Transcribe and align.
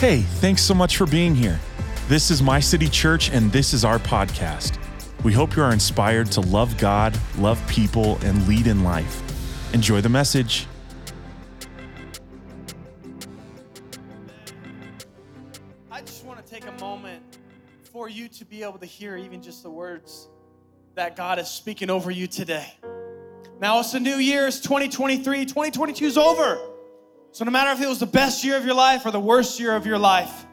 Hey, 0.00 0.22
thanks 0.22 0.62
so 0.62 0.72
much 0.72 0.96
for 0.96 1.04
being 1.04 1.34
here. 1.34 1.60
This 2.08 2.30
is 2.30 2.42
My 2.42 2.58
City 2.58 2.88
Church, 2.88 3.28
and 3.28 3.52
this 3.52 3.74
is 3.74 3.84
our 3.84 3.98
podcast. 3.98 4.78
We 5.24 5.34
hope 5.34 5.54
you 5.54 5.62
are 5.62 5.74
inspired 5.74 6.32
to 6.32 6.40
love 6.40 6.78
God, 6.78 7.14
love 7.36 7.62
people, 7.68 8.16
and 8.22 8.48
lead 8.48 8.66
in 8.66 8.82
life. 8.82 9.20
Enjoy 9.74 10.00
the 10.00 10.08
message. 10.08 10.66
I 15.90 16.00
just 16.00 16.24
want 16.24 16.42
to 16.42 16.50
take 16.50 16.64
a 16.66 16.80
moment 16.80 17.22
for 17.92 18.08
you 18.08 18.28
to 18.28 18.46
be 18.46 18.62
able 18.62 18.78
to 18.78 18.86
hear 18.86 19.18
even 19.18 19.42
just 19.42 19.62
the 19.62 19.70
words 19.70 20.30
that 20.94 21.14
God 21.14 21.38
is 21.38 21.48
speaking 21.48 21.90
over 21.90 22.10
you 22.10 22.26
today. 22.26 22.72
Now 23.60 23.80
it's 23.80 23.92
a 23.92 24.00
new 24.00 24.16
year, 24.16 24.46
it's 24.46 24.60
2023, 24.60 25.44
2022 25.44 26.06
is 26.06 26.16
over. 26.16 26.69
So 27.32 27.44
no 27.44 27.50
matter 27.50 27.70
if 27.70 27.80
it 27.80 27.88
was 27.88 28.00
the 28.00 28.06
best 28.06 28.42
year 28.42 28.56
of 28.56 28.64
your 28.64 28.74
life 28.74 29.06
or 29.06 29.12
the 29.12 29.20
worst 29.20 29.60
year 29.60 29.76
of 29.76 29.86
your 29.86 29.98
life, 29.98 30.46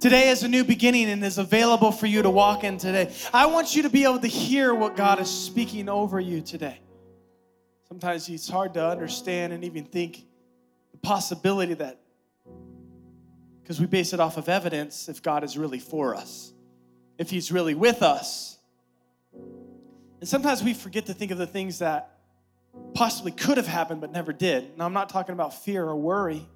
today 0.00 0.30
is 0.30 0.42
a 0.42 0.48
new 0.48 0.64
beginning 0.64 1.08
and 1.08 1.24
is 1.24 1.38
available 1.38 1.92
for 1.92 2.06
you 2.06 2.22
to 2.22 2.30
walk 2.30 2.64
in 2.64 2.76
today. 2.76 3.14
I 3.32 3.46
want 3.46 3.76
you 3.76 3.82
to 3.82 3.88
be 3.88 4.02
able 4.04 4.18
to 4.18 4.26
hear 4.26 4.74
what 4.74 4.96
God 4.96 5.20
is 5.20 5.30
speaking 5.30 5.88
over 5.88 6.18
you 6.18 6.40
today. 6.40 6.80
Sometimes 7.88 8.28
it's 8.28 8.48
hard 8.48 8.74
to 8.74 8.84
understand 8.84 9.52
and 9.52 9.62
even 9.62 9.84
think 9.84 10.24
the 10.90 10.98
possibility 10.98 11.74
that 11.74 12.00
because 13.62 13.80
we 13.80 13.86
base 13.86 14.12
it 14.12 14.20
off 14.20 14.36
of 14.36 14.48
evidence 14.48 15.08
if 15.08 15.22
God 15.22 15.44
is 15.44 15.56
really 15.56 15.78
for 15.78 16.14
us, 16.16 16.52
if 17.16 17.30
He's 17.30 17.52
really 17.52 17.74
with 17.74 18.02
us. 18.02 18.58
And 19.32 20.28
sometimes 20.28 20.62
we 20.64 20.74
forget 20.74 21.06
to 21.06 21.14
think 21.14 21.30
of 21.30 21.38
the 21.38 21.46
things 21.46 21.78
that 21.78 22.13
possibly 22.94 23.32
could 23.32 23.56
have 23.56 23.66
happened 23.66 24.00
but 24.00 24.12
never 24.12 24.32
did. 24.32 24.78
Now, 24.78 24.86
I'm 24.86 24.92
not 24.92 25.08
talking 25.08 25.32
about 25.32 25.62
fear 25.62 25.84
or 25.84 25.96
worry. 25.96 26.46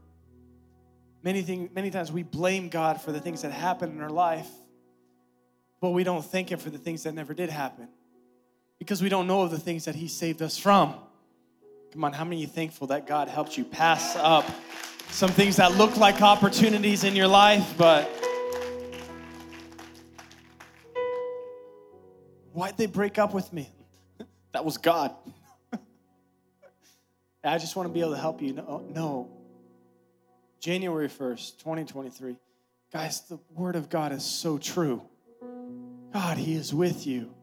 Many, 1.22 1.42
thing, 1.42 1.70
many 1.74 1.90
times 1.90 2.12
we 2.12 2.22
blame 2.22 2.68
God 2.68 3.00
for 3.00 3.12
the 3.12 3.20
things 3.20 3.42
that 3.42 3.52
happened 3.52 3.92
in 3.92 4.00
our 4.00 4.10
life, 4.10 4.48
but 5.80 5.90
we 5.90 6.04
don't 6.04 6.24
thank 6.24 6.50
Him 6.50 6.58
for 6.58 6.70
the 6.70 6.78
things 6.78 7.02
that 7.02 7.12
never 7.12 7.34
did 7.34 7.50
happen 7.50 7.88
because 8.78 9.02
we 9.02 9.08
don't 9.08 9.26
know 9.26 9.42
of 9.42 9.50
the 9.50 9.58
things 9.58 9.84
that 9.86 9.96
He 9.96 10.06
saved 10.06 10.40
us 10.42 10.56
from. 10.56 10.94
Come 11.92 12.04
on, 12.04 12.12
how 12.12 12.24
many 12.24 12.44
are 12.44 12.48
thankful 12.48 12.86
that 12.88 13.06
God 13.06 13.28
helped 13.28 13.56
you 13.56 13.64
pass 13.64 14.14
up 14.16 14.44
some 15.10 15.30
things 15.30 15.56
that 15.56 15.72
look 15.72 15.96
like 15.96 16.20
opportunities 16.22 17.02
in 17.02 17.16
your 17.16 17.26
life, 17.26 17.74
but 17.76 18.04
why'd 22.52 22.76
they 22.76 22.86
break 22.86 23.18
up 23.18 23.32
with 23.34 23.52
me? 23.52 23.72
that 24.52 24.64
was 24.64 24.76
God. 24.76 25.14
I 27.48 27.58
just 27.58 27.76
want 27.76 27.88
to 27.88 27.92
be 27.92 28.00
able 28.00 28.12
to 28.12 28.18
help 28.18 28.42
you. 28.42 28.52
No. 28.52 29.30
January 30.60 31.08
1st, 31.08 31.58
2023. 31.58 32.36
Guys, 32.92 33.20
the 33.22 33.38
Word 33.54 33.76
of 33.76 33.88
God 33.88 34.12
is 34.12 34.24
so 34.24 34.58
true. 34.58 35.02
God, 36.12 36.36
He 36.36 36.54
is 36.54 36.74
with 36.74 37.06
you. 37.06 37.34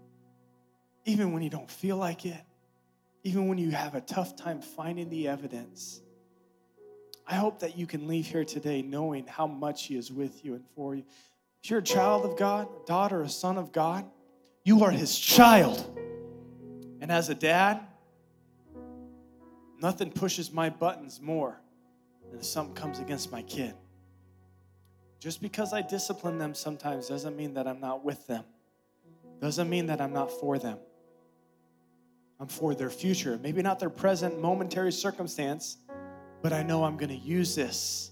Even 1.05 1.31
when 1.31 1.43
you 1.43 1.49
don't 1.49 1.69
feel 1.69 1.97
like 1.97 2.25
it, 2.25 2.41
even 3.23 3.47
when 3.47 3.57
you 3.57 3.71
have 3.71 3.95
a 3.95 4.01
tough 4.01 4.35
time 4.35 4.61
finding 4.61 5.09
the 5.09 5.27
evidence. 5.27 6.01
I 7.27 7.35
hope 7.35 7.59
that 7.59 7.77
you 7.77 7.87
can 7.87 8.07
leave 8.07 8.27
here 8.27 8.45
today 8.45 8.81
knowing 8.81 9.25
how 9.27 9.47
much 9.47 9.85
He 9.85 9.95
is 9.95 10.11
with 10.11 10.43
you 10.43 10.55
and 10.55 10.63
for 10.75 10.95
you. 10.95 11.03
If 11.63 11.69
you're 11.69 11.79
a 11.79 11.83
child 11.83 12.25
of 12.25 12.37
God, 12.37 12.67
a 12.83 12.85
daughter, 12.85 13.21
a 13.21 13.29
son 13.29 13.57
of 13.57 13.71
God, 13.71 14.05
you 14.63 14.83
are 14.83 14.91
His 14.91 15.17
child. 15.17 15.97
And 17.01 17.11
as 17.11 17.29
a 17.29 17.35
dad, 17.35 17.79
Nothing 19.81 20.11
pushes 20.11 20.51
my 20.51 20.69
buttons 20.69 21.19
more 21.21 21.59
than 22.29 22.39
if 22.39 22.45
something 22.45 22.75
comes 22.75 22.99
against 22.99 23.31
my 23.31 23.41
kid. 23.41 23.73
Just 25.19 25.41
because 25.41 25.73
I 25.73 25.81
discipline 25.81 26.37
them 26.37 26.53
sometimes 26.53 27.07
doesn't 27.07 27.35
mean 27.35 27.53
that 27.55 27.67
I'm 27.67 27.79
not 27.79 28.03
with 28.03 28.25
them, 28.27 28.43
doesn't 29.41 29.69
mean 29.69 29.87
that 29.87 29.99
I'm 29.99 30.13
not 30.13 30.31
for 30.31 30.57
them. 30.57 30.77
I'm 32.39 32.47
for 32.47 32.75
their 32.75 32.89
future. 32.89 33.39
Maybe 33.41 33.61
not 33.61 33.79
their 33.79 33.89
present 33.89 34.41
momentary 34.41 34.91
circumstance, 34.91 35.77
but 36.41 36.51
I 36.53 36.63
know 36.63 36.83
I'm 36.83 36.97
going 36.97 37.09
to 37.09 37.15
use 37.15 37.55
this 37.55 38.11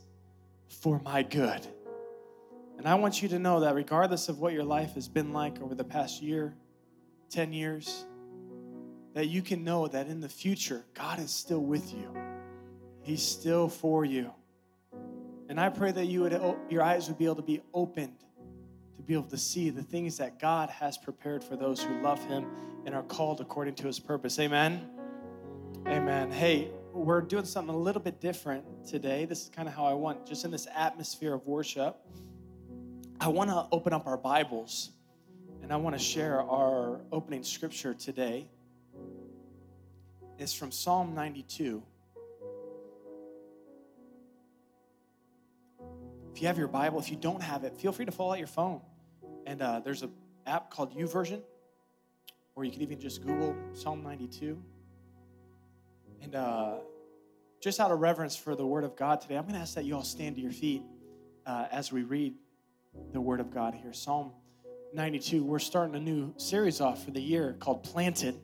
for 0.82 1.00
my 1.04 1.24
good. 1.24 1.68
And 2.78 2.88
I 2.88 2.96
want 2.96 3.22
you 3.22 3.30
to 3.30 3.40
know 3.40 3.60
that 3.62 3.76
regardless 3.76 4.30
of 4.30 4.40
what 4.40 4.54
your 4.54 4.64
life 4.64 4.96
has 4.96 5.08
been 5.08 5.32
like 5.32 5.62
over 5.62 5.76
the 5.76 5.84
past 5.84 6.22
year, 6.22 6.56
10 7.30 7.54
years, 7.54 8.06
that 9.14 9.28
you 9.28 9.42
can 9.42 9.64
know 9.64 9.88
that 9.88 10.08
in 10.08 10.22
the 10.22 10.30
future, 10.30 10.84
God 10.94 11.20
is 11.20 11.32
still 11.32 11.62
with 11.62 11.94
you. 11.94 12.16
He's 13.02 13.22
still 13.22 13.68
for 13.68 14.06
you. 14.06 14.32
And 15.50 15.60
I 15.60 15.70
pray 15.70 15.92
that 15.92 16.06
you 16.06 16.22
would 16.22 16.40
your 16.70 16.82
eyes 16.82 17.08
would 17.08 17.18
be 17.18 17.26
able 17.26 17.36
to 17.36 17.42
be 17.42 17.62
opened 17.74 18.24
to 19.04 19.08
be 19.08 19.14
able 19.14 19.24
to 19.24 19.38
see 19.38 19.70
the 19.70 19.84
things 19.84 20.18
that 20.18 20.40
God 20.40 20.70
has 20.70 20.98
prepared 20.98 21.44
for 21.44 21.58
those 21.58 21.84
who 21.84 22.02
love 22.02 22.24
him 22.26 22.46
and 22.86 22.96
are 22.96 23.04
called 23.04 23.42
according 23.42 23.76
to 23.76 23.88
his 23.88 24.00
purpose. 24.00 24.40
Amen. 24.40 24.88
Amen. 25.88 26.32
Hey, 26.32 26.72
we're 26.94 27.22
doing 27.22 27.44
something 27.44 27.76
a 27.76 27.78
little 27.78 28.02
bit 28.02 28.22
different 28.22 28.64
today. 28.88 29.26
This 29.26 29.44
is 29.44 29.50
kind 29.50 29.68
of 29.68 29.74
how 29.74 29.86
I 29.86 29.94
want, 29.94 30.26
just 30.26 30.46
in 30.46 30.52
this 30.52 30.68
atmosphere 30.74 31.34
of 31.34 31.46
worship. 31.46 31.98
I 33.20 33.28
want 33.28 33.50
to 33.50 33.68
open 33.72 33.92
up 33.92 34.08
our 34.08 34.18
Bibles 34.18 34.92
and 35.62 35.74
I 35.74 35.76
want 35.76 35.98
to 35.98 36.02
share 36.02 36.42
our 36.42 37.02
opening 37.12 37.44
scripture 37.44 37.94
today 37.94 38.48
is 40.38 40.54
from 40.54 40.72
Psalm 40.72 41.14
92. 41.14 41.84
If 46.34 46.42
you 46.42 46.48
have 46.48 46.58
your 46.58 46.68
Bible, 46.68 47.00
if 47.00 47.12
you 47.12 47.18
don't 47.18 47.42
have 47.42 47.64
it, 47.64 47.78
feel 47.78 47.92
free 47.92 48.06
to 48.06 48.12
pull 48.12 48.32
out 48.32 48.40
your 48.40 48.48
phone. 48.48 48.82
And 49.46 49.62
uh, 49.62 49.82
there's 49.82 50.02
an 50.02 50.12
app 50.48 50.72
called 50.72 50.98
YouVersion, 50.98 51.42
or 52.56 52.66
you 52.66 52.72
can 52.72 52.82
even 52.82 53.00
just 53.00 53.22
Google 53.22 53.56
Psalm 53.74 54.02
92. 54.02 54.60
And 56.24 56.36
uh, 56.36 56.76
just 57.62 57.80
out 57.80 57.92
of 57.92 58.00
reverence 58.00 58.36
for 58.36 58.56
the 58.56 58.66
Word 58.66 58.84
of 58.84 58.96
God 58.96 59.22
today, 59.22 59.36
I'm 59.36 59.44
going 59.44 59.54
to 59.54 59.60
ask 59.60 59.76
that 59.76 59.86
you 59.86 59.96
all 59.96 60.04
stand 60.04 60.36
to 60.38 60.42
your 60.42 60.52
feet 60.52 60.84
uh, 61.46 61.68
as 61.72 61.92
we 61.92 62.02
read 62.02 62.34
the 63.12 63.22
Word 63.22 63.40
of 63.40 63.52
God 63.52 63.76
here. 63.76 63.94
Psalm 63.94 64.32
92. 64.94 65.44
We're 65.44 65.60
starting 65.60 65.96
a 65.96 66.00
new 66.00 66.34
series 66.38 66.82
off 66.82 67.04
for 67.04 67.12
the 67.12 67.22
year 67.22 67.56
called 67.60 67.84
Planted. 67.84 68.40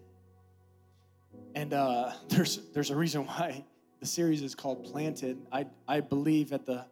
And 1.55 1.73
uh, 1.73 2.11
there's, 2.29 2.59
there's 2.73 2.89
a 2.89 2.95
reason 2.95 3.25
why 3.25 3.63
the 3.99 4.05
series 4.05 4.41
is 4.41 4.55
called 4.55 4.85
Planted. 4.85 5.37
I, 5.51 5.67
I 5.87 6.01
believe 6.01 6.53
at 6.53 6.65
the 6.65 6.85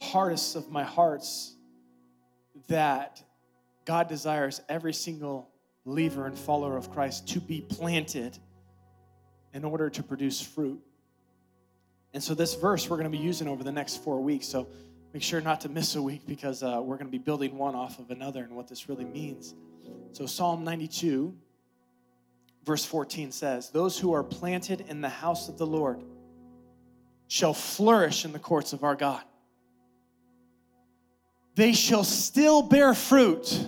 hardest 0.00 0.56
of 0.56 0.70
my 0.70 0.82
hearts 0.82 1.54
that 2.68 3.22
God 3.84 4.08
desires 4.08 4.60
every 4.68 4.92
single 4.92 5.48
believer 5.84 6.26
and 6.26 6.36
follower 6.36 6.76
of 6.76 6.90
Christ 6.90 7.28
to 7.28 7.40
be 7.40 7.60
planted 7.60 8.36
in 9.54 9.64
order 9.64 9.88
to 9.88 10.02
produce 10.02 10.40
fruit. 10.40 10.80
And 12.12 12.22
so, 12.22 12.34
this 12.34 12.54
verse 12.54 12.90
we're 12.90 12.96
going 12.96 13.10
to 13.10 13.16
be 13.16 13.22
using 13.22 13.46
over 13.46 13.62
the 13.62 13.72
next 13.72 14.02
four 14.02 14.20
weeks. 14.20 14.46
So, 14.46 14.68
make 15.12 15.22
sure 15.22 15.40
not 15.40 15.60
to 15.62 15.68
miss 15.68 15.94
a 15.94 16.02
week 16.02 16.26
because 16.26 16.62
uh, 16.62 16.80
we're 16.82 16.96
going 16.96 17.06
to 17.06 17.12
be 17.12 17.18
building 17.18 17.56
one 17.56 17.74
off 17.74 17.98
of 17.98 18.10
another 18.10 18.42
and 18.42 18.56
what 18.56 18.68
this 18.68 18.88
really 18.88 19.04
means. 19.04 19.54
So, 20.12 20.26
Psalm 20.26 20.64
92 20.64 21.34
verse 22.66 22.84
14 22.84 23.30
says, 23.32 23.70
Those 23.70 23.98
who 23.98 24.12
are 24.12 24.24
planted 24.24 24.84
in 24.88 25.00
the 25.00 25.08
house 25.08 25.48
of 25.48 25.56
the 25.56 25.66
Lord 25.66 26.02
shall 27.28 27.54
flourish 27.54 28.24
in 28.24 28.32
the 28.32 28.38
courts 28.38 28.72
of 28.72 28.84
our 28.84 28.96
God. 28.96 29.22
They 31.54 31.72
shall 31.72 32.04
still 32.04 32.60
bear 32.62 32.92
fruit 32.92 33.66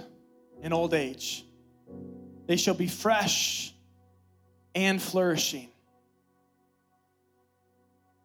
in 0.62 0.72
old 0.72 0.92
age. 0.92 1.44
They 2.46 2.56
shall 2.56 2.74
be 2.74 2.88
fresh 2.88 3.72
and 4.74 5.00
flourishing. 5.00 5.68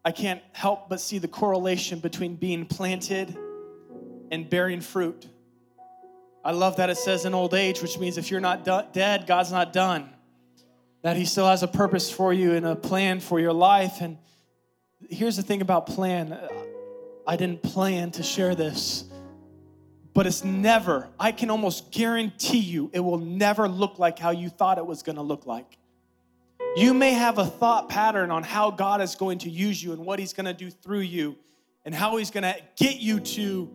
I 0.04 0.12
can't 0.12 0.42
help 0.52 0.90
but 0.90 1.00
see 1.00 1.18
the 1.18 1.28
correlation 1.28 1.98
between 1.98 2.36
being 2.36 2.66
planted 2.66 3.36
and 4.30 4.50
bearing 4.50 4.82
fruit. 4.82 5.26
I 6.44 6.52
love 6.52 6.76
that 6.76 6.90
it 6.90 6.98
says 6.98 7.24
in 7.24 7.32
old 7.32 7.54
age, 7.54 7.80
which 7.80 7.98
means 7.98 8.18
if 8.18 8.30
you're 8.30 8.40
not 8.40 8.64
dead, 8.64 9.26
God's 9.26 9.50
not 9.50 9.72
done 9.72 10.13
that 11.04 11.18
He 11.18 11.26
still 11.26 11.46
has 11.46 11.62
a 11.62 11.68
purpose 11.68 12.10
for 12.10 12.32
you 12.32 12.54
and 12.54 12.66
a 12.66 12.74
plan 12.74 13.20
for 13.20 13.38
your 13.38 13.52
life. 13.52 14.00
And 14.00 14.16
here's 15.10 15.36
the 15.36 15.42
thing 15.42 15.60
about 15.60 15.86
plan 15.86 16.36
I 17.26 17.36
didn't 17.36 17.62
plan 17.62 18.10
to 18.12 18.22
share 18.22 18.54
this, 18.54 19.04
but 20.14 20.26
it's 20.26 20.44
never, 20.44 21.08
I 21.20 21.30
can 21.32 21.50
almost 21.50 21.92
guarantee 21.92 22.58
you, 22.58 22.90
it 22.92 23.00
will 23.00 23.18
never 23.18 23.68
look 23.68 23.98
like 23.98 24.18
how 24.18 24.30
you 24.30 24.48
thought 24.48 24.78
it 24.78 24.86
was 24.86 25.02
gonna 25.02 25.22
look 25.22 25.46
like. 25.46 25.78
You 26.74 26.94
may 26.94 27.12
have 27.12 27.36
a 27.36 27.44
thought 27.44 27.90
pattern 27.90 28.30
on 28.30 28.42
how 28.42 28.70
God 28.70 29.02
is 29.02 29.14
going 29.14 29.38
to 29.40 29.50
use 29.50 29.82
you 29.82 29.92
and 29.92 30.06
what 30.06 30.18
He's 30.18 30.32
gonna 30.32 30.54
do 30.54 30.70
through 30.70 31.00
you 31.00 31.36
and 31.84 31.94
how 31.94 32.16
He's 32.16 32.30
gonna 32.30 32.56
get 32.76 32.96
you 32.96 33.20
to 33.20 33.70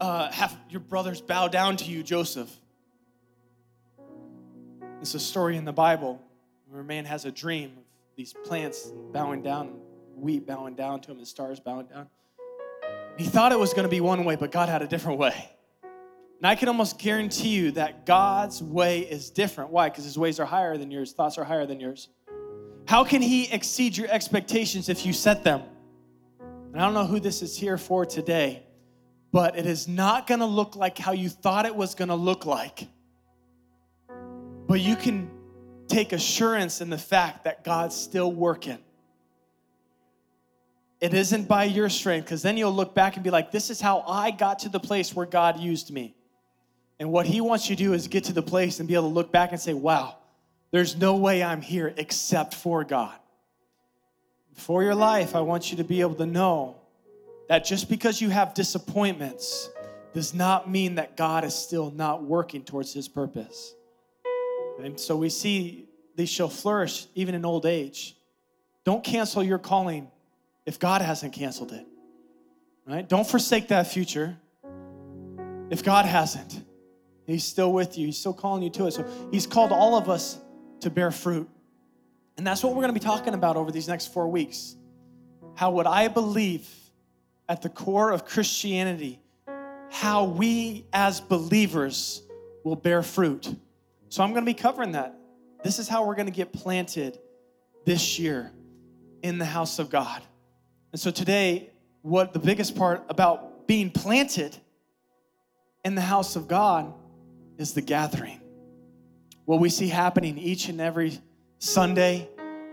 uh, 0.00 0.32
have 0.32 0.56
your 0.70 0.80
brothers 0.80 1.20
bow 1.20 1.48
down 1.48 1.76
to 1.76 1.84
you, 1.84 2.02
Joseph. 2.02 2.50
It's 5.02 5.14
a 5.14 5.20
story 5.20 5.58
in 5.58 5.66
the 5.66 5.72
Bible 5.72 6.22
where 6.68 6.82
man 6.82 7.04
has 7.04 7.24
a 7.24 7.30
dream 7.30 7.72
of 7.76 7.84
these 8.16 8.32
plants 8.44 8.90
bowing 9.12 9.42
down, 9.42 9.68
and 9.68 9.76
wheat 10.16 10.46
bowing 10.46 10.74
down 10.74 11.00
to 11.02 11.10
him, 11.10 11.18
and 11.18 11.26
stars 11.26 11.60
bowing 11.60 11.86
down. 11.86 12.08
He 13.16 13.24
thought 13.24 13.52
it 13.52 13.58
was 13.58 13.72
going 13.72 13.84
to 13.84 13.90
be 13.90 14.00
one 14.00 14.24
way, 14.24 14.36
but 14.36 14.50
God 14.50 14.68
had 14.68 14.82
a 14.82 14.86
different 14.86 15.18
way. 15.18 15.50
And 15.82 16.46
I 16.46 16.54
can 16.54 16.68
almost 16.68 16.98
guarantee 16.98 17.48
you 17.48 17.70
that 17.72 18.04
God's 18.04 18.62
way 18.62 19.00
is 19.00 19.30
different. 19.30 19.70
Why? 19.70 19.88
Because 19.88 20.04
his 20.04 20.18
ways 20.18 20.38
are 20.38 20.44
higher 20.44 20.76
than 20.76 20.90
yours, 20.90 21.12
thoughts 21.12 21.38
are 21.38 21.44
higher 21.44 21.66
than 21.66 21.80
yours. 21.80 22.08
How 22.86 23.04
can 23.04 23.22
he 23.22 23.50
exceed 23.50 23.96
your 23.96 24.08
expectations 24.10 24.88
if 24.88 25.06
you 25.06 25.12
set 25.12 25.44
them? 25.44 25.62
And 26.40 26.80
I 26.80 26.84
don't 26.84 26.94
know 26.94 27.06
who 27.06 27.20
this 27.20 27.40
is 27.40 27.56
here 27.56 27.78
for 27.78 28.04
today, 28.04 28.62
but 29.32 29.58
it 29.58 29.66
is 29.66 29.88
not 29.88 30.26
going 30.26 30.40
to 30.40 30.46
look 30.46 30.76
like 30.76 30.98
how 30.98 31.12
you 31.12 31.30
thought 31.30 31.64
it 31.64 31.74
was 31.74 31.94
going 31.94 32.08
to 32.08 32.14
look 32.14 32.44
like. 32.44 32.86
But 34.66 34.80
you 34.80 34.94
can 34.94 35.30
take 35.88 36.12
assurance 36.12 36.80
in 36.80 36.90
the 36.90 36.98
fact 36.98 37.44
that 37.44 37.64
God's 37.64 37.96
still 37.96 38.32
working. 38.32 38.78
It 41.00 41.12
isn't 41.12 41.46
by 41.46 41.64
your 41.64 41.88
strength, 41.90 42.24
because 42.24 42.42
then 42.42 42.56
you'll 42.56 42.72
look 42.72 42.94
back 42.94 43.16
and 43.16 43.24
be 43.24 43.30
like, 43.30 43.50
this 43.52 43.70
is 43.70 43.80
how 43.80 44.00
I 44.06 44.30
got 44.30 44.60
to 44.60 44.68
the 44.68 44.80
place 44.80 45.14
where 45.14 45.26
God 45.26 45.60
used 45.60 45.92
me. 45.92 46.14
And 46.98 47.12
what 47.12 47.26
He 47.26 47.40
wants 47.40 47.68
you 47.68 47.76
to 47.76 47.82
do 47.82 47.92
is 47.92 48.08
get 48.08 48.24
to 48.24 48.32
the 48.32 48.42
place 48.42 48.80
and 48.80 48.88
be 48.88 48.94
able 48.94 49.08
to 49.08 49.14
look 49.14 49.30
back 49.30 49.52
and 49.52 49.60
say, 49.60 49.74
wow, 49.74 50.16
there's 50.70 50.96
no 50.96 51.16
way 51.16 51.42
I'm 51.42 51.60
here 51.60 51.92
except 51.96 52.54
for 52.54 52.82
God. 52.82 53.14
For 54.54 54.82
your 54.82 54.94
life, 54.94 55.36
I 55.36 55.40
want 55.40 55.70
you 55.70 55.76
to 55.76 55.84
be 55.84 56.00
able 56.00 56.14
to 56.14 56.26
know 56.26 56.76
that 57.48 57.64
just 57.64 57.90
because 57.90 58.20
you 58.22 58.30
have 58.30 58.54
disappointments 58.54 59.68
does 60.14 60.32
not 60.32 60.70
mean 60.70 60.94
that 60.94 61.14
God 61.14 61.44
is 61.44 61.54
still 61.54 61.90
not 61.90 62.24
working 62.24 62.62
towards 62.64 62.94
His 62.94 63.06
purpose. 63.06 63.75
And 64.82 64.98
so 64.98 65.16
we 65.16 65.28
see 65.28 65.88
they 66.14 66.26
shall 66.26 66.48
flourish 66.48 67.06
even 67.14 67.34
in 67.34 67.44
old 67.44 67.66
age. 67.66 68.16
Don't 68.84 69.02
cancel 69.02 69.42
your 69.42 69.58
calling 69.58 70.08
if 70.64 70.78
God 70.78 71.02
hasn't 71.02 71.32
canceled 71.32 71.72
it. 71.72 71.86
Right? 72.86 73.08
Don't 73.08 73.26
forsake 73.26 73.68
that 73.68 73.88
future 73.88 74.36
if 75.70 75.82
God 75.82 76.06
hasn't. 76.06 76.62
He's 77.26 77.44
still 77.44 77.72
with 77.72 77.98
you. 77.98 78.06
He's 78.06 78.18
still 78.18 78.32
calling 78.32 78.62
you 78.62 78.70
to 78.70 78.86
it. 78.86 78.92
So 78.92 79.04
he's 79.32 79.46
called 79.46 79.72
all 79.72 79.96
of 79.96 80.08
us 80.08 80.38
to 80.80 80.90
bear 80.90 81.10
fruit. 81.10 81.48
And 82.36 82.46
that's 82.46 82.62
what 82.62 82.70
we're 82.70 82.82
going 82.82 82.94
to 82.94 83.00
be 83.00 83.04
talking 83.04 83.34
about 83.34 83.56
over 83.56 83.72
these 83.72 83.88
next 83.88 84.12
4 84.12 84.28
weeks. 84.28 84.76
How 85.56 85.70
what 85.70 85.86
I 85.86 86.08
believe 86.08 86.68
at 87.48 87.62
the 87.62 87.68
core 87.68 88.12
of 88.12 88.24
Christianity, 88.24 89.18
how 89.90 90.24
we 90.24 90.84
as 90.92 91.20
believers 91.20 92.22
will 92.62 92.76
bear 92.76 93.02
fruit. 93.02 93.52
So 94.08 94.22
I'm 94.22 94.30
going 94.30 94.44
to 94.44 94.50
be 94.50 94.54
covering 94.54 94.92
that. 94.92 95.18
This 95.62 95.78
is 95.78 95.88
how 95.88 96.06
we're 96.06 96.14
going 96.14 96.26
to 96.26 96.32
get 96.32 96.52
planted 96.52 97.18
this 97.84 98.18
year 98.18 98.52
in 99.22 99.38
the 99.38 99.44
house 99.44 99.78
of 99.78 99.90
God. 99.90 100.22
And 100.92 101.00
so 101.00 101.10
today, 101.10 101.70
what 102.02 102.32
the 102.32 102.38
biggest 102.38 102.76
part 102.76 103.04
about 103.08 103.66
being 103.66 103.90
planted 103.90 104.56
in 105.84 105.94
the 105.94 106.00
house 106.02 106.36
of 106.36 106.48
God 106.48 106.92
is 107.58 107.74
the 107.74 107.82
gathering. 107.82 108.40
What 109.44 109.60
we 109.60 109.68
see 109.68 109.88
happening 109.88 110.38
each 110.38 110.68
and 110.68 110.80
every 110.80 111.18
Sunday. 111.58 112.28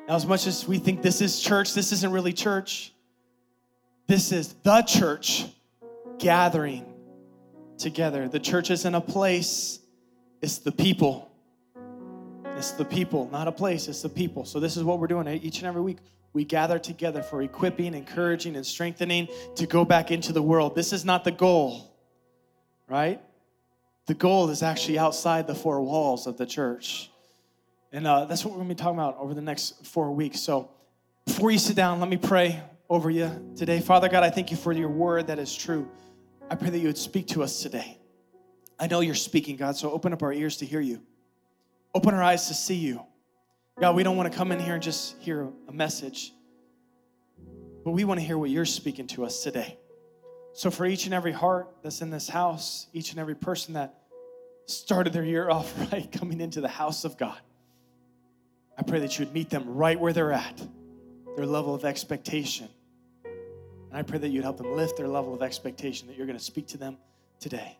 Now, 0.07 0.15
as 0.15 0.25
much 0.25 0.47
as 0.47 0.67
we 0.67 0.77
think 0.77 1.01
this 1.01 1.21
is 1.21 1.39
church, 1.39 1.73
this 1.73 1.91
isn't 1.91 2.11
really 2.11 2.33
church. 2.33 2.93
This 4.07 4.31
is 4.31 4.53
the 4.63 4.81
church 4.81 5.45
gathering 6.19 6.85
together. 7.77 8.27
The 8.27 8.39
church 8.39 8.69
isn't 8.69 8.95
a 8.95 9.01
place, 9.01 9.79
it's 10.43 10.57
the 10.57 10.73
people. 10.73 11.31
It's 12.57 12.71
the 12.71 12.83
people, 12.83 13.29
not 13.31 13.47
a 13.47 13.51
place, 13.51 13.87
it's 13.87 14.01
the 14.01 14.09
people. 14.09 14.43
So, 14.43 14.59
this 14.59 14.75
is 14.77 14.83
what 14.83 14.99
we're 14.99 15.07
doing 15.07 15.27
each 15.27 15.59
and 15.59 15.67
every 15.67 15.81
week 15.81 15.97
we 16.33 16.43
gather 16.43 16.77
together 16.77 17.23
for 17.23 17.41
equipping, 17.41 17.93
encouraging, 17.93 18.55
and 18.55 18.65
strengthening 18.65 19.29
to 19.55 19.65
go 19.65 19.85
back 19.85 20.11
into 20.11 20.33
the 20.33 20.41
world. 20.41 20.75
This 20.75 20.91
is 20.91 21.05
not 21.05 21.23
the 21.23 21.31
goal, 21.31 21.95
right? 22.89 23.21
The 24.07 24.15
goal 24.15 24.49
is 24.49 24.63
actually 24.63 24.99
outside 24.99 25.47
the 25.47 25.55
four 25.55 25.81
walls 25.81 26.27
of 26.27 26.37
the 26.37 26.45
church. 26.45 27.09
And 27.93 28.05
uh, 28.05 28.25
that's 28.25 28.43
what 28.43 28.51
we're 28.51 28.57
going 28.57 28.69
to 28.69 28.75
be 28.75 28.79
talking 28.79 28.99
about 28.99 29.17
over 29.19 29.33
the 29.33 29.41
next 29.41 29.85
four 29.85 30.11
weeks. 30.11 30.39
So 30.39 30.69
before 31.25 31.51
you 31.51 31.59
sit 31.59 31.75
down, 31.75 31.99
let 31.99 32.09
me 32.09 32.17
pray 32.17 32.61
over 32.89 33.09
you 33.09 33.53
today. 33.55 33.79
Father 33.79 34.09
God, 34.09 34.23
I 34.23 34.29
thank 34.29 34.51
you 34.51 34.57
for 34.57 34.73
your 34.73 34.89
word 34.89 35.27
that 35.27 35.39
is 35.39 35.55
true. 35.55 35.87
I 36.49 36.55
pray 36.55 36.71
that 36.71 36.79
you 36.79 36.87
would 36.87 36.97
speak 36.97 37.27
to 37.27 37.43
us 37.43 37.61
today. 37.61 37.99
I 38.79 38.87
know 38.87 38.99
you're 39.01 39.15
speaking, 39.15 39.55
God, 39.55 39.75
so 39.75 39.91
open 39.91 40.13
up 40.13 40.23
our 40.23 40.33
ears 40.33 40.57
to 40.57 40.65
hear 40.65 40.81
you, 40.81 41.01
open 41.93 42.13
our 42.13 42.23
eyes 42.23 42.47
to 42.47 42.53
see 42.53 42.75
you. 42.75 43.01
God, 43.79 43.95
we 43.95 44.03
don't 44.03 44.17
want 44.17 44.31
to 44.31 44.37
come 44.37 44.51
in 44.51 44.59
here 44.59 44.75
and 44.75 44.83
just 44.83 45.17
hear 45.19 45.49
a 45.67 45.71
message, 45.71 46.33
but 47.83 47.91
we 47.91 48.03
want 48.03 48.19
to 48.19 48.25
hear 48.25 48.37
what 48.37 48.49
you're 48.49 48.65
speaking 48.65 49.07
to 49.07 49.25
us 49.25 49.43
today. 49.43 49.77
So, 50.53 50.69
for 50.69 50.85
each 50.85 51.05
and 51.05 51.13
every 51.13 51.31
heart 51.31 51.75
that's 51.81 52.01
in 52.01 52.11
this 52.11 52.29
house, 52.29 52.87
each 52.93 53.11
and 53.11 53.19
every 53.19 53.35
person 53.35 53.73
that 53.73 53.95
started 54.67 55.11
their 55.11 55.23
year 55.23 55.49
off 55.51 55.73
right, 55.91 56.11
coming 56.11 56.41
into 56.41 56.61
the 56.61 56.67
house 56.67 57.03
of 57.03 57.17
God, 57.17 57.39
I 58.77 58.83
pray 58.83 58.99
that 58.99 59.17
you 59.17 59.25
would 59.25 59.33
meet 59.33 59.49
them 59.49 59.63
right 59.67 59.99
where 59.99 60.13
they're 60.13 60.31
at, 60.31 60.61
their 61.35 61.45
level 61.45 61.73
of 61.73 61.85
expectation. 61.85 62.69
And 63.23 63.97
I 63.99 64.01
pray 64.01 64.17
that 64.19 64.29
you'd 64.29 64.43
help 64.43 64.57
them 64.57 64.75
lift 64.75 64.97
their 64.97 65.07
level 65.07 65.33
of 65.33 65.41
expectation, 65.41 66.07
that 66.07 66.17
you're 66.17 66.25
going 66.27 66.37
to 66.37 66.43
speak 66.43 66.67
to 66.69 66.77
them 66.77 66.97
today. 67.39 67.77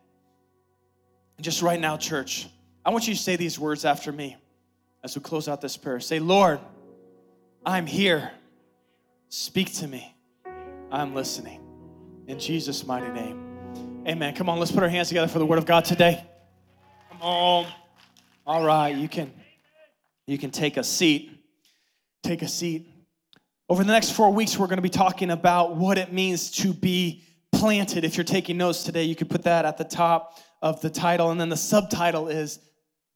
And 1.36 1.44
just 1.44 1.62
right 1.62 1.80
now, 1.80 1.96
church, 1.96 2.48
I 2.84 2.90
want 2.90 3.08
you 3.08 3.14
to 3.14 3.20
say 3.20 3.36
these 3.36 3.58
words 3.58 3.84
after 3.84 4.12
me 4.12 4.36
as 5.02 5.16
we 5.16 5.22
close 5.22 5.48
out 5.48 5.60
this 5.60 5.76
prayer. 5.76 6.00
Say, 6.00 6.18
Lord, 6.18 6.60
I'm 7.64 7.86
here. 7.86 8.30
Speak 9.28 9.72
to 9.74 9.88
me. 9.88 10.14
I'm 10.92 11.14
listening. 11.14 11.60
In 12.28 12.38
Jesus' 12.38 12.86
mighty 12.86 13.08
name. 13.08 14.04
Amen. 14.06 14.34
Come 14.34 14.48
on, 14.48 14.58
let's 14.58 14.70
put 14.70 14.82
our 14.82 14.88
hands 14.88 15.08
together 15.08 15.28
for 15.28 15.38
the 15.38 15.46
word 15.46 15.58
of 15.58 15.66
God 15.66 15.84
today. 15.84 16.24
Come 17.10 17.22
on. 17.22 17.66
All 18.46 18.62
right, 18.64 18.94
you 18.94 19.08
can 19.08 19.32
you 20.26 20.38
can 20.38 20.50
take 20.50 20.76
a 20.76 20.84
seat. 20.84 21.30
Take 22.22 22.42
a 22.42 22.48
seat. 22.48 22.86
Over 23.68 23.82
the 23.82 23.92
next 23.92 24.12
4 24.12 24.30
weeks 24.30 24.58
we're 24.58 24.66
going 24.66 24.76
to 24.76 24.82
be 24.82 24.90
talking 24.90 25.30
about 25.30 25.76
what 25.76 25.96
it 25.98 26.12
means 26.12 26.50
to 26.52 26.72
be 26.72 27.24
planted. 27.50 28.04
If 28.04 28.16
you're 28.16 28.24
taking 28.24 28.58
notes 28.58 28.84
today, 28.84 29.04
you 29.04 29.16
could 29.16 29.30
put 29.30 29.42
that 29.44 29.64
at 29.64 29.78
the 29.78 29.84
top 29.84 30.38
of 30.64 30.80
the 30.80 30.88
title 30.88 31.30
and 31.30 31.38
then 31.38 31.50
the 31.50 31.56
subtitle 31.58 32.28
is 32.28 32.58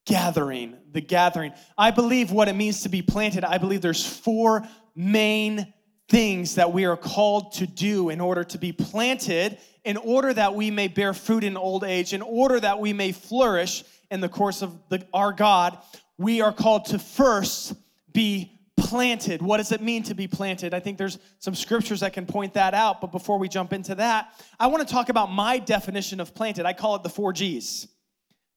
gathering, 0.05 0.77
the 0.93 1.01
gathering. 1.01 1.51
I 1.79 1.91
believe 1.91 2.31
what 2.31 2.47
it 2.47 2.53
means 2.53 2.83
to 2.83 2.91
be 2.91 3.01
planted, 3.01 3.43
I 3.43 3.57
believe 3.57 3.81
there's 3.81 4.05
four 4.05 4.69
main 4.95 5.73
things 6.11 6.57
that 6.57 6.75
we 6.75 6.85
are 6.85 6.97
called 6.97 7.53
to 7.53 7.67
do 7.67 8.11
in 8.11 8.21
order 8.21 8.45
to 8.45 8.59
be 8.59 8.73
planted, 8.73 9.57
in 9.83 9.97
order 9.97 10.35
that 10.35 10.55
we 10.55 10.71
may 10.71 10.89
bear 10.89 11.15
fruit 11.15 11.43
in 11.43 11.57
old 11.57 11.85
age, 11.85 12.13
in 12.13 12.21
order 12.21 12.61
that 12.61 12.81
we 12.81 12.93
may 12.93 13.13
flourish 13.13 13.83
in 14.11 14.21
the 14.21 14.29
course 14.29 14.61
of 14.61 14.79
the, 14.91 15.07
our 15.15 15.33
God. 15.33 15.79
We 16.19 16.43
are 16.43 16.53
called 16.53 16.85
to 16.87 16.99
first 16.99 17.73
be 18.13 18.58
planted. 18.79 19.43
What 19.43 19.59
does 19.59 19.73
it 19.73 19.83
mean 19.83 20.03
to 20.05 20.15
be 20.15 20.27
planted? 20.27 20.73
I 20.73 20.81
think 20.81 20.99
there's 20.99 21.19
some 21.39 21.55
scriptures 21.55 22.01
that 22.01 22.13
can 22.13 22.27
point 22.27 22.55
that 22.55 22.75
out, 22.75 23.01
but 23.01 23.13
before 23.13 23.39
we 23.39 23.49
jump 23.49 23.73
into 23.73 23.95
that, 23.97 24.33
I 24.59 24.69
want 24.69 24.87
to 24.87 24.93
talk 24.93 25.09
about 25.09 25.31
my 25.31 25.59
definition 25.59 26.21
of 26.21 26.35
planted. 26.35 26.65
I 26.67 26.73
call 26.73 26.97
it 26.97 27.03
the 27.03 27.09
four 27.09 27.33
G's. 27.33 27.89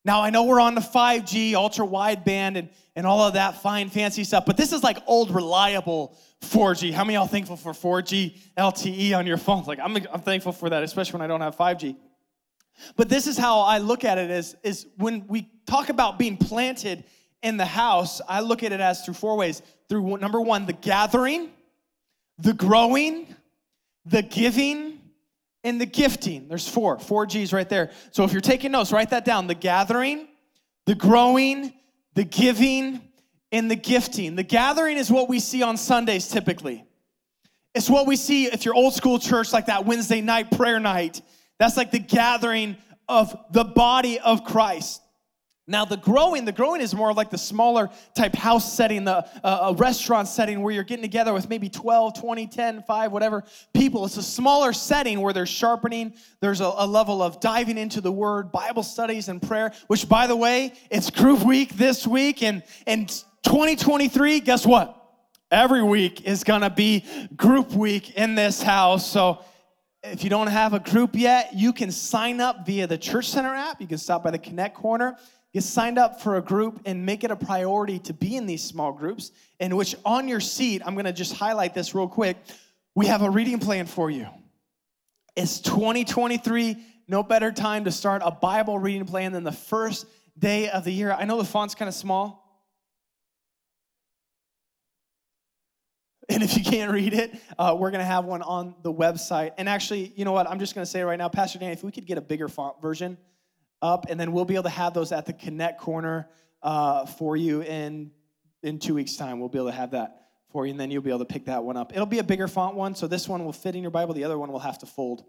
Now, 0.03 0.21
I 0.21 0.31
know 0.31 0.45
we're 0.45 0.59
on 0.59 0.73
the 0.73 0.81
5G, 0.81 1.53
ultra 1.53 1.85
wideband, 1.85 2.57
and, 2.57 2.69
and 2.95 3.05
all 3.05 3.21
of 3.21 3.33
that 3.33 3.61
fine, 3.61 3.89
fancy 3.89 4.23
stuff, 4.23 4.45
but 4.47 4.57
this 4.57 4.73
is 4.73 4.83
like 4.83 4.97
old, 5.05 5.29
reliable 5.29 6.17
4G. 6.41 6.91
How 6.91 7.03
many 7.03 7.13
y'all 7.13 7.27
thankful 7.27 7.55
for 7.55 7.71
4G 7.71 8.37
LTE 8.57 9.15
on 9.15 9.27
your 9.27 9.37
phones? 9.37 9.67
Like, 9.67 9.79
I'm, 9.79 9.95
I'm 10.11 10.21
thankful 10.21 10.53
for 10.53 10.69
that, 10.71 10.81
especially 10.81 11.19
when 11.19 11.21
I 11.21 11.27
don't 11.27 11.41
have 11.41 11.55
5G. 11.55 11.95
But 12.95 13.09
this 13.09 13.27
is 13.27 13.37
how 13.37 13.59
I 13.59 13.77
look 13.77 14.03
at 14.03 14.17
it 14.17 14.31
is, 14.31 14.55
is 14.63 14.87
when 14.97 15.27
we 15.27 15.47
talk 15.67 15.89
about 15.89 16.17
being 16.17 16.35
planted 16.35 17.03
in 17.43 17.57
the 17.57 17.65
house, 17.65 18.21
I 18.27 18.41
look 18.41 18.63
at 18.63 18.71
it 18.71 18.79
as 18.79 19.03
through 19.03 19.15
four 19.15 19.35
ways. 19.35 19.61
Through 19.91 20.19
number 20.19 20.39
one, 20.39 20.67
the 20.67 20.71
gathering, 20.71 21.49
the 22.37 22.53
growing, 22.53 23.27
the 24.05 24.21
giving, 24.21 25.01
and 25.65 25.81
the 25.81 25.85
gifting. 25.85 26.47
There's 26.47 26.65
four, 26.65 26.97
four 26.97 27.25
G's 27.25 27.51
right 27.51 27.67
there. 27.67 27.91
So 28.11 28.23
if 28.23 28.31
you're 28.31 28.39
taking 28.39 28.71
notes, 28.71 28.93
write 28.93 29.09
that 29.09 29.25
down. 29.25 29.47
The 29.47 29.53
gathering, 29.53 30.29
the 30.85 30.95
growing, 30.95 31.73
the 32.13 32.23
giving, 32.23 33.01
and 33.51 33.69
the 33.69 33.75
gifting. 33.75 34.37
The 34.37 34.43
gathering 34.43 34.95
is 34.95 35.11
what 35.11 35.27
we 35.27 35.41
see 35.41 35.61
on 35.61 35.75
Sundays 35.75 36.29
typically. 36.29 36.85
It's 37.75 37.89
what 37.89 38.07
we 38.07 38.15
see 38.15 38.45
if 38.45 38.63
you're 38.63 38.75
old 38.75 38.93
school 38.93 39.19
church, 39.19 39.51
like 39.51 39.65
that 39.65 39.85
Wednesday 39.85 40.21
night 40.21 40.51
prayer 40.51 40.79
night. 40.79 41.21
That's 41.59 41.75
like 41.75 41.91
the 41.91 41.99
gathering 41.99 42.77
of 43.09 43.37
the 43.51 43.65
body 43.65 44.21
of 44.21 44.45
Christ. 44.45 45.01
Now, 45.71 45.85
the 45.85 45.95
growing, 45.95 46.43
the 46.43 46.51
growing 46.51 46.81
is 46.81 46.93
more 46.93 47.13
like 47.13 47.29
the 47.29 47.37
smaller 47.37 47.89
type 48.13 48.35
house 48.35 48.73
setting, 48.73 49.05
the 49.05 49.25
uh, 49.41 49.71
a 49.71 49.73
restaurant 49.73 50.27
setting 50.27 50.61
where 50.61 50.73
you're 50.73 50.83
getting 50.83 51.01
together 51.01 51.31
with 51.31 51.47
maybe 51.47 51.69
12, 51.69 52.19
20, 52.19 52.47
10, 52.47 52.83
5, 52.83 53.11
whatever 53.11 53.45
people. 53.73 54.03
It's 54.03 54.17
a 54.17 54.23
smaller 54.23 54.73
setting 54.73 55.21
where 55.21 55.31
there's 55.31 55.47
sharpening, 55.47 56.13
there's 56.41 56.59
a, 56.59 56.73
a 56.75 56.85
level 56.85 57.23
of 57.23 57.39
diving 57.39 57.77
into 57.77 58.01
the 58.01 58.11
word, 58.11 58.51
Bible 58.51 58.83
studies, 58.83 59.29
and 59.29 59.41
prayer, 59.41 59.71
which, 59.87 60.09
by 60.09 60.27
the 60.27 60.35
way, 60.35 60.73
it's 60.89 61.09
group 61.09 61.43
week 61.45 61.77
this 61.77 62.05
week. 62.05 62.43
And, 62.43 62.63
in 62.85 63.05
2023, 63.05 64.41
guess 64.41 64.65
what? 64.65 64.97
Every 65.49 65.83
week 65.83 66.27
is 66.27 66.43
gonna 66.43 66.69
be 66.69 67.05
group 67.37 67.71
week 67.71 68.17
in 68.17 68.35
this 68.35 68.61
house. 68.61 69.09
So 69.09 69.39
if 70.03 70.23
you 70.23 70.29
don't 70.29 70.47
have 70.47 70.73
a 70.73 70.79
group 70.79 71.11
yet, 71.13 71.53
you 71.53 71.73
can 71.73 71.91
sign 71.91 72.41
up 72.41 72.65
via 72.65 72.87
the 72.87 72.97
Church 72.97 73.29
Center 73.29 73.53
app. 73.53 73.79
You 73.79 73.87
can 73.87 73.97
stop 73.97 74.23
by 74.23 74.31
the 74.31 74.39
Connect 74.39 74.75
Corner, 74.75 75.15
get 75.53 75.63
signed 75.63 75.97
up 75.97 76.21
for 76.21 76.37
a 76.37 76.41
group, 76.41 76.81
and 76.85 77.05
make 77.05 77.23
it 77.23 77.31
a 77.31 77.35
priority 77.35 77.99
to 77.99 78.13
be 78.13 78.35
in 78.35 78.45
these 78.45 78.63
small 78.63 78.93
groups. 78.93 79.31
In 79.59 79.75
which, 79.75 79.95
on 80.05 80.27
your 80.27 80.39
seat, 80.39 80.81
I'm 80.85 80.95
gonna 80.95 81.13
just 81.13 81.33
highlight 81.33 81.73
this 81.73 81.93
real 81.93 82.07
quick. 82.07 82.37
We 82.95 83.07
have 83.07 83.21
a 83.21 83.29
reading 83.29 83.59
plan 83.59 83.85
for 83.85 84.09
you. 84.09 84.27
It's 85.35 85.59
2023. 85.61 86.77
No 87.07 87.23
better 87.23 87.51
time 87.51 87.85
to 87.85 87.91
start 87.91 88.21
a 88.23 88.31
Bible 88.31 88.79
reading 88.79 89.05
plan 89.05 89.31
than 89.31 89.43
the 89.43 89.51
first 89.51 90.05
day 90.37 90.69
of 90.69 90.83
the 90.83 90.91
year. 90.91 91.11
I 91.11 91.25
know 91.25 91.37
the 91.37 91.45
font's 91.45 91.75
kind 91.75 91.89
of 91.89 91.95
small. 91.95 92.41
And 96.29 96.43
if 96.43 96.55
you 96.57 96.63
can't 96.63 96.91
read 96.91 97.13
it, 97.13 97.35
uh, 97.59 97.75
we're 97.77 97.91
going 97.91 97.99
to 97.99 98.05
have 98.05 98.23
one 98.23 98.41
on 98.41 98.75
the 98.83 98.93
website. 98.93 99.51
And 99.57 99.67
actually, 99.67 100.13
you 100.15 100.23
know 100.23 100.31
what? 100.31 100.49
I'm 100.49 100.59
just 100.59 100.73
going 100.73 100.85
to 100.85 100.89
say 100.89 101.01
right 101.01 101.17
now, 101.17 101.27
Pastor 101.27 101.59
Danny, 101.59 101.73
if 101.73 101.83
we 101.83 101.91
could 101.91 102.05
get 102.05 102.17
a 102.17 102.21
bigger 102.21 102.47
font 102.47 102.81
version 102.81 103.17
up, 103.81 104.05
and 104.09 104.19
then 104.19 104.31
we'll 104.31 104.45
be 104.45 104.55
able 104.55 104.63
to 104.63 104.69
have 104.69 104.93
those 104.93 105.11
at 105.11 105.25
the 105.25 105.33
Connect 105.33 105.79
corner 105.79 106.29
uh, 106.61 107.05
for 107.05 107.35
you 107.35 107.61
in 107.61 108.11
in 108.63 108.79
two 108.79 108.93
weeks' 108.93 109.15
time. 109.15 109.39
We'll 109.39 109.49
be 109.49 109.57
able 109.57 109.69
to 109.69 109.75
have 109.75 109.91
that 109.91 110.27
for 110.51 110.65
you, 110.65 110.71
and 110.71 110.79
then 110.79 110.91
you'll 110.91 111.01
be 111.01 111.09
able 111.09 111.19
to 111.19 111.25
pick 111.25 111.45
that 111.45 111.63
one 111.63 111.77
up. 111.77 111.93
It'll 111.93 112.05
be 112.05 112.19
a 112.19 112.23
bigger 112.23 112.47
font 112.47 112.75
one, 112.75 112.93
so 112.95 113.07
this 113.07 113.27
one 113.27 113.43
will 113.43 113.53
fit 113.53 113.75
in 113.75 113.81
your 113.81 113.91
Bible. 113.91 114.13
The 114.13 114.23
other 114.23 114.37
one 114.37 114.51
will 114.51 114.59
have 114.59 114.79
to 114.79 114.85
fold 114.85 115.23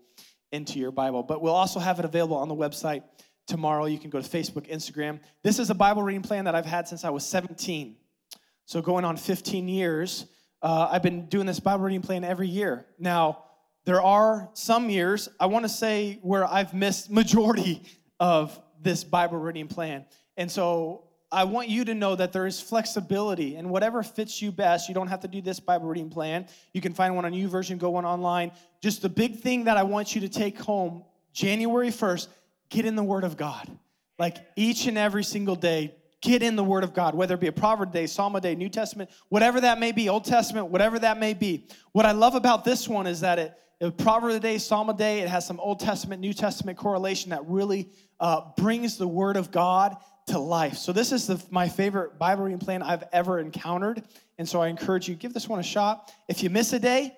into 0.50 0.78
your 0.78 0.90
Bible. 0.90 1.22
But 1.22 1.40
we'll 1.40 1.54
also 1.54 1.80
have 1.80 1.98
it 1.98 2.04
available 2.04 2.36
on 2.36 2.48
the 2.48 2.54
website 2.54 3.02
tomorrow. 3.46 3.86
You 3.86 3.98
can 3.98 4.10
go 4.10 4.20
to 4.20 4.28
Facebook, 4.28 4.70
Instagram. 4.70 5.20
This 5.42 5.58
is 5.58 5.70
a 5.70 5.74
Bible 5.74 6.02
reading 6.02 6.22
plan 6.22 6.44
that 6.44 6.54
I've 6.54 6.66
had 6.66 6.86
since 6.86 7.04
I 7.04 7.10
was 7.10 7.24
17. 7.24 7.96
So 8.66 8.82
going 8.82 9.04
on 9.04 9.16
15 9.16 9.68
years. 9.68 10.26
Uh, 10.60 10.88
I've 10.92 11.02
been 11.02 11.26
doing 11.26 11.46
this 11.46 11.58
Bible 11.58 11.84
reading 11.84 12.02
plan 12.02 12.22
every 12.22 12.48
year. 12.48 12.86
Now, 12.98 13.44
there 13.84 14.00
are 14.00 14.48
some 14.52 14.90
years, 14.90 15.28
I 15.40 15.46
want 15.46 15.64
to 15.64 15.68
say, 15.68 16.20
where 16.22 16.46
I've 16.46 16.72
missed 16.72 17.10
majority 17.10 17.82
of 18.22 18.56
this 18.80 19.02
Bible 19.02 19.36
reading 19.36 19.66
plan. 19.66 20.04
And 20.36 20.48
so 20.48 21.08
I 21.32 21.42
want 21.42 21.68
you 21.68 21.84
to 21.86 21.92
know 21.92 22.14
that 22.14 22.32
there 22.32 22.46
is 22.46 22.60
flexibility 22.60 23.56
and 23.56 23.68
whatever 23.68 24.04
fits 24.04 24.40
you 24.40 24.52
best. 24.52 24.88
You 24.88 24.94
don't 24.94 25.08
have 25.08 25.22
to 25.22 25.28
do 25.28 25.42
this 25.42 25.58
Bible 25.58 25.88
reading 25.88 26.08
plan. 26.08 26.46
You 26.72 26.80
can 26.80 26.94
find 26.94 27.16
one 27.16 27.24
on 27.24 27.32
YouVersion, 27.32 27.78
go 27.78 27.90
one 27.90 28.04
online. 28.04 28.52
Just 28.80 29.02
the 29.02 29.08
big 29.08 29.40
thing 29.40 29.64
that 29.64 29.76
I 29.76 29.82
want 29.82 30.14
you 30.14 30.20
to 30.20 30.28
take 30.28 30.56
home 30.56 31.02
January 31.32 31.88
1st, 31.88 32.28
get 32.70 32.84
in 32.84 32.94
the 32.94 33.02
Word 33.02 33.24
of 33.24 33.36
God. 33.36 33.68
Like 34.20 34.36
each 34.54 34.86
and 34.86 34.96
every 34.96 35.24
single 35.24 35.56
day, 35.56 35.92
get 36.20 36.44
in 36.44 36.54
the 36.54 36.62
Word 36.62 36.84
of 36.84 36.94
God, 36.94 37.16
whether 37.16 37.34
it 37.34 37.40
be 37.40 37.48
a 37.48 37.52
proverb 37.52 37.92
day, 37.92 38.06
psalm 38.06 38.36
a 38.36 38.40
day, 38.40 38.54
New 38.54 38.68
Testament, 38.68 39.10
whatever 39.30 39.60
that 39.62 39.80
may 39.80 39.90
be, 39.90 40.08
Old 40.08 40.26
Testament, 40.26 40.68
whatever 40.68 40.96
that 41.00 41.18
may 41.18 41.34
be. 41.34 41.66
What 41.90 42.06
I 42.06 42.12
love 42.12 42.36
about 42.36 42.64
this 42.64 42.88
one 42.88 43.08
is 43.08 43.22
that 43.22 43.40
it, 43.40 43.58
it 43.82 43.98
proverb 43.98 44.30
of 44.30 44.34
the 44.34 44.40
day, 44.40 44.58
psalm 44.58 44.88
of 44.88 44.96
the 44.96 45.02
day, 45.02 45.20
it 45.20 45.28
has 45.28 45.44
some 45.44 45.58
Old 45.58 45.80
Testament, 45.80 46.20
New 46.20 46.32
Testament 46.32 46.78
correlation 46.78 47.30
that 47.30 47.44
really 47.48 47.90
uh, 48.20 48.42
brings 48.56 48.96
the 48.96 49.08
Word 49.08 49.36
of 49.36 49.50
God 49.50 49.96
to 50.28 50.38
life. 50.38 50.76
So 50.76 50.92
this 50.92 51.10
is 51.10 51.26
the, 51.26 51.42
my 51.50 51.68
favorite 51.68 52.16
Bible 52.16 52.44
reading 52.44 52.60
plan 52.60 52.84
I've 52.84 53.02
ever 53.12 53.40
encountered, 53.40 54.04
and 54.38 54.48
so 54.48 54.62
I 54.62 54.68
encourage 54.68 55.08
you 55.08 55.16
give 55.16 55.34
this 55.34 55.48
one 55.48 55.58
a 55.58 55.64
shot. 55.64 56.12
If 56.28 56.44
you 56.44 56.50
miss 56.50 56.72
a 56.72 56.78
day, 56.78 57.16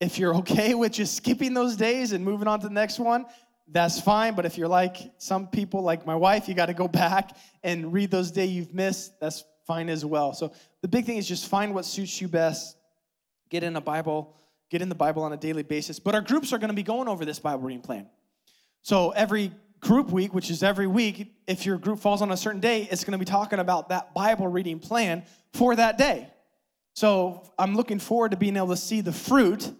if 0.00 0.18
you're 0.18 0.34
okay 0.38 0.74
with 0.74 0.90
just 0.90 1.14
skipping 1.14 1.54
those 1.54 1.76
days 1.76 2.10
and 2.10 2.24
moving 2.24 2.48
on 2.48 2.58
to 2.58 2.66
the 2.66 2.74
next 2.74 2.98
one, 2.98 3.24
that's 3.68 4.00
fine. 4.00 4.34
But 4.34 4.44
if 4.44 4.58
you're 4.58 4.66
like 4.66 4.96
some 5.18 5.46
people, 5.46 5.82
like 5.82 6.04
my 6.04 6.16
wife, 6.16 6.48
you 6.48 6.54
got 6.54 6.66
to 6.66 6.74
go 6.74 6.88
back 6.88 7.36
and 7.62 7.92
read 7.92 8.10
those 8.10 8.32
days 8.32 8.50
you've 8.50 8.74
missed. 8.74 9.20
That's 9.20 9.44
fine 9.68 9.88
as 9.88 10.04
well. 10.04 10.32
So 10.32 10.52
the 10.80 10.88
big 10.88 11.04
thing 11.04 11.18
is 11.18 11.28
just 11.28 11.46
find 11.46 11.72
what 11.76 11.84
suits 11.84 12.20
you 12.20 12.26
best. 12.26 12.76
Get 13.50 13.62
in 13.62 13.76
a 13.76 13.80
Bible, 13.80 14.34
get 14.72 14.80
in 14.80 14.88
the 14.88 14.94
Bible 14.94 15.22
on 15.22 15.34
a 15.34 15.36
daily 15.36 15.62
basis. 15.62 15.98
But 15.98 16.14
our 16.14 16.22
groups 16.22 16.50
are 16.54 16.58
going 16.58 16.70
to 16.70 16.74
be 16.74 16.82
going 16.82 17.06
over 17.06 17.26
this 17.26 17.38
Bible 17.38 17.62
reading 17.64 17.82
plan. 17.82 18.06
So 18.80 19.10
every 19.10 19.52
group 19.80 20.10
week, 20.10 20.32
which 20.32 20.50
is 20.50 20.62
every 20.62 20.86
week, 20.86 21.30
if 21.46 21.66
your 21.66 21.76
group 21.76 22.00
falls 22.00 22.22
on 22.22 22.32
a 22.32 22.36
certain 22.38 22.60
day, 22.60 22.88
it's 22.90 23.04
going 23.04 23.12
to 23.12 23.18
be 23.18 23.26
talking 23.26 23.58
about 23.58 23.90
that 23.90 24.14
Bible 24.14 24.48
reading 24.48 24.78
plan 24.78 25.24
for 25.52 25.76
that 25.76 25.98
day. 25.98 26.26
So 26.94 27.42
I'm 27.58 27.74
looking 27.74 27.98
forward 27.98 28.30
to 28.30 28.38
being 28.38 28.56
able 28.56 28.68
to 28.68 28.76
see 28.76 29.02
the 29.02 29.12
fruit 29.12 29.70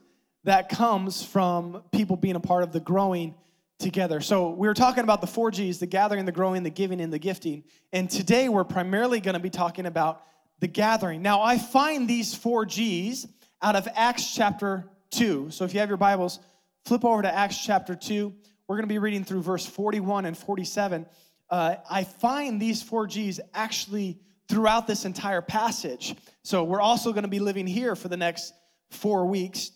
that 0.45 0.69
comes 0.69 1.25
from 1.25 1.83
people 1.91 2.17
being 2.17 2.37
a 2.37 2.41
part 2.41 2.63
of 2.63 2.73
the 2.73 2.81
growing 2.81 3.35
together. 3.79 4.21
So 4.21 4.51
we 4.51 4.69
were 4.69 4.75
talking 4.75 5.05
about 5.05 5.23
the 5.23 5.27
four 5.27 5.51
G's 5.51 5.79
the 5.79 5.87
gathering, 5.87 6.27
the 6.27 6.33
growing, 6.33 6.65
the 6.65 6.71
giving, 6.71 7.01
and 7.01 7.11
the 7.11 7.19
gifting. 7.19 7.65
And 7.95 8.11
today 8.11 8.51
we're 8.51 8.65
primarily 8.65 9.21
going 9.21 9.35
to 9.35 9.41
be 9.41 9.51
talking 9.51 9.87
about 9.87 10.23
the 10.61 10.69
gathering. 10.69 11.23
Now, 11.23 11.41
I 11.43 11.57
find 11.57 12.07
these 12.07 12.35
four 12.35 12.67
G's 12.67 13.27
out 13.63 13.77
of 13.77 13.89
Acts 13.95 14.35
chapter 14.35 14.89
2. 15.13 15.51
So 15.51 15.65
if 15.65 15.73
you 15.73 15.81
have 15.81 15.89
your 15.89 15.97
Bibles, 15.97 16.41
flip 16.85 17.05
over 17.05 17.23
to 17.23 17.35
Acts 17.35 17.65
chapter 17.65 17.95
2. 17.95 18.35
We're 18.67 18.77
going 18.77 18.89
to 18.89 18.93
be 18.93 18.99
reading 18.99 19.25
through 19.25 19.43
verse 19.43 19.65
41 19.65 20.25
and 20.25 20.37
47. 20.37 21.07
Uh, 21.49 21.77
I 21.91 22.05
find 22.05 22.61
these 22.61 22.83
four 22.83 23.07
G's 23.07 23.41
actually 23.55 24.19
throughout 24.49 24.87
this 24.87 25.05
entire 25.05 25.43
passage. 25.43 26.15
So 26.43 26.65
we're 26.65 26.81
also 26.81 27.13
going 27.13 27.23
to 27.23 27.29
be 27.29 27.41
living 27.41 27.67
here 27.67 27.95
for 27.95 28.09
the 28.09 28.17
next 28.17 28.53
four 28.91 29.27
weeks 29.27 29.71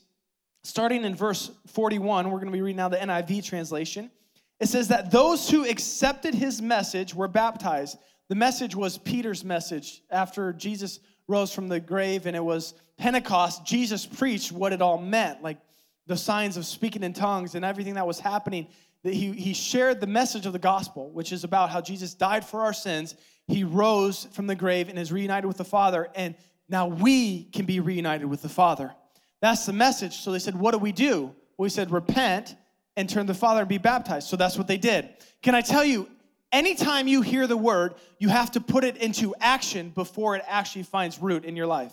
starting 0.67 1.05
in 1.05 1.15
verse 1.15 1.51
41, 1.69 2.29
we're 2.29 2.39
going 2.39 2.47
to 2.47 2.53
be 2.53 2.61
reading 2.61 2.79
now 2.79 2.89
the 2.89 2.97
NIV 2.97 3.45
translation. 3.45 4.11
It 4.59 4.69
says 4.69 4.89
that 4.89 5.13
those 5.13 5.49
who 5.49 5.65
accepted 5.65 6.35
his 6.35 6.61
message 6.61 7.15
were 7.15 7.29
baptized. 7.29 7.99
The 8.29 8.35
message 8.35 8.75
was 8.75 8.99
Peter's 8.99 9.45
message 9.45 10.03
after 10.11 10.53
Jesus 10.53 10.99
rose 11.29 11.53
from 11.53 11.69
the 11.69 11.81
grave 11.81 12.27
and 12.27 12.37
it 12.37 12.45
was 12.45 12.75
Pentecost. 12.99 13.65
Jesus 13.65 14.07
preached 14.07 14.53
what 14.53 14.73
it 14.73 14.81
all 14.81 14.99
meant, 14.99 15.43
like 15.43 15.59
the 16.07 16.17
signs 16.17 16.57
of 16.57 16.65
speaking 16.67 17.03
in 17.03 17.13
tongues 17.13 17.55
and 17.55 17.65
everything 17.65 17.95
that 17.95 18.07
was 18.07 18.21
happening. 18.21 18.69
That 19.03 19.15
he, 19.15 19.33
he 19.33 19.55
shared 19.55 20.01
the 20.01 20.07
message 20.07 20.47
of 20.47 20.53
the 20.53 20.59
gospel, 20.59 21.11
which 21.11 21.33
is 21.33 21.45
about 21.45 21.71
how 21.71 21.81
Jesus 21.81 22.15
died 22.15 22.45
for 22.45 22.63
our 22.63 22.73
sins. 22.73 23.15
He 23.47 23.63
rose 23.63 24.27
from 24.33 24.47
the 24.47 24.55
grave 24.55 24.89
and 24.89 24.99
is 24.99 25.13
reunited 25.13 25.47
with 25.47 25.59
the 25.59 25.65
Father, 25.65 26.09
and 26.15 26.35
now 26.69 26.89
we 26.89 27.45
can 27.45 27.67
be 27.67 27.79
reunited 27.79 28.27
with 28.27 28.43
the 28.43 28.49
Father. 28.49 28.93
That's 29.41 29.67
the 29.67 29.73
message. 29.73 30.17
So 30.17 30.33
they 30.33 30.39
said, 30.39 30.57
What 30.59 30.73
do 30.73 30.79
we 30.79 30.93
do? 30.93 31.35
We 31.59 31.69
said, 31.69 31.93
Repent 31.93 32.57
and 32.97 33.09
turn 33.09 33.27
to 33.27 33.33
the 33.33 33.39
Father 33.39 33.61
and 33.61 33.69
be 33.69 33.79
baptized. 33.79 34.29
So 34.29 34.37
that's 34.37 34.57
what 34.57 34.67
they 34.67 34.79
did. 34.79 35.09
Can 35.43 35.55
I 35.55 35.61
tell 35.61 35.85
you, 35.85 36.09
anytime 36.57 37.07
you 37.07 37.21
hear 37.21 37.47
the 37.47 37.57
word, 37.57 37.95
you 38.19 38.31
have 38.31 38.51
to 38.53 38.61
put 38.61 38.83
it 38.83 38.97
into 38.97 39.35
action 39.41 39.91
before 39.91 40.37
it 40.37 40.45
actually 40.49 40.85
finds 40.85 41.19
root 41.19 41.45
in 41.45 41.55
your 41.55 41.67
life. 41.67 41.93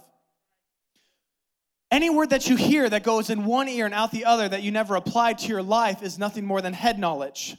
Any 1.92 2.10
word 2.10 2.32
that 2.32 2.50
you 2.50 2.56
hear 2.56 2.90
that 2.90 3.04
goes 3.04 3.30
in 3.30 3.46
one 3.46 3.68
ear 3.68 3.86
and 3.86 3.94
out 3.94 4.12
the 4.12 4.26
other 4.26 4.48
that 4.48 4.64
you 4.64 4.72
never 4.72 4.96
applied 4.96 5.38
to 5.40 5.50
your 5.50 5.62
life 5.62 6.02
is 6.02 6.18
nothing 6.18 6.46
more 6.46 6.62
than 6.62 6.74
head 6.74 6.98
knowledge. 6.98 7.56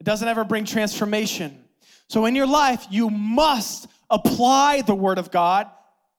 It 0.00 0.04
doesn't 0.04 0.26
ever 0.26 0.44
bring 0.44 0.64
transformation. 0.64 1.64
So 2.08 2.24
in 2.24 2.34
your 2.34 2.46
life, 2.46 2.86
you 2.88 3.10
must 3.10 3.88
apply 4.08 4.82
the 4.82 4.94
word 4.94 5.18
of 5.18 5.30
God, 5.30 5.68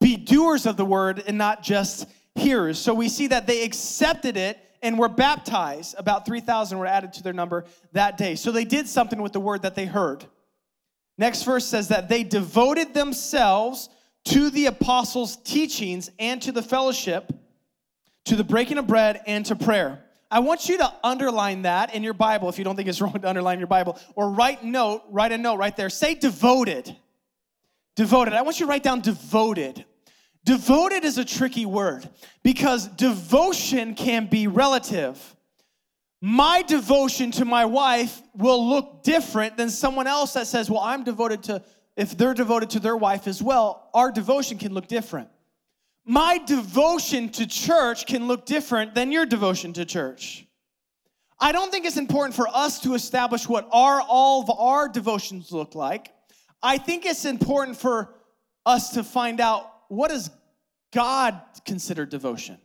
be 0.02 0.18
doers 0.18 0.66
of 0.66 0.76
the 0.76 0.86
word, 0.86 1.24
and 1.26 1.38
not 1.38 1.64
just 1.64 2.08
hearers. 2.36 2.78
So 2.78 2.94
we 2.94 3.08
see 3.08 3.28
that 3.28 3.48
they 3.48 3.64
accepted 3.64 4.36
it 4.36 4.60
and 4.86 5.00
were 5.00 5.10
baptized. 5.10 5.96
About 5.98 6.28
3,000 6.28 6.78
were 6.78 6.86
added 6.86 7.12
to 7.14 7.24
their 7.24 7.34
number 7.34 7.66
that 7.94 8.18
day. 8.18 8.36
So 8.36 8.52
they 8.52 8.66
did 8.66 8.88
something 8.88 9.20
with 9.20 9.34
the 9.34 9.40
word 9.40 9.64
that 9.64 9.74
they 9.74 9.86
heard. 9.86 10.24
Next 11.18 11.42
verse 11.42 11.66
says 11.66 11.88
that 11.88 12.08
they 12.08 12.24
devoted 12.24 12.94
themselves 12.94 13.90
to 14.26 14.52
the 14.52 14.68
apostles' 14.68 15.38
teachings 15.38 16.12
and 16.20 16.40
to 16.44 16.52
the 16.52 16.62
fellowship, 16.62 17.34
to 18.26 18.36
the 18.36 18.44
breaking 18.44 18.78
of 18.78 18.86
bread 18.86 19.22
and 19.26 19.44
to 19.48 19.56
prayer. 19.56 20.04
I 20.30 20.40
want 20.40 20.70
you 20.70 20.78
to 20.78 20.94
underline 21.04 21.64
that 21.64 21.96
in 21.96 22.04
your 22.04 22.14
Bible 22.14 22.48
if 22.50 22.60
you 22.60 22.64
don't 22.64 22.76
think 22.76 22.88
it's 22.88 23.02
wrong 23.02 23.14
to 23.14 23.28
underline 23.28 23.58
your 23.58 23.68
Bible, 23.68 23.98
or 24.16 24.30
write 24.30 24.64
note, 24.64 25.02
write 25.10 25.32
a 25.32 25.38
note 25.38 25.58
right 25.58 25.76
there. 25.76 25.90
Say 25.90 26.14
devoted. 26.14 26.96
Devoted. 27.96 28.36
I 28.36 28.44
want 28.44 28.60
you 28.60 28.68
to 28.68 28.70
write 28.70 28.84
down 28.84 29.02
devoted. 29.02 29.84
Devoted 30.46 31.04
is 31.04 31.18
a 31.18 31.26
tricky 31.26 31.66
word 31.66 32.08
because 32.44 32.88
devotion 32.88 33.96
can 33.96 34.28
be 34.28 34.46
relative. 34.46 35.36
My 36.22 36.62
devotion 36.62 37.32
to 37.32 37.46
my 37.46 37.66
wife 37.66 38.22
will 38.36 38.70
look 38.70 39.04
different 39.04 39.58
than 39.58 39.72
someone 39.72 40.06
else 40.06 40.34
that 40.34 40.46
says, 40.46 40.70
Well, 40.70 40.82
I'm 40.82 41.04
devoted 41.04 41.44
to, 41.44 41.64
if 41.98 42.16
they're 42.16 42.36
devoted 42.36 42.70
to 42.72 42.80
their 42.80 42.96
wife 42.96 43.28
as 43.28 43.42
well, 43.42 43.90
our 43.94 44.12
devotion 44.12 44.60
can 44.60 44.74
look 44.74 44.88
different. 44.88 45.30
My 46.06 46.38
devotion 46.46 47.30
to 47.30 47.48
church 47.48 48.06
can 48.06 48.28
look 48.28 48.46
different 48.46 48.94
than 48.94 49.12
your 49.12 49.26
devotion 49.26 49.74
to 49.74 49.86
church. 49.86 50.46
I 51.40 51.52
don't 51.54 51.72
think 51.72 51.86
it's 51.86 51.98
important 51.98 52.36
for 52.36 52.48
us 52.48 52.82
to 52.82 52.94
establish 52.94 53.50
what 53.50 53.68
our, 53.72 54.00
all 54.02 54.44
of 54.44 54.50
our 54.52 54.88
devotions 54.88 55.52
look 55.52 55.74
like. 55.74 56.14
I 56.62 56.78
think 56.78 57.08
it's 57.08 57.26
important 57.26 57.78
for 57.78 58.14
us 58.66 58.92
to 58.92 59.04
find 59.04 59.42
out 59.42 59.75
what 59.90 60.10
does 60.10 60.30
God 60.94 61.40
consider 61.66 62.06
devotion? 62.06 62.58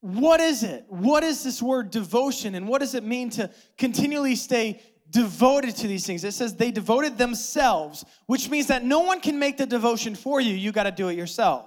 What 0.00 0.40
is 0.40 0.64
it? 0.64 0.84
What 0.88 1.22
is 1.22 1.44
this 1.44 1.62
word 1.62 1.90
devotion 1.90 2.54
and 2.54 2.66
what 2.66 2.80
does 2.80 2.94
it 2.94 3.04
mean 3.04 3.30
to 3.30 3.50
continually 3.78 4.34
stay 4.34 4.82
devoted 5.08 5.76
to 5.76 5.86
these 5.86 6.04
things? 6.04 6.24
It 6.24 6.32
says 6.32 6.56
they 6.56 6.72
devoted 6.72 7.18
themselves, 7.18 8.04
which 8.26 8.50
means 8.50 8.66
that 8.66 8.84
no 8.84 9.00
one 9.00 9.20
can 9.20 9.38
make 9.38 9.58
the 9.58 9.66
devotion 9.66 10.16
for 10.16 10.40
you. 10.40 10.54
You 10.54 10.72
got 10.72 10.84
to 10.84 10.90
do 10.90 11.08
it 11.08 11.16
yourself. 11.16 11.66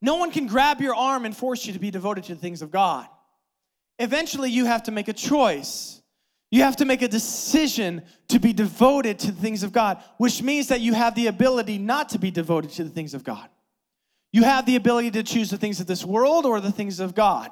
No 0.00 0.16
one 0.16 0.30
can 0.30 0.46
grab 0.46 0.80
your 0.80 0.94
arm 0.94 1.24
and 1.26 1.36
force 1.36 1.66
you 1.66 1.72
to 1.72 1.78
be 1.78 1.90
devoted 1.90 2.24
to 2.24 2.34
the 2.34 2.40
things 2.40 2.62
of 2.62 2.70
God. 2.70 3.06
Eventually, 3.98 4.50
you 4.50 4.64
have 4.64 4.84
to 4.84 4.90
make 4.90 5.08
a 5.08 5.12
choice. 5.12 5.97
You 6.50 6.62
have 6.62 6.76
to 6.76 6.84
make 6.84 7.02
a 7.02 7.08
decision 7.08 8.02
to 8.28 8.38
be 8.38 8.52
devoted 8.52 9.18
to 9.20 9.32
the 9.32 9.40
things 9.40 9.62
of 9.62 9.72
God, 9.72 10.02
which 10.16 10.42
means 10.42 10.68
that 10.68 10.80
you 10.80 10.94
have 10.94 11.14
the 11.14 11.26
ability 11.26 11.78
not 11.78 12.10
to 12.10 12.18
be 12.18 12.30
devoted 12.30 12.70
to 12.72 12.84
the 12.84 12.90
things 12.90 13.12
of 13.12 13.22
God. 13.22 13.48
You 14.32 14.44
have 14.44 14.66
the 14.66 14.76
ability 14.76 15.10
to 15.12 15.22
choose 15.22 15.50
the 15.50 15.58
things 15.58 15.80
of 15.80 15.86
this 15.86 16.04
world 16.04 16.46
or 16.46 16.60
the 16.60 16.72
things 16.72 17.00
of 17.00 17.14
God. 17.14 17.50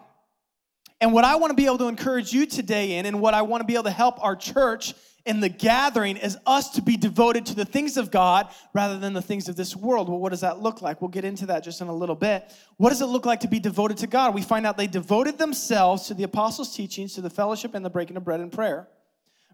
And 1.01 1.13
what 1.13 1.25
I 1.25 1.37
want 1.37 1.51
to 1.51 1.55
be 1.55 1.67
able 1.67 1.79
to 1.79 1.89
encourage 1.89 2.33
you 2.33 2.47
today 2.47 2.97
in, 2.97 3.07
and 3.07 3.21
what 3.21 3.35
I 3.35 3.43
want 3.43 3.61
to 3.61 3.67
be 3.67 3.75
able 3.75 3.85
to 3.85 3.91
help 3.91 4.23
our 4.25 4.35
church 4.37 4.95
in 5.27 5.41
the 5.41 5.49
gathering, 5.49 6.17
is 6.17 6.39
us 6.47 6.71
to 6.71 6.83
be 6.83 6.97
devoted 6.97 7.47
to 7.47 7.55
the 7.55 7.65
things 7.65 7.97
of 7.97 8.11
God 8.11 8.49
rather 8.73 8.99
than 8.99 9.13
the 9.13 9.21
things 9.21 9.49
of 9.49 9.57
this 9.57 9.75
world. 9.75 10.09
Well, 10.09 10.19
what 10.19 10.31
does 10.31 10.41
that 10.41 10.61
look 10.61 10.83
like? 10.83 11.03
We'll 11.03 11.09
get 11.09 11.25
into 11.25 11.47
that 11.47 11.65
just 11.65 11.81
in 11.81 11.89
a 11.89 11.95
little 11.95 12.15
bit. 12.15 12.55
What 12.77 12.91
does 12.91 13.03
it 13.03 13.07
look 13.07 13.27
like 13.27 13.41
to 13.41 13.49
be 13.49 13.59
devoted 13.59 13.99
to 13.99 14.07
God? 14.07 14.35
We 14.35 14.43
find 14.43 14.67
out 14.67 14.77
they 14.77 14.87
devoted 14.87 15.37
themselves 15.37 16.07
to 16.07 16.15
the 16.15 16.23
apostles' 16.23 16.75
teachings, 16.75 17.15
to 17.15 17.21
the 17.21 17.31
fellowship, 17.31 17.75
and 17.75 17.85
the 17.85 17.91
breaking 17.91 18.17
of 18.17 18.25
bread 18.25 18.41
and 18.41 18.53
prayer. 18.53 18.89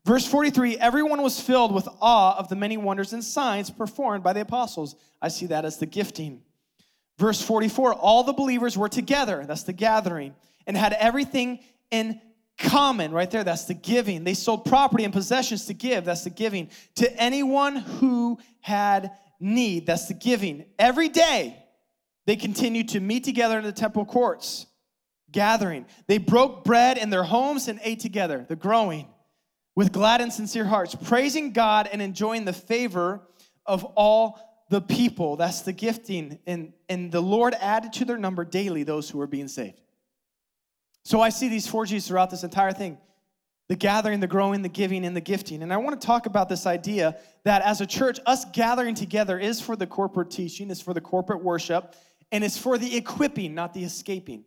Verse 0.04 0.26
43 0.26 0.78
everyone 0.78 1.22
was 1.22 1.40
filled 1.40 1.72
with 1.72 1.88
awe 2.00 2.36
of 2.36 2.48
the 2.48 2.56
many 2.56 2.76
wonders 2.76 3.12
and 3.12 3.22
signs 3.22 3.70
performed 3.70 4.22
by 4.22 4.32
the 4.32 4.40
apostles. 4.40 4.96
I 5.20 5.28
see 5.28 5.46
that 5.46 5.64
as 5.64 5.78
the 5.78 5.86
gifting. 5.86 6.42
Verse 7.18 7.40
44 7.40 7.94
all 7.94 8.24
the 8.24 8.32
believers 8.32 8.76
were 8.76 8.88
together, 8.88 9.44
that's 9.46 9.62
the 9.62 9.72
gathering, 9.72 10.34
and 10.66 10.76
had 10.76 10.92
everything 10.94 11.60
in 11.90 12.20
common, 12.58 13.12
right 13.12 13.30
there, 13.30 13.44
that's 13.44 13.64
the 13.64 13.74
giving. 13.74 14.24
They 14.24 14.34
sold 14.34 14.64
property 14.64 15.04
and 15.04 15.12
possessions 15.12 15.66
to 15.66 15.74
give, 15.74 16.04
that's 16.04 16.24
the 16.24 16.30
giving. 16.30 16.70
To 16.96 17.12
anyone 17.20 17.76
who 17.76 18.38
had 18.60 19.12
need, 19.40 19.86
that's 19.86 20.08
the 20.08 20.14
giving. 20.14 20.64
Every 20.78 21.08
day, 21.08 21.56
they 22.26 22.36
continued 22.36 22.90
to 22.90 23.00
meet 23.00 23.24
together 23.24 23.58
in 23.58 23.64
the 23.64 23.72
temple 23.72 24.04
courts, 24.04 24.66
gathering. 25.30 25.86
They 26.06 26.18
broke 26.18 26.64
bread 26.64 26.98
in 26.98 27.10
their 27.10 27.24
homes 27.24 27.68
and 27.68 27.80
ate 27.82 28.00
together, 28.00 28.46
the 28.48 28.56
growing 28.56 29.08
with 29.74 29.92
glad 29.92 30.20
and 30.20 30.32
sincere 30.32 30.64
hearts, 30.64 30.94
praising 30.94 31.52
God 31.52 31.88
and 31.90 32.02
enjoying 32.02 32.44
the 32.44 32.52
favor 32.52 33.22
of 33.64 33.84
all 33.84 34.38
the 34.68 34.80
people. 34.80 35.36
That's 35.36 35.62
the 35.62 35.72
gifting. 35.72 36.38
And, 36.46 36.72
and 36.88 37.10
the 37.10 37.20
Lord 37.20 37.54
added 37.60 37.92
to 37.94 38.04
their 38.04 38.18
number 38.18 38.44
daily 38.44 38.82
those 38.82 39.08
who 39.08 39.18
were 39.18 39.26
being 39.26 39.48
saved. 39.48 39.80
So 41.04 41.20
I 41.20 41.30
see 41.30 41.48
these 41.48 41.66
four 41.66 41.86
G's 41.86 42.06
throughout 42.06 42.30
this 42.30 42.44
entire 42.44 42.72
thing 42.72 42.98
the 43.68 43.76
gathering, 43.76 44.20
the 44.20 44.26
growing, 44.26 44.60
the 44.60 44.68
giving, 44.68 45.04
and 45.06 45.16
the 45.16 45.20
gifting. 45.20 45.62
And 45.62 45.72
I 45.72 45.78
want 45.78 45.98
to 45.98 46.06
talk 46.06 46.26
about 46.26 46.48
this 46.48 46.66
idea 46.66 47.16
that 47.44 47.62
as 47.62 47.80
a 47.80 47.86
church, 47.86 48.18
us 48.26 48.44
gathering 48.52 48.94
together 48.94 49.38
is 49.38 49.60
for 49.60 49.76
the 49.76 49.86
corporate 49.86 50.30
teaching, 50.30 50.68
is 50.68 50.82
for 50.82 50.92
the 50.92 51.00
corporate 51.00 51.42
worship, 51.42 51.94
and 52.30 52.44
it's 52.44 52.58
for 52.58 52.76
the 52.76 52.96
equipping, 52.96 53.54
not 53.54 53.72
the 53.72 53.84
escaping 53.84 54.44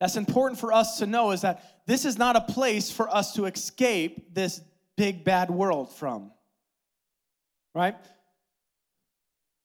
that's 0.00 0.16
important 0.16 0.58
for 0.58 0.72
us 0.72 0.98
to 0.98 1.06
know 1.06 1.30
is 1.30 1.42
that 1.42 1.84
this 1.86 2.04
is 2.06 2.18
not 2.18 2.34
a 2.34 2.40
place 2.40 2.90
for 2.90 3.14
us 3.14 3.34
to 3.34 3.44
escape 3.44 4.34
this 4.34 4.60
big 4.96 5.24
bad 5.24 5.50
world 5.50 5.92
from. 5.94 6.32
Right? 7.74 7.94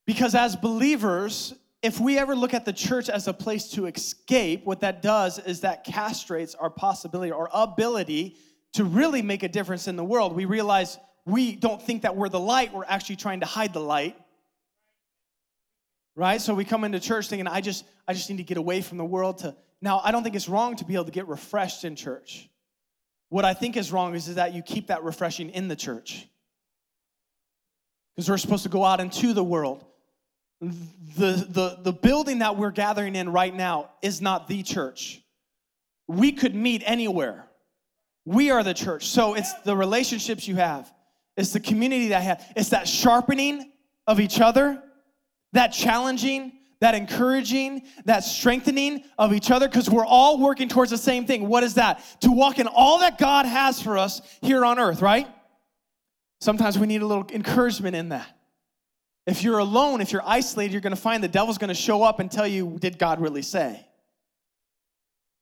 Because 0.06 0.34
as 0.34 0.54
believers, 0.54 1.54
if 1.86 2.00
we 2.00 2.18
ever 2.18 2.34
look 2.34 2.52
at 2.52 2.64
the 2.64 2.72
church 2.72 3.08
as 3.08 3.28
a 3.28 3.32
place 3.32 3.68
to 3.70 3.86
escape, 3.86 4.66
what 4.66 4.80
that 4.80 5.02
does 5.02 5.38
is 5.38 5.60
that 5.60 5.86
castrates 5.86 6.56
our 6.58 6.68
possibility, 6.68 7.30
our 7.30 7.48
ability 7.52 8.36
to 8.72 8.82
really 8.82 9.22
make 9.22 9.44
a 9.44 9.48
difference 9.48 9.86
in 9.86 9.94
the 9.94 10.02
world. 10.02 10.34
We 10.34 10.46
realize 10.46 10.98
we 11.24 11.54
don't 11.54 11.80
think 11.80 12.02
that 12.02 12.16
we're 12.16 12.28
the 12.28 12.40
light, 12.40 12.74
we're 12.74 12.84
actually 12.84 13.16
trying 13.16 13.38
to 13.38 13.46
hide 13.46 13.72
the 13.72 13.80
light. 13.80 14.16
Right? 16.16 16.40
So 16.40 16.54
we 16.54 16.64
come 16.64 16.82
into 16.82 16.98
church 16.98 17.28
thinking, 17.28 17.46
I 17.46 17.60
just, 17.60 17.84
I 18.08 18.14
just 18.14 18.28
need 18.28 18.38
to 18.38 18.42
get 18.42 18.56
away 18.56 18.80
from 18.80 18.98
the 18.98 19.04
world 19.04 19.38
to 19.38 19.54
now, 19.80 20.00
I 20.02 20.10
don't 20.10 20.24
think 20.24 20.34
it's 20.34 20.48
wrong 20.48 20.74
to 20.76 20.84
be 20.84 20.94
able 20.94 21.04
to 21.04 21.12
get 21.12 21.28
refreshed 21.28 21.84
in 21.84 21.94
church. 21.94 22.48
What 23.28 23.44
I 23.44 23.54
think 23.54 23.76
is 23.76 23.92
wrong 23.92 24.16
is, 24.16 24.26
is 24.26 24.34
that 24.34 24.54
you 24.54 24.62
keep 24.62 24.88
that 24.88 25.04
refreshing 25.04 25.50
in 25.50 25.68
the 25.68 25.76
church. 25.76 26.26
Because 28.16 28.28
we're 28.28 28.38
supposed 28.38 28.62
to 28.64 28.68
go 28.68 28.84
out 28.84 28.98
into 28.98 29.34
the 29.34 29.44
world. 29.44 29.84
The, 30.60 31.46
the, 31.48 31.78
the 31.82 31.92
building 31.92 32.38
that 32.38 32.56
we're 32.56 32.70
gathering 32.70 33.14
in 33.14 33.30
right 33.30 33.54
now 33.54 33.90
is 34.02 34.22
not 34.22 34.48
the 34.48 34.62
church. 34.62 35.22
We 36.08 36.32
could 36.32 36.54
meet 36.54 36.82
anywhere. 36.86 37.46
We 38.24 38.50
are 38.50 38.62
the 38.62 38.74
church. 38.74 39.06
So 39.06 39.34
it's 39.34 39.52
the 39.64 39.76
relationships 39.76 40.48
you 40.48 40.56
have, 40.56 40.92
it's 41.36 41.52
the 41.52 41.60
community 41.60 42.08
that 42.08 42.18
I 42.18 42.22
have, 42.22 42.52
it's 42.56 42.70
that 42.70 42.88
sharpening 42.88 43.70
of 44.06 44.18
each 44.20 44.40
other, 44.40 44.82
that 45.52 45.68
challenging, 45.68 46.52
that 46.80 46.94
encouraging, 46.94 47.82
that 48.04 48.20
strengthening 48.20 49.04
of 49.18 49.32
each 49.32 49.50
other, 49.50 49.68
because 49.68 49.88
we're 49.88 50.06
all 50.06 50.38
working 50.38 50.68
towards 50.68 50.90
the 50.90 50.98
same 50.98 51.26
thing. 51.26 51.48
What 51.48 51.62
is 51.64 51.74
that? 51.74 52.02
To 52.20 52.30
walk 52.30 52.58
in 52.58 52.66
all 52.66 52.98
that 53.00 53.18
God 53.18 53.46
has 53.46 53.80
for 53.80 53.96
us 53.96 54.20
here 54.42 54.64
on 54.64 54.78
earth, 54.78 55.00
right? 55.00 55.26
Sometimes 56.40 56.78
we 56.78 56.86
need 56.86 57.02
a 57.02 57.06
little 57.06 57.26
encouragement 57.32 57.96
in 57.96 58.10
that. 58.10 58.26
If 59.26 59.42
you're 59.42 59.58
alone, 59.58 60.00
if 60.00 60.12
you're 60.12 60.22
isolated, 60.24 60.72
you're 60.72 60.80
going 60.80 60.94
to 60.94 61.00
find 61.00 61.22
the 61.22 61.28
devil's 61.28 61.58
going 61.58 61.68
to 61.68 61.74
show 61.74 62.02
up 62.02 62.20
and 62.20 62.30
tell 62.30 62.46
you, 62.46 62.76
Did 62.80 62.98
God 62.98 63.20
really 63.20 63.42
say? 63.42 63.86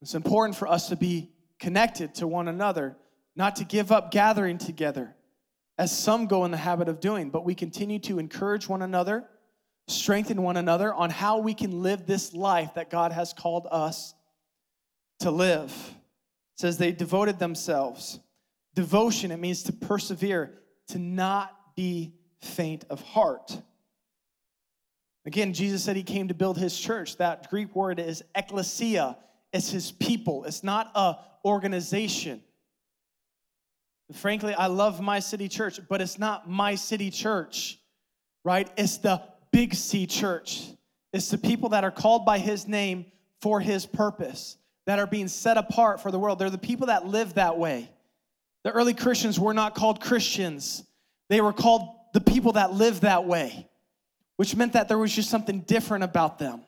It's 0.01 0.15
important 0.15 0.57
for 0.57 0.69
us 0.69 0.89
to 0.89 0.97
be 0.97 1.31
connected 1.59 2.15
to 2.17 2.27
one 2.27 2.49
another, 2.49 2.97
not 3.37 3.57
to 3.57 3.65
give 3.65 3.93
up 3.93 4.11
gathering 4.11 4.59
together, 4.59 5.15
as 5.79 5.97
some 5.97 6.27
go 6.27 6.45
in 6.45 6.51
the 6.51 6.57
habit 6.57 6.89
of 6.89 7.01
doing, 7.01 7.31
but 7.31 7.45
we 7.45 7.55
continue 7.55 7.99
to 8.01 8.19
encourage 8.19 8.69
one 8.69 8.83
another 8.83 9.27
strengthen 9.87 10.43
one 10.43 10.57
another 10.57 10.93
on 10.95 11.11
how 11.11 11.39
we 11.39 11.55
can 11.55 11.83
live 11.83 12.07
this 12.07 12.33
life 12.33 12.75
that 12.75 12.91
God 12.91 13.13
has 13.13 13.33
called 13.33 13.67
us 13.71 14.15
to 15.21 15.31
live. 15.31 15.71
It 15.71 16.61
says 16.61 16.79
they 16.79 16.93
devoted 16.93 17.39
themselves. 17.39 18.19
Devotion, 18.75 19.31
it 19.31 19.39
means 19.39 19.65
to 19.65 19.73
persevere, 19.73 20.55
to 20.89 20.99
not 20.99 21.77
be 21.77 22.15
faint 22.41 22.85
of 22.91 23.01
heart. 23.03 23.57
Again, 25.27 25.53
Jesus 25.55 25.83
said 25.83 25.97
he 25.97 26.03
came 26.03 26.29
to 26.29 26.35
build 26.35 26.59
his 26.59 26.79
church. 26.79 27.17
That 27.17 27.49
Greek 27.51 27.75
word 27.75 27.99
is 27.99 28.23
ecclesia. 28.35 29.17
It's 29.53 29.71
his 29.71 29.93
people. 29.93 30.45
It's 30.45 30.63
not 30.63 30.91
a 30.95 31.17
organization. 31.45 32.43
Frankly, 34.13 34.55
I 34.55 34.67
love 34.67 35.01
my 35.01 35.21
city 35.21 35.49
church, 35.49 35.81
but 35.89 36.01
it's 36.01 36.19
not 36.19 36.49
my 36.49 36.75
city 36.75 37.11
church, 37.11 37.79
right? 38.45 38.71
It's 38.77 38.99
the 38.99 39.23
Big 39.51 39.75
C 39.75 40.07
Church. 40.07 40.67
It's 41.13 41.31
the 41.31 41.39
people 41.39 41.71
that 41.71 41.85
are 41.85 41.91
called 41.91 42.27
by 42.27 42.39
His 42.39 42.69
name 42.69 43.07
for 43.41 43.61
His 43.61 43.87
purpose, 43.87 44.59
that 44.87 44.99
are 44.99 45.07
being 45.07 45.29
set 45.29 45.57
apart 45.57 46.03
for 46.03 46.11
the 46.11 46.19
world. 46.19 46.39
They're 46.39 46.51
the 46.51 46.59
people 46.59 46.89
that 46.89 47.07
live 47.07 47.35
that 47.35 47.57
way. 47.57 47.89
The 48.65 48.73
early 48.73 48.95
Christians 48.95 49.39
were 49.39 49.55
not 49.55 49.75
called 49.75 50.01
Christians, 50.01 50.85
they 51.31 51.41
were 51.41 51.53
called 51.53 51.89
the 52.13 52.21
people 52.21 52.53
that 52.53 52.73
live 52.73 53.01
that 53.01 53.25
way, 53.25 53.69
which 54.37 54.57
meant 54.57 54.73
that 54.73 54.89
there 54.89 54.99
was 54.99 55.15
just 55.15 55.31
something 55.31 55.61
different 55.61 56.05
about 56.05 56.39
them. 56.39 56.63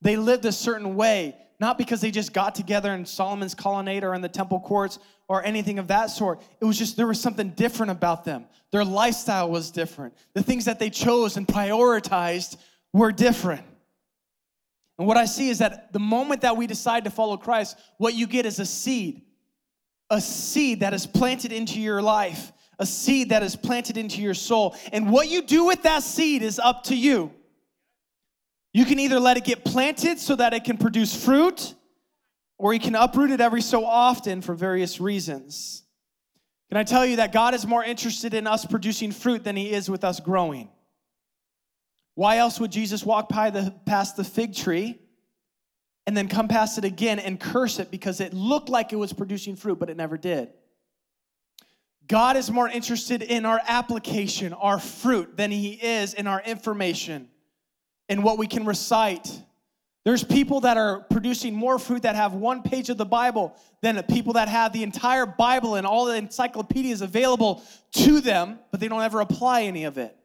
They 0.00 0.16
lived 0.16 0.44
a 0.44 0.52
certain 0.52 0.96
way, 0.96 1.36
not 1.60 1.78
because 1.78 2.00
they 2.00 2.10
just 2.10 2.32
got 2.32 2.54
together 2.54 2.92
in 2.92 3.06
Solomon's 3.06 3.54
colonnade 3.54 4.02
or 4.02 4.14
in 4.14 4.20
the 4.20 4.28
temple 4.28 4.60
courts 4.60 4.98
or 5.28 5.44
anything 5.44 5.78
of 5.78 5.88
that 5.88 6.06
sort. 6.06 6.42
It 6.60 6.64
was 6.64 6.76
just 6.76 6.96
there 6.96 7.06
was 7.06 7.20
something 7.20 7.50
different 7.50 7.92
about 7.92 8.24
them. 8.24 8.46
Their 8.72 8.84
lifestyle 8.84 9.48
was 9.50 9.70
different. 9.70 10.14
The 10.34 10.42
things 10.42 10.64
that 10.64 10.78
they 10.78 10.90
chose 10.90 11.36
and 11.36 11.46
prioritized 11.46 12.56
were 12.92 13.12
different. 13.12 13.64
And 14.98 15.06
what 15.06 15.16
I 15.16 15.24
see 15.24 15.48
is 15.48 15.58
that 15.58 15.92
the 15.92 16.00
moment 16.00 16.42
that 16.42 16.56
we 16.56 16.66
decide 16.66 17.04
to 17.04 17.10
follow 17.10 17.36
Christ, 17.36 17.78
what 17.98 18.14
you 18.14 18.26
get 18.26 18.44
is 18.44 18.58
a 18.58 18.66
seed. 18.66 19.22
A 20.10 20.20
seed 20.20 20.80
that 20.80 20.92
is 20.92 21.06
planted 21.06 21.52
into 21.52 21.80
your 21.80 22.02
life, 22.02 22.52
a 22.78 22.86
seed 22.86 23.30
that 23.30 23.42
is 23.42 23.56
planted 23.56 23.96
into 23.96 24.20
your 24.20 24.34
soul. 24.34 24.76
And 24.92 25.10
what 25.10 25.28
you 25.28 25.42
do 25.42 25.66
with 25.66 25.82
that 25.82 26.02
seed 26.02 26.42
is 26.42 26.58
up 26.58 26.84
to 26.84 26.96
you. 26.96 27.32
You 28.72 28.84
can 28.84 28.98
either 28.98 29.20
let 29.20 29.36
it 29.36 29.44
get 29.44 29.64
planted 29.64 30.18
so 30.18 30.34
that 30.36 30.54
it 30.54 30.64
can 30.64 30.78
produce 30.78 31.14
fruit, 31.14 31.74
or 32.58 32.72
you 32.72 32.80
can 32.80 32.94
uproot 32.94 33.30
it 33.30 33.40
every 33.40 33.60
so 33.60 33.84
often 33.84 34.40
for 34.40 34.54
various 34.54 35.00
reasons. 35.00 35.82
Can 36.70 36.78
I 36.78 36.84
tell 36.84 37.04
you 37.04 37.16
that 37.16 37.32
God 37.32 37.52
is 37.52 37.66
more 37.66 37.84
interested 37.84 38.32
in 38.32 38.46
us 38.46 38.64
producing 38.64 39.12
fruit 39.12 39.44
than 39.44 39.56
He 39.56 39.72
is 39.72 39.90
with 39.90 40.04
us 40.04 40.20
growing? 40.20 40.70
Why 42.14 42.38
else 42.38 42.58
would 42.60 42.72
Jesus 42.72 43.04
walk 43.04 43.28
by 43.28 43.50
the, 43.50 43.74
past 43.84 44.16
the 44.16 44.24
fig 44.24 44.54
tree 44.54 44.98
and 46.06 46.16
then 46.16 46.28
come 46.28 46.48
past 46.48 46.78
it 46.78 46.84
again 46.84 47.18
and 47.18 47.38
curse 47.38 47.78
it 47.78 47.90
because 47.90 48.20
it 48.20 48.32
looked 48.32 48.68
like 48.68 48.92
it 48.92 48.96
was 48.96 49.12
producing 49.12 49.54
fruit, 49.54 49.78
but 49.78 49.90
it 49.90 49.96
never 49.96 50.16
did? 50.16 50.48
God 52.12 52.36
is 52.36 52.50
more 52.50 52.68
interested 52.68 53.22
in 53.22 53.44
our 53.44 53.60
application, 53.66 54.52
our 54.52 54.78
fruit, 54.78 55.36
than 55.36 55.50
He 55.50 55.72
is 55.72 56.14
in 56.14 56.28
our 56.28 56.40
information 56.42 57.28
and 58.08 58.22
what 58.22 58.38
we 58.38 58.46
can 58.46 58.64
recite 58.64 59.42
there's 60.04 60.24
people 60.24 60.60
that 60.62 60.76
are 60.76 61.00
producing 61.10 61.54
more 61.54 61.78
fruit 61.78 62.02
that 62.02 62.16
have 62.16 62.34
one 62.34 62.62
page 62.62 62.90
of 62.90 62.96
the 62.96 63.06
Bible 63.06 63.56
than 63.82 64.02
people 64.04 64.32
that 64.32 64.48
have 64.48 64.72
the 64.72 64.82
entire 64.82 65.26
Bible 65.26 65.76
and 65.76 65.86
all 65.86 66.06
the 66.06 66.16
encyclopedias 66.16 67.02
available 67.02 67.62
to 67.92 68.20
them, 68.20 68.58
but 68.70 68.80
they 68.80 68.88
don't 68.88 69.02
ever 69.02 69.20
apply 69.20 69.62
any 69.62 69.84
of 69.84 69.98
it. 69.98 70.16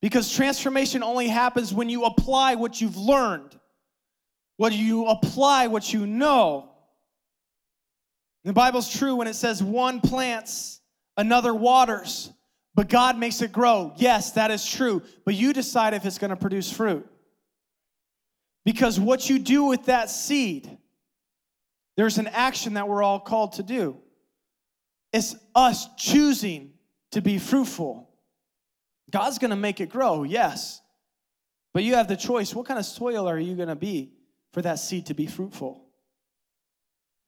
Because 0.00 0.32
transformation 0.32 1.02
only 1.02 1.26
happens 1.26 1.74
when 1.74 1.88
you 1.88 2.04
apply 2.04 2.54
what 2.54 2.80
you've 2.80 2.96
learned, 2.96 3.58
when 4.56 4.72
you 4.72 5.06
apply 5.06 5.66
what 5.66 5.92
you 5.92 6.06
know. 6.06 6.70
The 8.44 8.52
Bible's 8.52 8.88
true 8.88 9.16
when 9.16 9.26
it 9.26 9.34
says 9.34 9.64
one 9.64 10.00
plants, 10.00 10.80
another 11.16 11.54
waters, 11.54 12.30
but 12.74 12.88
God 12.88 13.18
makes 13.18 13.42
it 13.42 13.52
grow. 13.52 13.92
Yes, 13.96 14.32
that 14.32 14.50
is 14.50 14.64
true, 14.64 15.02
but 15.24 15.34
you 15.34 15.52
decide 15.52 15.94
if 15.94 16.04
it's 16.04 16.18
going 16.18 16.30
to 16.30 16.36
produce 16.36 16.70
fruit. 16.70 17.06
Because 18.64 18.98
what 18.98 19.30
you 19.30 19.38
do 19.38 19.64
with 19.64 19.86
that 19.86 20.10
seed, 20.10 20.76
there's 21.96 22.18
an 22.18 22.26
action 22.26 22.74
that 22.74 22.88
we're 22.88 23.02
all 23.02 23.20
called 23.20 23.54
to 23.54 23.62
do. 23.62 23.96
It's 25.12 25.36
us 25.54 25.88
choosing 25.96 26.72
to 27.12 27.22
be 27.22 27.38
fruitful. 27.38 28.10
God's 29.10 29.38
gonna 29.38 29.56
make 29.56 29.80
it 29.80 29.88
grow, 29.88 30.24
yes. 30.24 30.82
But 31.72 31.84
you 31.84 31.94
have 31.94 32.08
the 32.08 32.16
choice. 32.16 32.54
What 32.54 32.66
kind 32.66 32.78
of 32.78 32.84
soil 32.84 33.28
are 33.28 33.38
you 33.38 33.54
gonna 33.54 33.76
be 33.76 34.12
for 34.52 34.62
that 34.62 34.78
seed 34.78 35.06
to 35.06 35.14
be 35.14 35.26
fruitful? 35.26 35.84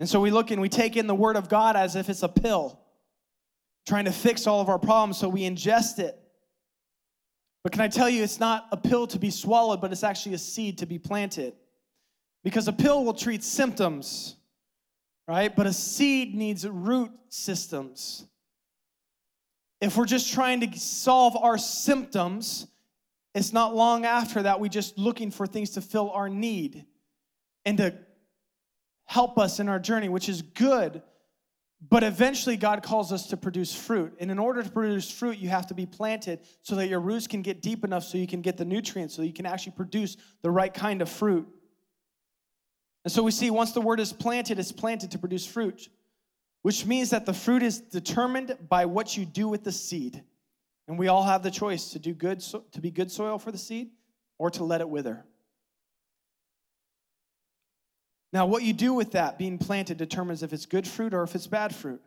And 0.00 0.08
so 0.08 0.20
we 0.20 0.30
look 0.30 0.50
and 0.50 0.60
we 0.60 0.68
take 0.68 0.96
in 0.96 1.06
the 1.06 1.14
Word 1.14 1.36
of 1.36 1.48
God 1.48 1.76
as 1.76 1.96
if 1.96 2.08
it's 2.08 2.22
a 2.22 2.28
pill, 2.28 2.80
trying 3.88 4.04
to 4.04 4.12
fix 4.12 4.46
all 4.46 4.60
of 4.60 4.68
our 4.68 4.78
problems, 4.78 5.16
so 5.16 5.28
we 5.28 5.42
ingest 5.42 5.98
it. 5.98 6.20
But 7.64 7.72
can 7.72 7.80
I 7.80 7.88
tell 7.88 8.08
you, 8.08 8.22
it's 8.22 8.38
not 8.38 8.66
a 8.70 8.76
pill 8.76 9.06
to 9.08 9.18
be 9.18 9.30
swallowed, 9.30 9.80
but 9.80 9.90
it's 9.90 10.04
actually 10.04 10.34
a 10.34 10.38
seed 10.38 10.78
to 10.78 10.86
be 10.86 10.98
planted. 10.98 11.54
Because 12.44 12.68
a 12.68 12.72
pill 12.72 13.04
will 13.04 13.14
treat 13.14 13.42
symptoms, 13.42 14.36
right? 15.26 15.54
But 15.54 15.66
a 15.66 15.72
seed 15.72 16.34
needs 16.34 16.68
root 16.68 17.10
systems. 17.30 18.26
If 19.80 19.96
we're 19.96 20.06
just 20.06 20.32
trying 20.32 20.60
to 20.60 20.78
solve 20.78 21.36
our 21.36 21.56
symptoms, 21.56 22.66
it's 23.34 23.52
not 23.52 23.74
long 23.74 24.04
after 24.04 24.42
that 24.42 24.60
we 24.60 24.68
just 24.68 24.98
looking 24.98 25.30
for 25.30 25.46
things 25.46 25.70
to 25.70 25.80
fill 25.80 26.10
our 26.10 26.28
need 26.28 26.84
and 27.64 27.78
to 27.78 27.94
help 29.06 29.38
us 29.38 29.60
in 29.60 29.68
our 29.68 29.78
journey, 29.78 30.08
which 30.08 30.28
is 30.28 30.42
good. 30.42 31.02
But 31.80 32.02
eventually, 32.02 32.56
God 32.56 32.82
calls 32.82 33.12
us 33.12 33.28
to 33.28 33.36
produce 33.36 33.72
fruit. 33.72 34.14
And 34.18 34.30
in 34.30 34.38
order 34.38 34.62
to 34.62 34.68
produce 34.68 35.10
fruit, 35.10 35.38
you 35.38 35.48
have 35.48 35.68
to 35.68 35.74
be 35.74 35.86
planted 35.86 36.40
so 36.62 36.74
that 36.74 36.88
your 36.88 36.98
roots 36.98 37.28
can 37.28 37.40
get 37.40 37.62
deep 37.62 37.84
enough 37.84 38.02
so 38.02 38.18
you 38.18 38.26
can 38.26 38.42
get 38.42 38.56
the 38.56 38.64
nutrients, 38.64 39.14
so 39.14 39.22
you 39.22 39.32
can 39.32 39.46
actually 39.46 39.72
produce 39.72 40.16
the 40.42 40.50
right 40.50 40.74
kind 40.74 41.02
of 41.02 41.08
fruit. 41.08 41.46
And 43.04 43.12
so 43.12 43.22
we 43.22 43.30
see 43.30 43.50
once 43.50 43.72
the 43.72 43.80
word 43.80 44.00
is 44.00 44.12
planted, 44.12 44.58
it's 44.58 44.72
planted 44.72 45.12
to 45.12 45.18
produce 45.18 45.46
fruit, 45.46 45.88
which 46.62 46.84
means 46.84 47.10
that 47.10 47.26
the 47.26 47.32
fruit 47.32 47.62
is 47.62 47.80
determined 47.80 48.58
by 48.68 48.84
what 48.84 49.16
you 49.16 49.24
do 49.24 49.48
with 49.48 49.62
the 49.62 49.72
seed. 49.72 50.22
And 50.88 50.98
we 50.98 51.06
all 51.08 51.22
have 51.22 51.42
the 51.42 51.50
choice 51.50 51.90
to 51.90 51.98
do 51.98 52.12
good 52.12 52.40
to 52.40 52.80
be 52.80 52.90
good 52.90 53.10
soil 53.10 53.38
for 53.38 53.52
the 53.52 53.58
seed 53.58 53.90
or 54.36 54.50
to 54.50 54.64
let 54.64 54.80
it 54.80 54.88
wither. 54.88 55.24
Now, 58.32 58.46
what 58.46 58.62
you 58.62 58.72
do 58.72 58.92
with 58.92 59.12
that 59.12 59.38
being 59.38 59.58
planted 59.58 59.96
determines 59.96 60.42
if 60.42 60.52
it's 60.52 60.66
good 60.66 60.86
fruit 60.86 61.14
or 61.14 61.22
if 61.22 61.34
it's 61.34 61.46
bad 61.46 61.74
fruit. 61.74 62.02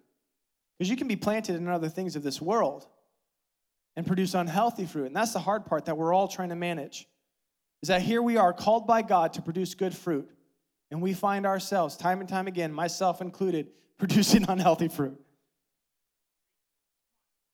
Because 0.77 0.89
you 0.89 0.97
can 0.97 1.07
be 1.07 1.15
planted 1.15 1.55
in 1.55 1.67
other 1.67 1.89
things 1.89 2.15
of 2.15 2.23
this 2.23 2.41
world 2.41 2.87
and 3.95 4.05
produce 4.05 4.33
unhealthy 4.33 4.85
fruit. 4.85 5.07
And 5.07 5.15
that's 5.15 5.33
the 5.33 5.39
hard 5.39 5.65
part 5.65 5.85
that 5.85 5.97
we're 5.97 6.13
all 6.13 6.27
trying 6.27 6.49
to 6.49 6.55
manage. 6.55 7.07
Is 7.81 7.89
that 7.89 8.01
here 8.01 8.21
we 8.21 8.37
are 8.37 8.53
called 8.53 8.87
by 8.87 9.01
God 9.01 9.33
to 9.33 9.41
produce 9.41 9.73
good 9.73 9.95
fruit. 9.95 10.29
And 10.91 11.01
we 11.01 11.13
find 11.13 11.45
ourselves, 11.45 11.97
time 11.97 12.19
and 12.19 12.29
time 12.29 12.47
again, 12.47 12.71
myself 12.73 13.21
included, 13.21 13.67
producing 13.97 14.45
unhealthy 14.47 14.87
fruit. 14.87 15.19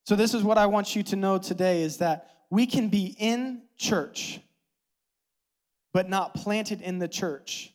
So 0.06 0.16
this 0.16 0.34
is 0.34 0.44
what 0.44 0.58
I 0.58 0.68
want 0.68 0.96
you 0.96 1.04
to 1.04 1.16
know 1.16 1.38
today 1.38 1.84
is 1.84 1.98
that 1.98 2.30
we 2.50 2.66
can 2.66 2.88
be 2.88 3.16
in 3.20 3.64
church 3.78 4.40
but 5.94 6.10
not 6.10 6.34
planted 6.34 6.82
in 6.82 7.00
the 7.00 7.08
church. 7.08 7.74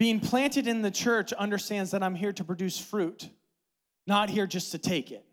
Being 0.00 0.18
planted 0.18 0.66
in 0.66 0.80
the 0.80 0.90
church 0.90 1.34
understands 1.34 1.90
that 1.90 2.02
I'm 2.02 2.14
here 2.14 2.32
to 2.32 2.42
produce 2.42 2.78
fruit, 2.78 3.28
not 4.06 4.30
here 4.30 4.46
just 4.46 4.72
to 4.72 4.78
take 4.78 5.12
it. 5.12 5.26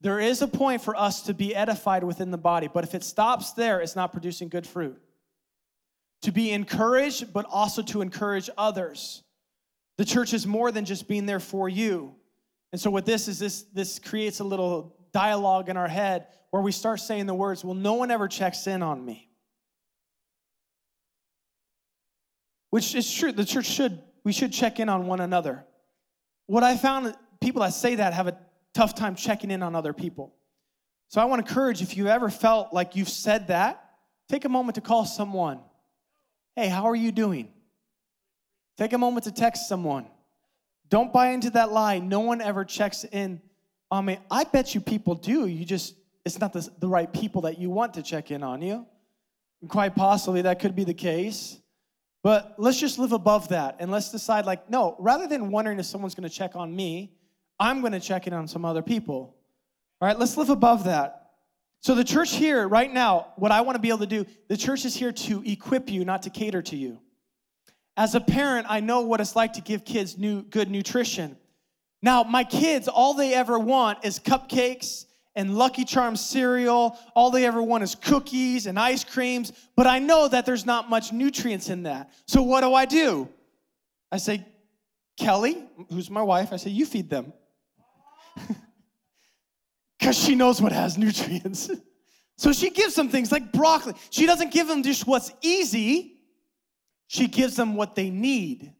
There 0.00 0.20
is 0.20 0.42
a 0.42 0.46
point 0.46 0.80
for 0.80 0.94
us 0.94 1.22
to 1.22 1.34
be 1.34 1.52
edified 1.52 2.04
within 2.04 2.30
the 2.30 2.38
body, 2.38 2.68
but 2.72 2.84
if 2.84 2.94
it 2.94 3.02
stops 3.02 3.50
there, 3.54 3.80
it's 3.80 3.96
not 3.96 4.12
producing 4.12 4.48
good 4.48 4.64
fruit 4.64 4.96
to 6.20 6.30
be 6.30 6.52
encouraged, 6.52 7.32
but 7.32 7.44
also 7.50 7.82
to 7.82 8.00
encourage 8.00 8.48
others. 8.56 9.24
The 9.98 10.04
church 10.04 10.32
is 10.34 10.46
more 10.46 10.70
than 10.70 10.84
just 10.84 11.08
being 11.08 11.26
there 11.26 11.40
for 11.40 11.68
you. 11.68 12.14
And 12.70 12.80
so, 12.80 12.92
what 12.92 13.06
this 13.06 13.26
is, 13.26 13.40
this, 13.40 13.62
this 13.74 13.98
creates 13.98 14.38
a 14.38 14.44
little 14.44 14.94
dialogue 15.12 15.68
in 15.68 15.76
our 15.76 15.88
head 15.88 16.28
where 16.50 16.62
we 16.62 16.70
start 16.70 17.00
saying 17.00 17.26
the 17.26 17.34
words, 17.34 17.64
Well, 17.64 17.74
no 17.74 17.94
one 17.94 18.12
ever 18.12 18.28
checks 18.28 18.68
in 18.68 18.84
on 18.84 19.04
me. 19.04 19.31
Which 22.72 22.94
is 22.94 23.12
true. 23.12 23.32
The 23.32 23.44
church 23.44 23.66
should, 23.66 24.00
we 24.24 24.32
should 24.32 24.50
check 24.50 24.80
in 24.80 24.88
on 24.88 25.06
one 25.06 25.20
another. 25.20 25.62
What 26.46 26.62
I 26.62 26.74
found, 26.74 27.14
people 27.38 27.60
that 27.60 27.74
say 27.74 27.96
that 27.96 28.14
have 28.14 28.28
a 28.28 28.38
tough 28.72 28.94
time 28.94 29.14
checking 29.14 29.50
in 29.50 29.62
on 29.62 29.74
other 29.76 29.92
people. 29.92 30.34
So 31.08 31.20
I 31.20 31.26
want 31.26 31.44
to 31.44 31.50
encourage 31.50 31.82
if 31.82 31.98
you 31.98 32.08
ever 32.08 32.30
felt 32.30 32.72
like 32.72 32.96
you've 32.96 33.10
said 33.10 33.48
that, 33.48 33.84
take 34.30 34.46
a 34.46 34.48
moment 34.48 34.76
to 34.76 34.80
call 34.80 35.04
someone 35.04 35.60
Hey, 36.56 36.68
how 36.68 36.84
are 36.84 36.96
you 36.96 37.12
doing? 37.12 37.48
Take 38.78 38.94
a 38.94 38.98
moment 38.98 39.24
to 39.24 39.32
text 39.32 39.68
someone. 39.68 40.06
Don't 40.88 41.12
buy 41.12 41.28
into 41.28 41.50
that 41.50 41.72
lie. 41.72 41.98
No 41.98 42.20
one 42.20 42.40
ever 42.40 42.64
checks 42.64 43.04
in 43.04 43.40
on 43.90 44.04
me. 44.04 44.18
I 44.30 44.44
bet 44.44 44.74
you 44.74 44.80
people 44.80 45.14
do. 45.14 45.46
You 45.46 45.64
just, 45.64 45.94
it's 46.24 46.38
not 46.38 46.52
the, 46.52 46.68
the 46.78 46.88
right 46.88 47.10
people 47.10 47.42
that 47.42 47.58
you 47.58 47.70
want 47.70 47.94
to 47.94 48.02
check 48.02 48.30
in 48.30 48.42
on 48.42 48.60
you. 48.60 48.86
Quite 49.68 49.94
possibly 49.94 50.42
that 50.42 50.58
could 50.58 50.74
be 50.76 50.84
the 50.84 50.94
case. 50.94 51.58
But 52.22 52.54
let's 52.56 52.78
just 52.78 52.98
live 52.98 53.12
above 53.12 53.48
that 53.48 53.76
and 53.80 53.90
let's 53.90 54.10
decide, 54.10 54.46
like, 54.46 54.70
no, 54.70 54.96
rather 54.98 55.26
than 55.26 55.50
wondering 55.50 55.78
if 55.78 55.86
someone's 55.86 56.14
gonna 56.14 56.28
check 56.28 56.54
on 56.54 56.74
me, 56.74 57.12
I'm 57.58 57.82
gonna 57.82 58.00
check 58.00 58.26
in 58.26 58.32
on 58.32 58.46
some 58.46 58.64
other 58.64 58.82
people. 58.82 59.34
All 60.00 60.08
right, 60.08 60.18
let's 60.18 60.36
live 60.36 60.50
above 60.50 60.84
that. 60.84 61.18
So, 61.80 61.96
the 61.96 62.04
church 62.04 62.34
here, 62.34 62.68
right 62.68 62.92
now, 62.92 63.32
what 63.36 63.50
I 63.50 63.62
want 63.62 63.74
to 63.74 63.80
be 63.80 63.88
able 63.88 63.98
to 64.00 64.06
do, 64.06 64.24
the 64.46 64.56
church 64.56 64.84
is 64.84 64.94
here 64.94 65.10
to 65.10 65.42
equip 65.44 65.90
you, 65.90 66.04
not 66.04 66.22
to 66.22 66.30
cater 66.30 66.62
to 66.62 66.76
you. 66.76 67.00
As 67.96 68.14
a 68.14 68.20
parent, 68.20 68.66
I 68.70 68.78
know 68.78 69.00
what 69.00 69.20
it's 69.20 69.34
like 69.34 69.54
to 69.54 69.60
give 69.60 69.84
kids 69.84 70.16
new, 70.16 70.42
good 70.42 70.70
nutrition. 70.70 71.36
Now, 72.00 72.22
my 72.22 72.44
kids, 72.44 72.86
all 72.86 73.14
they 73.14 73.34
ever 73.34 73.58
want 73.58 74.04
is 74.04 74.20
cupcakes 74.20 75.06
and 75.34 75.56
Lucky 75.56 75.84
Charms 75.84 76.20
cereal. 76.20 76.98
All 77.14 77.30
they 77.30 77.46
ever 77.46 77.62
want 77.62 77.84
is 77.84 77.94
cookies 77.94 78.66
and 78.66 78.78
ice 78.78 79.04
creams. 79.04 79.52
But 79.76 79.86
I 79.86 79.98
know 79.98 80.28
that 80.28 80.44
there's 80.46 80.66
not 80.66 80.90
much 80.90 81.12
nutrients 81.12 81.68
in 81.68 81.84
that. 81.84 82.12
So, 82.26 82.42
what 82.42 82.60
do 82.60 82.74
I 82.74 82.84
do? 82.84 83.28
I 84.10 84.18
say, 84.18 84.44
Kelly, 85.16 85.64
who's 85.90 86.10
my 86.10 86.22
wife, 86.22 86.52
I 86.52 86.56
say, 86.56 86.70
you 86.70 86.84
feed 86.84 87.08
them. 87.08 87.32
because 89.98 90.18
she 90.18 90.34
knows 90.34 90.60
what 90.60 90.72
has 90.72 90.98
nutrients. 90.98 91.70
so 92.36 92.52
she 92.52 92.70
gives 92.70 92.94
them 92.94 93.08
things 93.08 93.30
like 93.30 93.52
broccoli. 93.52 93.94
She 94.10 94.26
doesn't 94.26 94.52
give 94.52 94.66
them 94.66 94.82
just 94.82 95.06
what's 95.06 95.32
easy, 95.42 96.16
she 97.06 97.28
gives 97.28 97.56
them 97.56 97.76
what 97.76 97.94
they 97.94 98.10
need. 98.10 98.72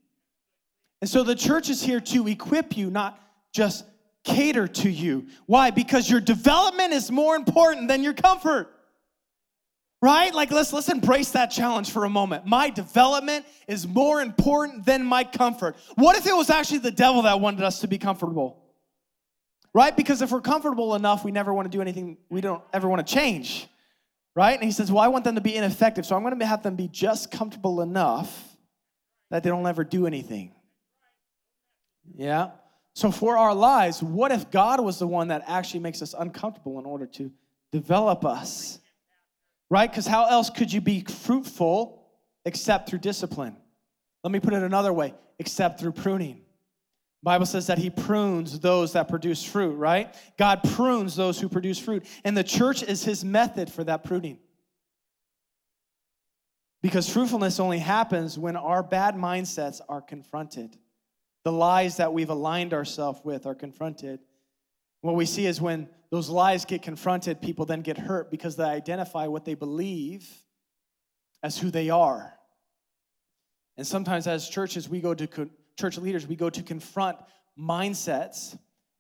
And 1.01 1.09
so 1.09 1.23
the 1.23 1.35
church 1.35 1.69
is 1.69 1.83
here 1.83 2.01
to 2.01 2.29
equip 2.29 2.77
you, 2.77 2.91
not 2.91 3.21
just 3.53 3.85
cater 4.25 4.69
to 4.69 4.91
you. 4.91 5.27
Why? 5.47 5.71
Because 5.71 6.09
your 6.09 6.21
development 6.21 6.93
is 6.93 7.11
more 7.11 7.37
important 7.37 7.89
than 7.89 8.03
your 8.03 8.15
comfort. 8.15 8.69
Right? 10.01 10.35
Like 10.35 10.51
let's 10.51 10.73
let's 10.73 10.89
embrace 10.89 11.31
that 11.31 11.47
challenge 11.47 11.91
for 11.91 12.05
a 12.05 12.11
moment. 12.11 12.45
My 12.45 12.71
development 12.71 13.47
is 13.69 13.87
more 13.87 14.21
important 14.21 14.85
than 14.85 15.05
my 15.05 15.23
comfort. 15.23 15.77
What 15.95 16.17
if 16.17 16.27
it 16.27 16.35
was 16.35 16.51
actually 16.51 16.79
the 16.79 16.91
devil 16.91 17.23
that 17.23 17.41
wanted 17.41 17.63
us 17.63 17.81
to 17.81 17.87
be 17.87 17.99
comfortable? 17.99 18.63
right? 19.75 19.97
Because 19.97 20.23
if 20.23 20.31
we're 20.31 20.41
comfortable 20.41 20.95
enough, 20.95 21.25
we 21.25 21.33
never 21.33 21.53
want 21.53 21.71
to 21.71 21.77
do 21.77 21.81
anything, 21.81 22.19
we 22.29 22.41
don't 22.41 22.63
ever 22.73 22.89
want 22.89 23.07
to 23.07 23.15
change, 23.15 23.67
right? 24.35 24.55
And 24.55 24.65
he 24.65 24.71
says, 24.71 24.91
Well, 24.91 25.03
I 25.03 25.09
want 25.09 25.25
them 25.25 25.35
to 25.35 25.41
be 25.41 25.57
ineffective, 25.57 26.07
so 26.07 26.17
I'm 26.17 26.23
going 26.23 26.39
to 26.39 26.47
have 26.47 26.63
them 26.63 26.77
be 26.77 26.89
just 26.89 27.31
comfortable 27.31 27.81
enough 27.81 28.57
that 29.31 29.43
they 29.43 29.51
don't 29.51 29.67
ever 29.67 29.85
do 29.85 30.07
anything. 30.07 30.53
Yeah? 32.15 32.51
So, 32.95 33.11
for 33.11 33.39
our 33.39 33.55
lives, 33.55 34.03
what 34.03 34.33
if 34.33 34.51
God 34.51 34.81
was 34.81 34.99
the 34.99 35.07
one 35.07 35.29
that 35.29 35.45
actually 35.47 35.81
makes 35.81 36.03
us 36.03 36.15
uncomfortable 36.19 36.79
in 36.79 36.85
order 36.85 37.07
to 37.07 37.33
develop 37.71 38.25
us? 38.25 38.79
Right? 39.71 39.91
Because 39.91 40.07
how 40.07 40.27
else 40.27 40.51
could 40.51 40.73
you 40.73 40.81
be 40.83 41.03
fruitful 41.03 42.07
except 42.45 42.91
through 42.91 42.99
discipline? 42.99 43.57
Let 44.23 44.31
me 44.31 44.41
put 44.41 44.53
it 44.53 44.63
another 44.63 44.93
way 44.93 45.15
except 45.39 45.81
through 45.81 45.93
pruning. 45.93 46.43
Bible 47.23 47.47
says 47.47 47.69
that 47.69 47.79
he 47.79 47.89
prunes 47.89 48.59
those 48.59 48.93
that 48.95 49.09
produce 49.09 49.45
fruit, 49.45 49.75
right? 49.75 50.15
God 50.37 50.61
prunes 50.63 51.15
those 51.15 51.41
who 51.41 51.49
produce 51.49 51.79
fruit. 51.79 52.05
And 52.25 52.37
the 52.37 52.45
church 52.45 52.83
is 52.83 53.05
his 53.05 53.25
method 53.25 53.71
for 53.71 53.85
that 53.85 54.03
pruning. 54.03 54.39
Because 56.83 57.09
fruitfulness 57.09 57.61
only 57.61 57.79
happens 57.79 58.37
when 58.37 58.57
our 58.57 58.83
bad 58.83 59.15
mindsets 59.15 59.81
are 59.89 60.01
confronted. 60.01 60.77
The 61.45 61.53
lies 61.53 61.97
that 61.97 62.13
we've 62.13 62.31
aligned 62.31 62.73
ourselves 62.73 63.21
with 63.25 63.47
are 63.47 63.55
confronted. 63.55 64.21
What 65.01 65.17
we 65.17 65.27
see 65.27 65.47
is 65.47 65.61
when 65.61 65.89
those 66.11 66.29
lies 66.29 66.65
get 66.65 66.83
confronted, 66.83 67.41
people 67.41 67.67
then 67.67 67.81
get 67.81 67.99
hurt 67.99 68.31
because 68.31 68.55
they 68.57 68.65
identify 68.65 69.27
what 69.27 69.45
they 69.45 69.55
believe 69.55 70.29
as 71.43 71.59
who 71.59 71.71
they 71.71 71.91
are. 71.91 72.33
And 73.77 73.87
sometimes, 73.87 74.27
as 74.27 74.49
churches, 74.49 74.89
we 74.89 75.01
go 75.01 75.15
to 75.15 75.51
church 75.79 75.99
leaders, 75.99 76.27
we 76.27 76.37
go 76.37 76.51
to 76.51 76.63
confront 76.63 77.19
mindsets. 77.59 78.57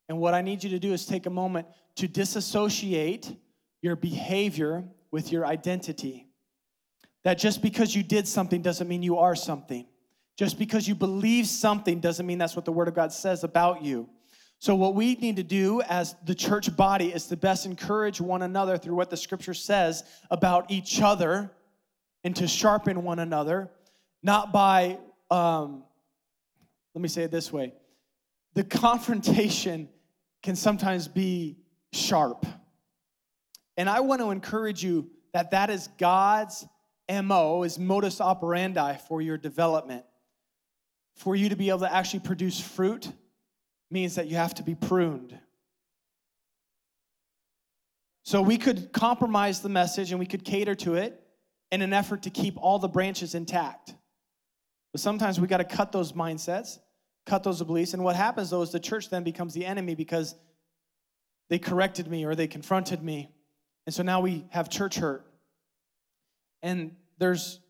And 0.08 0.18
what 0.18 0.34
I 0.34 0.42
need 0.42 0.64
you 0.64 0.70
to 0.70 0.78
do 0.78 0.92
is 0.92 1.06
take 1.06 1.26
a 1.26 1.30
moment 1.30 1.66
to 1.96 2.08
disassociate 2.08 3.36
your 3.82 3.94
behavior 3.96 4.84
with 5.10 5.30
your 5.30 5.46
identity. 5.46 6.28
That 7.24 7.38
just 7.38 7.62
because 7.62 7.94
you 7.94 8.02
did 8.02 8.26
something 8.26 8.62
doesn't 8.62 8.88
mean 8.88 9.02
you 9.02 9.18
are 9.18 9.36
something. 9.36 9.86
Just 10.36 10.58
because 10.58 10.88
you 10.88 10.94
believe 10.94 11.46
something 11.46 12.00
doesn't 12.00 12.26
mean 12.26 12.38
that's 12.38 12.56
what 12.56 12.64
the 12.64 12.72
Word 12.72 12.88
of 12.88 12.94
God 12.94 13.12
says 13.12 13.44
about 13.44 13.82
you. 13.82 14.08
So, 14.58 14.74
what 14.76 14.94
we 14.94 15.14
need 15.16 15.36
to 15.36 15.42
do 15.42 15.82
as 15.82 16.14
the 16.24 16.34
church 16.34 16.74
body 16.76 17.12
is 17.12 17.26
to 17.26 17.36
best 17.36 17.66
encourage 17.66 18.20
one 18.20 18.42
another 18.42 18.78
through 18.78 18.94
what 18.94 19.10
the 19.10 19.16
scripture 19.16 19.54
says 19.54 20.04
about 20.30 20.70
each 20.70 21.02
other 21.02 21.50
and 22.24 22.34
to 22.36 22.46
sharpen 22.46 23.02
one 23.02 23.18
another, 23.18 23.70
not 24.22 24.52
by, 24.52 24.98
um, 25.30 25.82
let 26.94 27.02
me 27.02 27.08
say 27.08 27.24
it 27.24 27.30
this 27.30 27.52
way 27.52 27.72
the 28.54 28.64
confrontation 28.64 29.88
can 30.42 30.56
sometimes 30.56 31.08
be 31.08 31.56
sharp. 31.92 32.46
And 33.76 33.88
I 33.88 34.00
want 34.00 34.20
to 34.20 34.30
encourage 34.30 34.84
you 34.84 35.10
that 35.32 35.50
that 35.52 35.70
is 35.70 35.88
God's 35.98 36.66
MO, 37.10 37.62
is 37.62 37.78
modus 37.78 38.20
operandi 38.20 38.96
for 39.08 39.22
your 39.22 39.38
development. 39.38 40.04
For 41.14 41.36
you 41.36 41.48
to 41.50 41.56
be 41.56 41.68
able 41.68 41.80
to 41.80 41.92
actually 41.92 42.20
produce 42.20 42.60
fruit 42.60 43.10
means 43.90 44.14
that 44.14 44.28
you 44.28 44.36
have 44.36 44.54
to 44.54 44.62
be 44.62 44.74
pruned. 44.74 45.38
So 48.24 48.40
we 48.40 48.56
could 48.56 48.92
compromise 48.92 49.60
the 49.60 49.68
message 49.68 50.10
and 50.10 50.18
we 50.18 50.26
could 50.26 50.44
cater 50.44 50.74
to 50.76 50.94
it 50.94 51.20
in 51.70 51.82
an 51.82 51.92
effort 51.92 52.22
to 52.22 52.30
keep 52.30 52.56
all 52.56 52.78
the 52.78 52.88
branches 52.88 53.34
intact. 53.34 53.94
But 54.92 55.00
sometimes 55.00 55.40
we 55.40 55.46
got 55.46 55.58
to 55.58 55.64
cut 55.64 55.90
those 55.90 56.12
mindsets, 56.12 56.78
cut 57.26 57.42
those 57.42 57.62
beliefs. 57.62 57.94
And 57.94 58.04
what 58.04 58.14
happens 58.14 58.50
though 58.50 58.62
is 58.62 58.70
the 58.70 58.80
church 58.80 59.10
then 59.10 59.24
becomes 59.24 59.54
the 59.54 59.66
enemy 59.66 59.94
because 59.94 60.34
they 61.48 61.58
corrected 61.58 62.08
me 62.08 62.24
or 62.24 62.34
they 62.34 62.46
confronted 62.46 63.02
me. 63.02 63.30
And 63.86 63.94
so 63.94 64.02
now 64.02 64.20
we 64.20 64.46
have 64.50 64.70
church 64.70 64.96
hurt. 64.96 65.26
And 66.62 66.94
there's 67.18 67.60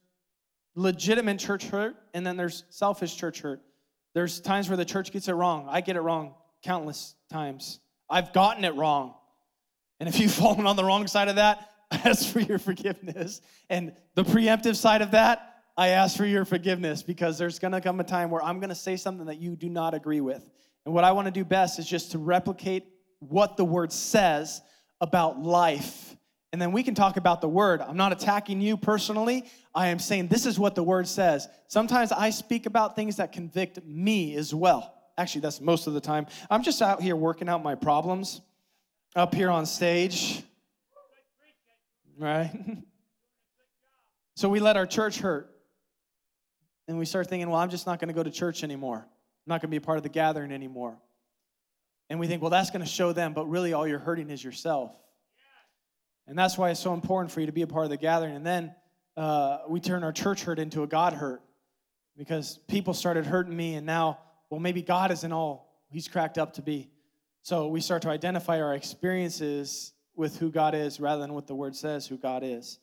legitimate 0.74 1.38
church 1.38 1.64
hurt, 1.66 1.96
and 2.14 2.26
then 2.26 2.36
there's 2.36 2.64
selfish 2.70 3.16
church 3.16 3.40
hurt. 3.40 3.60
There's 4.14 4.40
times 4.40 4.68
where 4.68 4.76
the 4.76 4.84
church 4.84 5.12
gets 5.12 5.28
it 5.28 5.32
wrong. 5.32 5.66
I 5.70 5.80
get 5.80 5.96
it 5.96 6.00
wrong 6.00 6.34
countless 6.62 7.14
times. 7.30 7.80
I've 8.08 8.32
gotten 8.32 8.64
it 8.64 8.74
wrong. 8.74 9.14
And 10.00 10.08
if 10.08 10.18
you've 10.18 10.32
fallen 10.32 10.66
on 10.66 10.76
the 10.76 10.84
wrong 10.84 11.06
side 11.06 11.28
of 11.28 11.36
that, 11.36 11.68
I 11.90 11.96
ask 12.08 12.28
for 12.28 12.40
your 12.40 12.58
forgiveness. 12.58 13.40
And 13.68 13.92
the 14.14 14.24
preemptive 14.24 14.76
side 14.76 15.02
of 15.02 15.10
that, 15.10 15.48
I 15.76 15.88
ask 15.88 16.16
for 16.16 16.26
your 16.26 16.44
forgiveness 16.44 17.02
because 17.02 17.38
there's 17.38 17.58
gonna 17.58 17.80
come 17.80 18.00
a 18.00 18.04
time 18.04 18.30
where 18.30 18.42
I'm 18.42 18.60
gonna 18.60 18.74
say 18.74 18.96
something 18.96 19.26
that 19.26 19.38
you 19.40 19.56
do 19.56 19.68
not 19.68 19.94
agree 19.94 20.20
with. 20.20 20.48
And 20.84 20.94
what 20.94 21.04
I 21.04 21.12
wanna 21.12 21.30
do 21.30 21.44
best 21.44 21.78
is 21.78 21.86
just 21.86 22.12
to 22.12 22.18
replicate 22.18 22.84
what 23.20 23.56
the 23.56 23.64
word 23.64 23.92
says 23.92 24.62
about 25.00 25.40
life. 25.40 26.16
And 26.52 26.60
then 26.60 26.72
we 26.72 26.82
can 26.82 26.94
talk 26.94 27.16
about 27.16 27.40
the 27.40 27.48
word. 27.48 27.80
I'm 27.80 27.96
not 27.96 28.12
attacking 28.12 28.60
you 28.60 28.76
personally. 28.76 29.44
I 29.74 29.88
am 29.88 29.98
saying 29.98 30.28
this 30.28 30.44
is 30.44 30.58
what 30.58 30.74
the 30.74 30.82
word 30.82 31.08
says. 31.08 31.48
Sometimes 31.66 32.12
I 32.12 32.28
speak 32.28 32.66
about 32.66 32.94
things 32.94 33.16
that 33.16 33.32
convict 33.32 33.82
me 33.84 34.36
as 34.36 34.54
well. 34.54 34.94
Actually, 35.16 35.42
that's 35.42 35.60
most 35.60 35.86
of 35.86 35.94
the 35.94 36.00
time. 36.00 36.26
I'm 36.50 36.62
just 36.62 36.82
out 36.82 37.00
here 37.00 37.16
working 37.16 37.48
out 37.48 37.62
my 37.62 37.74
problems 37.74 38.42
up 39.16 39.34
here 39.34 39.50
on 39.50 39.64
stage. 39.64 40.42
Right? 42.18 42.50
so 44.36 44.50
we 44.50 44.60
let 44.60 44.76
our 44.76 44.86
church 44.86 45.18
hurt. 45.18 45.48
And 46.86 46.98
we 46.98 47.06
start 47.06 47.28
thinking, 47.28 47.48
well, 47.48 47.60
I'm 47.60 47.70
just 47.70 47.86
not 47.86 47.98
going 47.98 48.08
to 48.08 48.14
go 48.14 48.22
to 48.22 48.30
church 48.30 48.62
anymore. 48.62 48.98
I'm 48.98 49.48
not 49.48 49.62
going 49.62 49.68
to 49.68 49.68
be 49.68 49.76
a 49.78 49.80
part 49.80 49.96
of 49.96 50.02
the 50.02 50.10
gathering 50.10 50.52
anymore. 50.52 50.98
And 52.10 52.20
we 52.20 52.26
think, 52.26 52.42
well, 52.42 52.50
that's 52.50 52.70
going 52.70 52.82
to 52.82 52.90
show 52.90 53.12
them, 53.12 53.32
but 53.32 53.48
really 53.48 53.72
all 53.72 53.86
you're 53.86 53.98
hurting 53.98 54.28
is 54.28 54.44
yourself. 54.44 54.92
And 56.26 56.38
that's 56.38 56.56
why 56.56 56.70
it's 56.70 56.80
so 56.80 56.94
important 56.94 57.32
for 57.32 57.40
you 57.40 57.46
to 57.46 57.52
be 57.52 57.62
a 57.62 57.66
part 57.66 57.84
of 57.84 57.90
the 57.90 57.96
gathering. 57.96 58.36
And 58.36 58.46
then 58.46 58.74
uh, 59.16 59.58
we 59.68 59.80
turn 59.80 60.04
our 60.04 60.12
church 60.12 60.44
hurt 60.44 60.58
into 60.58 60.82
a 60.82 60.86
God 60.86 61.12
hurt 61.12 61.42
because 62.16 62.58
people 62.68 62.94
started 62.94 63.26
hurting 63.26 63.56
me, 63.56 63.74
and 63.74 63.86
now, 63.86 64.18
well, 64.50 64.60
maybe 64.60 64.82
God 64.82 65.10
isn't 65.10 65.32
all 65.32 65.72
he's 65.90 66.08
cracked 66.08 66.38
up 66.38 66.54
to 66.54 66.62
be. 66.62 66.90
So 67.42 67.68
we 67.68 67.80
start 67.80 68.02
to 68.02 68.08
identify 68.08 68.60
our 68.60 68.74
experiences 68.74 69.92
with 70.14 70.38
who 70.38 70.50
God 70.50 70.74
is 70.74 71.00
rather 71.00 71.20
than 71.20 71.34
what 71.34 71.46
the 71.46 71.54
word 71.54 71.74
says 71.74 72.06
who 72.06 72.16
God 72.16 72.42
is, 72.44 72.78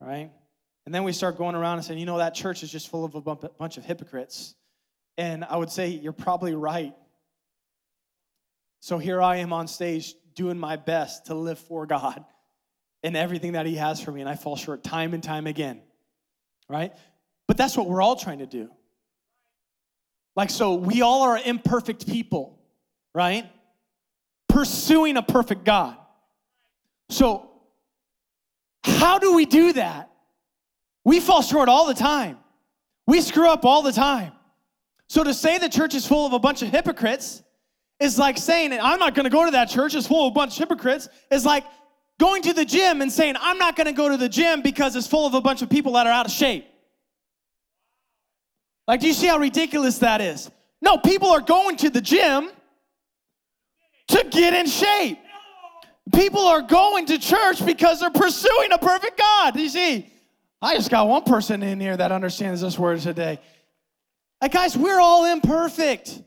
right? 0.00 0.30
And 0.84 0.94
then 0.94 1.04
we 1.04 1.12
start 1.12 1.36
going 1.36 1.54
around 1.54 1.78
and 1.78 1.84
saying, 1.84 1.98
you 1.98 2.06
know, 2.06 2.18
that 2.18 2.34
church 2.34 2.62
is 2.62 2.70
just 2.70 2.88
full 2.88 3.04
of 3.04 3.14
a 3.14 3.20
bunch 3.20 3.76
of 3.76 3.84
hypocrites. 3.84 4.54
And 5.18 5.44
I 5.44 5.56
would 5.56 5.70
say, 5.70 5.88
you're 5.88 6.12
probably 6.12 6.54
right. 6.54 6.94
So 8.80 8.98
here 8.98 9.20
I 9.20 9.36
am 9.38 9.52
on 9.52 9.66
stage 9.66 10.14
doing 10.34 10.58
my 10.58 10.76
best 10.76 11.26
to 11.26 11.34
live 11.34 11.58
for 11.58 11.86
God 11.86 12.24
and 13.06 13.16
everything 13.16 13.52
that 13.52 13.66
He 13.66 13.76
has 13.76 14.00
for 14.00 14.10
me, 14.10 14.20
and 14.20 14.28
I 14.28 14.34
fall 14.34 14.56
short 14.56 14.82
time 14.82 15.14
and 15.14 15.22
time 15.22 15.46
again, 15.46 15.80
right? 16.68 16.92
But 17.46 17.56
that's 17.56 17.76
what 17.76 17.86
we're 17.86 18.02
all 18.02 18.16
trying 18.16 18.40
to 18.40 18.46
do. 18.46 18.68
Like, 20.34 20.50
so 20.50 20.74
we 20.74 21.02
all 21.02 21.22
are 21.22 21.38
imperfect 21.38 22.08
people, 22.08 22.58
right? 23.14 23.48
Pursuing 24.48 25.16
a 25.16 25.22
perfect 25.22 25.64
God. 25.64 25.96
So, 27.08 27.48
how 28.82 29.20
do 29.20 29.34
we 29.34 29.46
do 29.46 29.72
that? 29.74 30.10
We 31.04 31.20
fall 31.20 31.42
short 31.42 31.68
all 31.68 31.86
the 31.86 31.94
time. 31.94 32.38
We 33.06 33.20
screw 33.20 33.48
up 33.48 33.64
all 33.64 33.82
the 33.82 33.92
time. 33.92 34.32
So, 35.08 35.22
to 35.22 35.32
say 35.32 35.58
the 35.58 35.68
church 35.68 35.94
is 35.94 36.04
full 36.04 36.26
of 36.26 36.32
a 36.32 36.40
bunch 36.40 36.62
of 36.62 36.70
hypocrites 36.70 37.44
is 38.00 38.18
like 38.18 38.36
saying, 38.36 38.72
I'm 38.72 38.98
not 38.98 39.14
gonna 39.14 39.30
go 39.30 39.44
to 39.44 39.52
that 39.52 39.70
church, 39.70 39.94
it's 39.94 40.08
full 40.08 40.26
of 40.26 40.32
a 40.32 40.34
bunch 40.34 40.54
of 40.54 40.58
hypocrites, 40.58 41.08
is 41.30 41.46
like 41.46 41.64
going 42.18 42.42
to 42.42 42.52
the 42.52 42.64
gym 42.64 43.02
and 43.02 43.12
saying, 43.12 43.34
I'm 43.40 43.58
not 43.58 43.76
gonna 43.76 43.92
go 43.92 44.08
to 44.08 44.16
the 44.16 44.28
gym 44.28 44.62
because 44.62 44.96
it's 44.96 45.06
full 45.06 45.26
of 45.26 45.34
a 45.34 45.40
bunch 45.40 45.62
of 45.62 45.70
people 45.70 45.92
that 45.92 46.06
are 46.06 46.12
out 46.12 46.26
of 46.26 46.32
shape. 46.32 46.66
Like, 48.86 49.00
do 49.00 49.08
you 49.08 49.12
see 49.12 49.26
how 49.26 49.38
ridiculous 49.38 49.98
that 49.98 50.20
is? 50.20 50.50
No, 50.80 50.96
people 50.98 51.28
are 51.30 51.40
going 51.40 51.76
to 51.78 51.90
the 51.90 52.00
gym 52.00 52.50
to 54.08 54.24
get 54.30 54.54
in 54.54 54.66
shape. 54.66 55.18
People 56.14 56.42
are 56.42 56.62
going 56.62 57.06
to 57.06 57.18
church 57.18 57.64
because 57.66 58.00
they're 58.00 58.10
pursuing 58.10 58.72
a 58.72 58.78
perfect 58.78 59.18
God. 59.18 59.54
Do 59.54 59.62
you 59.62 59.68
see? 59.68 60.12
I 60.62 60.76
just 60.76 60.90
got 60.90 61.08
one 61.08 61.24
person 61.24 61.62
in 61.62 61.80
here 61.80 61.96
that 61.96 62.12
understands 62.12 62.60
this 62.60 62.78
word 62.78 63.00
today. 63.00 63.40
Like, 64.40 64.52
guys, 64.52 64.76
we're 64.76 65.00
all 65.00 65.24
imperfect. 65.24 66.22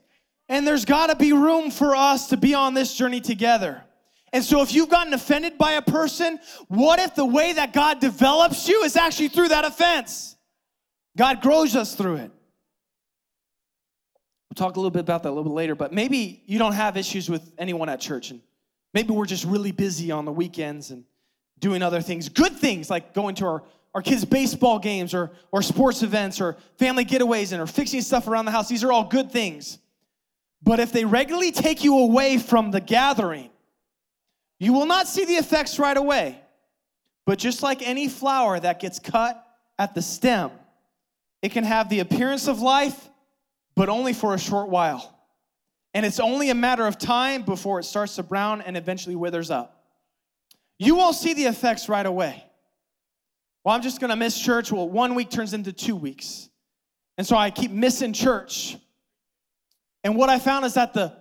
And 0.50 0.68
there's 0.68 0.84
got 0.84 1.08
to 1.08 1.16
be 1.16 1.32
room 1.32 1.72
for 1.72 1.96
us 1.96 2.30
to 2.30 2.38
be 2.38 2.56
on 2.56 2.74
this 2.74 2.96
journey 2.96 3.22
together. 3.22 3.84
And 4.32 4.44
so, 4.44 4.62
if 4.62 4.74
you've 4.74 4.90
gotten 4.90 5.14
offended 5.14 5.58
by 5.58 5.74
a 5.74 5.82
person, 5.82 6.40
what 6.68 7.00
if 7.00 7.16
the 7.16 7.26
way 7.26 7.54
that 7.54 7.74
God 7.74 8.00
develops 8.00 8.68
you 8.68 8.84
is 8.84 8.96
actually 8.96 9.30
through 9.30 9.50
that 9.50 9.66
offense? 9.66 10.36
God 11.18 11.42
grows 11.42 11.76
us 11.76 11.96
through 11.96 12.16
it. 12.16 12.32
We'll 14.50 14.56
talk 14.56 14.76
a 14.76 14.80
little 14.80 14.92
bit 14.92 15.02
about 15.02 15.24
that 15.24 15.30
a 15.30 15.32
little 15.32 15.44
bit 15.44 15.54
later, 15.54 15.76
but 15.76 15.94
maybe 15.94 16.44
you 16.46 16.60
don't 16.60 16.74
have 16.74 16.98
issues 16.98 17.30
with 17.30 17.52
anyone 17.58 17.90
at 17.90 18.00
church, 18.00 18.32
and 18.32 18.42
maybe 18.94 19.14
we're 19.14 19.26
just 19.26 19.46
really 19.46 19.72
busy 19.72 20.12
on 20.12 20.26
the 20.26 20.32
weekends 20.32 20.92
and 20.92 21.04
doing 21.60 21.82
other 21.82 22.02
things, 22.02 22.30
good 22.30 22.56
things 22.56 22.90
like 22.90 23.14
going 23.14 23.36
to 23.36 23.46
our, 23.46 23.64
our 23.94 24.02
kids' 24.02 24.26
baseball 24.26 24.80
games 24.80 25.14
or, 25.14 25.32
or 25.52 25.62
sports 25.62 26.04
events 26.04 26.40
or 26.40 26.58
family 26.78 27.06
getaways 27.06 27.52
and 27.52 27.62
or 27.62 27.68
fixing 27.68 28.02
stuff 28.02 28.28
around 28.28 28.46
the 28.46 28.52
house. 28.52 28.70
These 28.70 28.84
are 28.84 28.92
all 28.92 29.04
good 29.04 29.32
things. 29.32 29.80
But 30.62 30.80
if 30.80 30.92
they 30.92 31.06
regularly 31.06 31.52
take 31.52 31.84
you 31.84 32.00
away 32.00 32.38
from 32.38 32.72
the 32.72 32.82
gathering, 32.82 33.50
you 34.60 34.74
will 34.74 34.86
not 34.86 35.08
see 35.08 35.26
the 35.26 35.36
effects 35.36 35.80
right 35.80 35.96
away. 35.96 36.40
But 37.26 37.40
just 37.40 37.64
like 37.64 37.82
any 37.82 38.08
flower 38.08 38.60
that 38.60 38.80
gets 38.80 39.00
cut 39.00 39.44
at 39.78 39.94
the 39.94 40.02
stem, 40.02 40.52
it 41.42 41.52
can 41.52 41.64
have 41.64 41.90
the 41.90 42.00
appearance 42.00 42.48
of 42.48 42.60
life 42.60 43.10
but 43.80 43.88
only 43.88 44.12
for 44.12 44.34
a 44.34 44.38
short 44.38 44.68
while. 44.68 45.16
And 45.94 46.06
it's 46.06 46.20
only 46.20 46.50
a 46.50 46.54
matter 46.54 46.86
of 46.86 46.98
time 46.98 47.44
before 47.44 47.80
it 47.80 47.84
starts 47.84 48.18
to 48.18 48.24
brown 48.24 48.62
and 48.62 48.76
eventually 48.76 49.16
withers 49.16 49.50
up. 49.50 49.86
You 50.78 50.96
won't 50.96 51.16
see 51.16 51.34
the 51.34 51.46
effects 51.46 51.88
right 51.88 52.06
away. 52.06 52.44
Well, 53.64 53.74
I'm 53.74 53.82
just 53.82 54.02
gonna 54.02 54.18
miss 54.18 54.38
church. 54.38 54.72
Well, 54.72 54.90
one 54.90 55.16
week 55.16 55.30
turns 55.30 55.54
into 55.54 55.72
two 55.72 55.96
weeks. 55.96 56.50
And 57.18 57.26
so 57.26 57.38
I 57.38 57.52
keep 57.52 57.72
missing 57.72 58.12
church. 58.12 58.76
And 60.04 60.18
what 60.18 60.30
I 60.30 60.40
found 60.40 60.66
is 60.66 60.74
that 60.74 60.94
the 60.94 61.14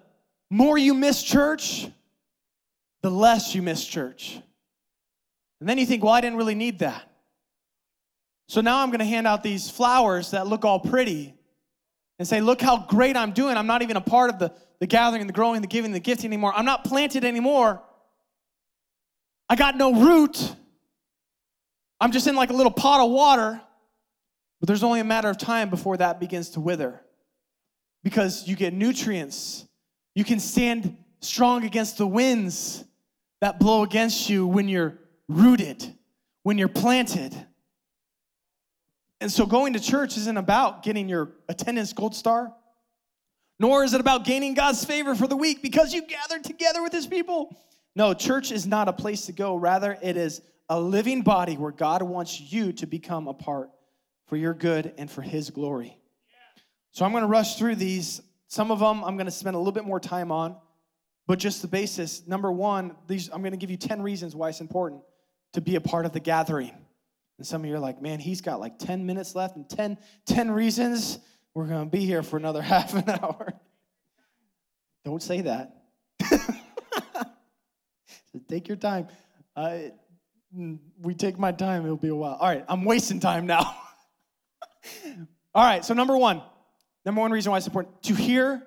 more 0.51 0.77
you 0.77 0.95
miss 0.95 1.23
church, 1.23 1.87
the 3.03 3.11
less 3.11 3.55
you 3.55 3.63
miss 3.63 3.85
church. 3.85 4.41
And 5.61 5.69
then 5.69 5.79
you 5.79 5.87
think, 5.87 6.03
well, 6.03 6.13
I 6.13 6.21
didn't 6.21 6.39
really 6.39 6.55
need 6.55 6.81
that. 6.81 7.09
So 8.49 8.61
now 8.61 8.83
I'm 8.83 8.91
gonna 8.91 9.05
hand 9.05 9.27
out 9.27 9.43
these 9.43 9.71
flowers 9.71 10.31
that 10.31 10.47
look 10.47 10.65
all 10.65 10.81
pretty 10.81 11.35
and 12.19 12.27
say, 12.27 12.41
Look 12.41 12.61
how 12.61 12.79
great 12.79 13.17
I'm 13.17 13.33
doing. 13.33 13.57
I'm 13.57 13.67
not 13.67 13.83
even 13.83 13.97
a 13.97 14.01
part 14.01 14.31
of 14.31 14.39
the, 14.39 14.53
the 14.81 14.87
gathering, 14.87 15.27
the 15.27 15.33
growing, 15.33 15.61
the 15.61 15.67
giving, 15.67 15.93
the 15.93 16.01
gifting 16.01 16.27
anymore. 16.27 16.53
I'm 16.55 16.65
not 16.65 16.85
planted 16.85 17.25
anymore. 17.25 17.83
I 19.49 19.57
got 19.57 19.77
no 19.77 20.01
root. 20.01 20.55
I'm 22.01 22.13
just 22.13 22.27
in 22.27 22.37
like 22.37 22.51
a 22.51 22.55
little 22.55 22.73
pot 22.73 23.01
of 23.01 23.11
water. 23.11 23.61
But 24.61 24.67
there's 24.67 24.83
only 24.83 25.01
a 25.01 25.05
matter 25.05 25.29
of 25.29 25.39
time 25.39 25.71
before 25.71 25.97
that 25.99 26.19
begins 26.19 26.51
to 26.51 26.61
wither 26.61 27.01
because 28.03 28.49
you 28.49 28.57
get 28.57 28.73
nutrients. 28.73 29.65
You 30.15 30.25
can 30.25 30.41
stand 30.41 30.97
strong 31.21 31.65
against 31.65 31.99
the 31.99 32.07
winds 32.07 32.85
that 33.41 33.59
blow 33.59 33.83
against 33.83 34.29
you 34.29 34.47
when 34.47 34.69
you're 34.69 34.99
rooted, 35.29 35.95
when 36.43 36.59
you're 36.59 36.69
planted. 36.69 37.35
And 39.21 39.31
so 39.31 39.47
going 39.47 39.73
to 39.73 39.81
church 39.81 40.17
isn't 40.17 40.37
about 40.37 40.83
getting 40.83 41.09
your 41.09 41.33
attendance 41.49 41.93
gold 41.93 42.15
star, 42.15 42.53
nor 43.59 43.83
is 43.85 43.95
it 43.95 44.01
about 44.01 44.25
gaining 44.25 44.55
God's 44.55 44.85
favor 44.85 45.15
for 45.15 45.27
the 45.27 45.37
week 45.37 45.63
because 45.63 45.93
you 45.93 46.07
gathered 46.07 46.45
together 46.45 46.83
with 46.83 46.93
his 46.93 47.07
people. 47.07 47.57
No, 47.97 48.15
church 48.15 48.53
is 48.53 48.67
not 48.67 48.87
a 48.87 48.93
place 48.93 49.27
to 49.27 49.33
go. 49.33 49.57
Rather, 49.57 49.99
it 50.03 50.17
is 50.17 50.41
a 50.69 50.81
living 50.81 51.23
body 51.23 51.57
where 51.57 51.73
God 51.73 52.03
wants 52.03 52.41
you 52.41 52.73
to 52.75 52.87
become 52.87 53.27
a 53.27 53.35
part 53.35 53.71
for 54.27 54.37
your 54.37 54.55
good 54.55 54.93
and 54.99 55.11
for 55.11 55.23
his 55.23 55.51
glory. 55.51 55.97
So 56.93 57.05
I'm 57.05 57.11
going 57.11 57.23
to 57.23 57.29
rush 57.29 57.57
through 57.57 57.77
these. 57.77 58.21
Some 58.47 58.71
of 58.71 58.79
them 58.79 59.03
I'm 59.05 59.17
going 59.17 59.27
to 59.27 59.33
spend 59.33 59.57
a 59.57 59.59
little 59.59 59.73
bit 59.73 59.85
more 59.85 60.01
time 60.01 60.31
on, 60.31 60.57
but 61.29 61.39
just 61.39 61.63
the 61.63 61.69
basis. 61.69 62.27
Number 62.27 62.51
one, 62.51 62.97
these 63.07 63.29
I'm 63.29 63.43
going 63.43 63.53
to 63.53 63.59
give 63.59 63.71
you 63.71 63.77
10 63.77 64.03
reasons 64.03 64.35
why 64.35 64.49
it's 64.49 64.63
important 64.63 65.03
to 65.53 65.61
be 65.61 65.77
a 65.77 65.81
part 65.81 66.07
of 66.07 66.13
the 66.13 66.21
gathering. 66.21 66.73
And 67.37 67.47
some 67.47 67.63
of 67.63 67.69
you 67.69 67.77
are 67.77 67.79
like, 67.79 68.03
man, 68.03 68.19
he's 68.19 68.41
got 68.41 68.59
like 68.59 68.79
10 68.79 69.05
minutes 69.07 69.35
left 69.37 69.55
and 69.55 69.69
10, 69.69 69.99
10 70.27 70.51
reasons. 70.51 71.19
We're 71.55 71.67
going 71.67 71.85
to 71.85 71.91
be 71.91 72.05
here 72.05 72.23
for 72.23 72.39
another 72.39 72.63
half 72.75 72.95
an 72.95 73.09
hour. 73.11 73.53
Don't 75.05 75.23
say 75.23 75.43
that. 75.43 75.77
take 78.49 78.67
your 78.67 78.79
time. 78.79 79.09
Uh, 79.55 79.79
we 81.03 81.15
take 81.15 81.39
my 81.39 81.53
time, 81.53 81.85
it'll 81.85 81.99
be 81.99 82.09
a 82.09 82.17
while. 82.17 82.39
All 82.41 82.49
right, 82.49 82.65
I'm 82.69 82.85
wasting 82.85 83.21
time 83.21 83.47
now. 83.47 83.77
All 85.55 85.65
right, 85.65 85.85
so 85.85 85.93
number 85.93 86.17
one, 86.17 86.41
number 87.05 87.21
one 87.21 87.33
reason 87.33 87.51
why 87.51 87.59
it's 87.59 87.67
important 87.67 88.03
to 88.05 88.15
hear 88.15 88.67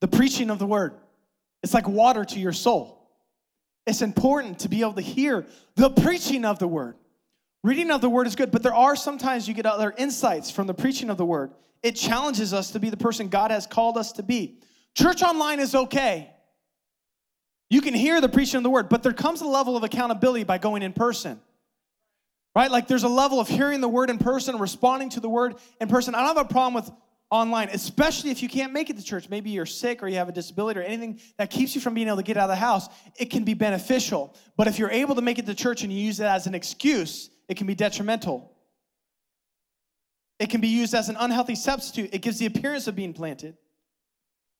the 0.00 0.08
preaching 0.08 0.50
of 0.50 0.58
the 0.58 0.66
word. 0.66 0.94
It's 1.64 1.72
like 1.72 1.88
water 1.88 2.26
to 2.26 2.38
your 2.38 2.52
soul. 2.52 3.08
It's 3.86 4.02
important 4.02 4.58
to 4.60 4.68
be 4.68 4.82
able 4.82 4.92
to 4.92 5.00
hear 5.00 5.46
the 5.76 5.88
preaching 5.88 6.44
of 6.44 6.58
the 6.58 6.68
word. 6.68 6.94
Reading 7.62 7.90
of 7.90 8.02
the 8.02 8.10
word 8.10 8.26
is 8.26 8.36
good, 8.36 8.50
but 8.50 8.62
there 8.62 8.74
are 8.74 8.94
sometimes 8.94 9.48
you 9.48 9.54
get 9.54 9.64
other 9.64 9.94
insights 9.96 10.50
from 10.50 10.66
the 10.66 10.74
preaching 10.74 11.08
of 11.08 11.16
the 11.16 11.24
word. 11.24 11.52
It 11.82 11.92
challenges 11.92 12.52
us 12.52 12.72
to 12.72 12.80
be 12.80 12.90
the 12.90 12.98
person 12.98 13.28
God 13.28 13.50
has 13.50 13.66
called 13.66 13.96
us 13.96 14.12
to 14.12 14.22
be. 14.22 14.58
Church 14.94 15.22
online 15.22 15.58
is 15.58 15.74
okay. 15.74 16.30
You 17.70 17.80
can 17.80 17.94
hear 17.94 18.20
the 18.20 18.28
preaching 18.28 18.58
of 18.58 18.62
the 18.62 18.68
word, 18.68 18.90
but 18.90 19.02
there 19.02 19.14
comes 19.14 19.40
a 19.40 19.48
level 19.48 19.74
of 19.74 19.84
accountability 19.84 20.44
by 20.44 20.58
going 20.58 20.82
in 20.82 20.92
person. 20.92 21.40
Right? 22.54 22.70
Like 22.70 22.88
there's 22.88 23.04
a 23.04 23.08
level 23.08 23.40
of 23.40 23.48
hearing 23.48 23.80
the 23.80 23.88
word 23.88 24.10
in 24.10 24.18
person, 24.18 24.58
responding 24.58 25.08
to 25.10 25.20
the 25.20 25.30
word 25.30 25.54
in 25.80 25.88
person. 25.88 26.14
I 26.14 26.18
don't 26.18 26.36
have 26.36 26.44
a 26.44 26.52
problem 26.52 26.74
with 26.74 26.92
online, 27.34 27.68
especially 27.72 28.30
if 28.30 28.42
you 28.42 28.48
can't 28.48 28.72
make 28.72 28.90
it 28.90 28.96
to 28.96 29.02
church. 29.02 29.28
Maybe 29.28 29.50
you're 29.50 29.66
sick 29.66 30.02
or 30.02 30.08
you 30.08 30.16
have 30.16 30.28
a 30.28 30.32
disability 30.32 30.78
or 30.78 30.84
anything 30.84 31.20
that 31.36 31.50
keeps 31.50 31.74
you 31.74 31.80
from 31.80 31.94
being 31.94 32.06
able 32.06 32.18
to 32.18 32.22
get 32.22 32.36
out 32.36 32.44
of 32.44 32.50
the 32.50 32.56
house. 32.56 32.88
It 33.18 33.26
can 33.26 33.44
be 33.44 33.54
beneficial. 33.54 34.36
But 34.56 34.68
if 34.68 34.78
you're 34.78 34.90
able 34.90 35.16
to 35.16 35.22
make 35.22 35.38
it 35.38 35.46
to 35.46 35.54
church 35.54 35.82
and 35.82 35.92
you 35.92 35.98
use 35.98 36.20
it 36.20 36.26
as 36.26 36.46
an 36.46 36.54
excuse, 36.54 37.30
it 37.48 37.56
can 37.56 37.66
be 37.66 37.74
detrimental. 37.74 38.52
It 40.38 40.48
can 40.48 40.60
be 40.60 40.68
used 40.68 40.94
as 40.94 41.08
an 41.08 41.16
unhealthy 41.18 41.56
substitute. 41.56 42.10
It 42.12 42.22
gives 42.22 42.38
the 42.38 42.46
appearance 42.46 42.86
of 42.86 42.94
being 42.94 43.12
planted. 43.12 43.56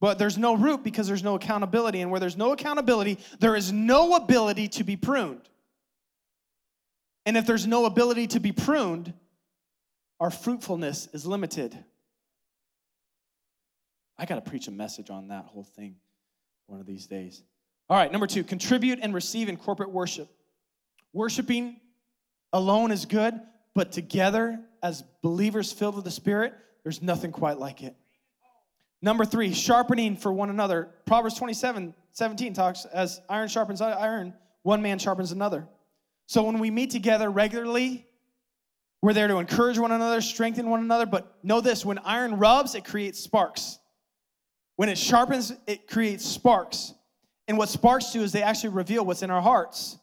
But 0.01 0.19
there's 0.19 0.37
no 0.37 0.57
root 0.57 0.83
because 0.83 1.07
there's 1.07 1.23
no 1.23 1.37
accountability. 1.37 2.01
And 2.01 2.11
where 2.11 2.21
there's 2.21 2.37
no 2.37 2.53
accountability, 2.53 3.19
there 3.39 3.55
is 3.55 3.73
no 3.73 4.17
ability 4.17 4.69
to 4.69 4.85
be 4.85 4.97
pruned. 4.97 5.49
And 7.25 7.37
if 7.37 7.47
there's 7.47 7.67
no 7.67 7.87
ability 7.87 8.27
to 8.29 8.41
be 8.41 8.53
pruned, 8.53 9.15
our 10.21 10.31
fruitfulness 10.31 11.09
is 11.13 11.25
limited. 11.25 11.85
I 14.19 14.27
got 14.27 14.37
to 14.37 14.51
preach 14.51 14.69
a 14.69 14.71
message 14.71 15.11
on 15.11 15.29
that 15.29 15.47
whole 15.47 15.65
thing 15.65 15.97
one 16.67 16.81
of 16.81 16.87
these 16.87 17.07
days. 17.07 17.43
All 17.91 17.97
right, 17.97 18.11
number 18.11 18.27
two, 18.27 18.45
contribute 18.45 18.99
and 19.03 19.13
receive 19.13 19.49
in 19.49 19.57
corporate 19.57 19.91
worship. 19.91 20.29
Worshiping 21.13 21.81
alone 22.53 22.91
is 22.91 23.05
good, 23.05 23.39
but 23.75 23.93
together 23.93 24.61
as 24.83 25.03
believers 25.23 25.73
filled 25.73 25.97
with 25.97 26.05
the 26.05 26.11
Spirit, 26.11 26.55
there's 26.83 27.03
nothing 27.03 27.33
quite 27.33 27.59
like 27.59 27.83
it. 27.83 27.95
Number 29.03 29.25
three, 29.25 29.53
sharpening 29.53 30.17
for 30.17 30.33
one 30.33 30.49
another. 30.49 30.89
Proverbs 31.05 31.37
27 31.37 31.95
17 32.13 32.55
talks 32.55 32.85
as 32.87 33.21
iron 33.29 33.49
sharpens 33.49 33.81
iron, 33.81 34.33
one 34.63 34.81
man 34.81 34.99
sharpens 34.99 35.33
another. 35.33 35.67
So 36.27 36.45
when 36.45 36.61
we 36.61 36.71
meet 36.71 36.91
together 36.91 37.29
regularly, 37.29 38.07
we're 39.03 39.13
there 39.13 39.29
to 39.29 39.39
encourage 39.39 39.79
one 39.79 39.93
another, 39.93 40.21
strengthen 40.21 40.71
one 40.71 40.81
another. 40.81 41.07
But 41.07 41.37
know 41.43 41.61
this 41.61 41.85
when 41.85 41.99
iron 41.99 42.39
rubs, 42.39 42.75
it 42.75 42.85
creates 42.85 43.21
sparks. 43.21 43.79
When 44.77 44.89
it 44.89 44.99
sharpens, 44.99 45.53
it 45.67 45.89
creates 45.89 46.25
sparks. 46.25 46.95
And 47.47 47.59
what 47.59 47.69
sparks 47.69 48.13
do 48.13 48.23
is 48.23 48.33
they 48.33 48.43
actually 48.43 48.71
reveal 48.71 49.05
what's 49.05 49.23
in 49.23 49.31
our 49.31 49.43
hearts. 49.43 49.99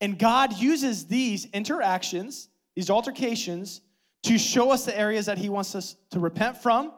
And 0.00 0.18
God 0.18 0.56
uses 0.56 1.06
these 1.06 1.46
interactions, 1.46 2.48
these 2.76 2.90
altercations, 2.90 3.80
to 4.24 4.38
show 4.38 4.70
us 4.70 4.84
the 4.84 4.96
areas 4.98 5.26
that 5.26 5.38
He 5.38 5.48
wants 5.48 5.74
us 5.74 5.96
to 6.10 6.20
repent 6.20 6.58
from 6.58 6.92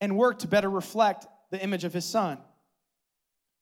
and 0.00 0.16
work 0.16 0.40
to 0.40 0.48
better 0.48 0.70
reflect 0.70 1.26
the 1.50 1.62
image 1.62 1.84
of 1.84 1.92
His 1.92 2.04
Son. 2.04 2.38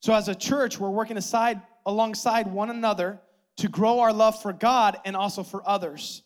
So, 0.01 0.15
as 0.15 0.29
a 0.29 0.35
church, 0.35 0.79
we're 0.79 0.91
working 0.91 1.19
aside 1.19 1.61
alongside 1.85 2.47
one 2.47 2.71
another 2.71 3.21
to 3.59 3.69
grow 3.69 4.01
our 4.01 4.13
love 4.13 4.41
for 4.41 4.53
God 4.53 4.97
and 5.05 5.15
also 5.15 5.43
for 5.43 5.67
others. 5.69 6.23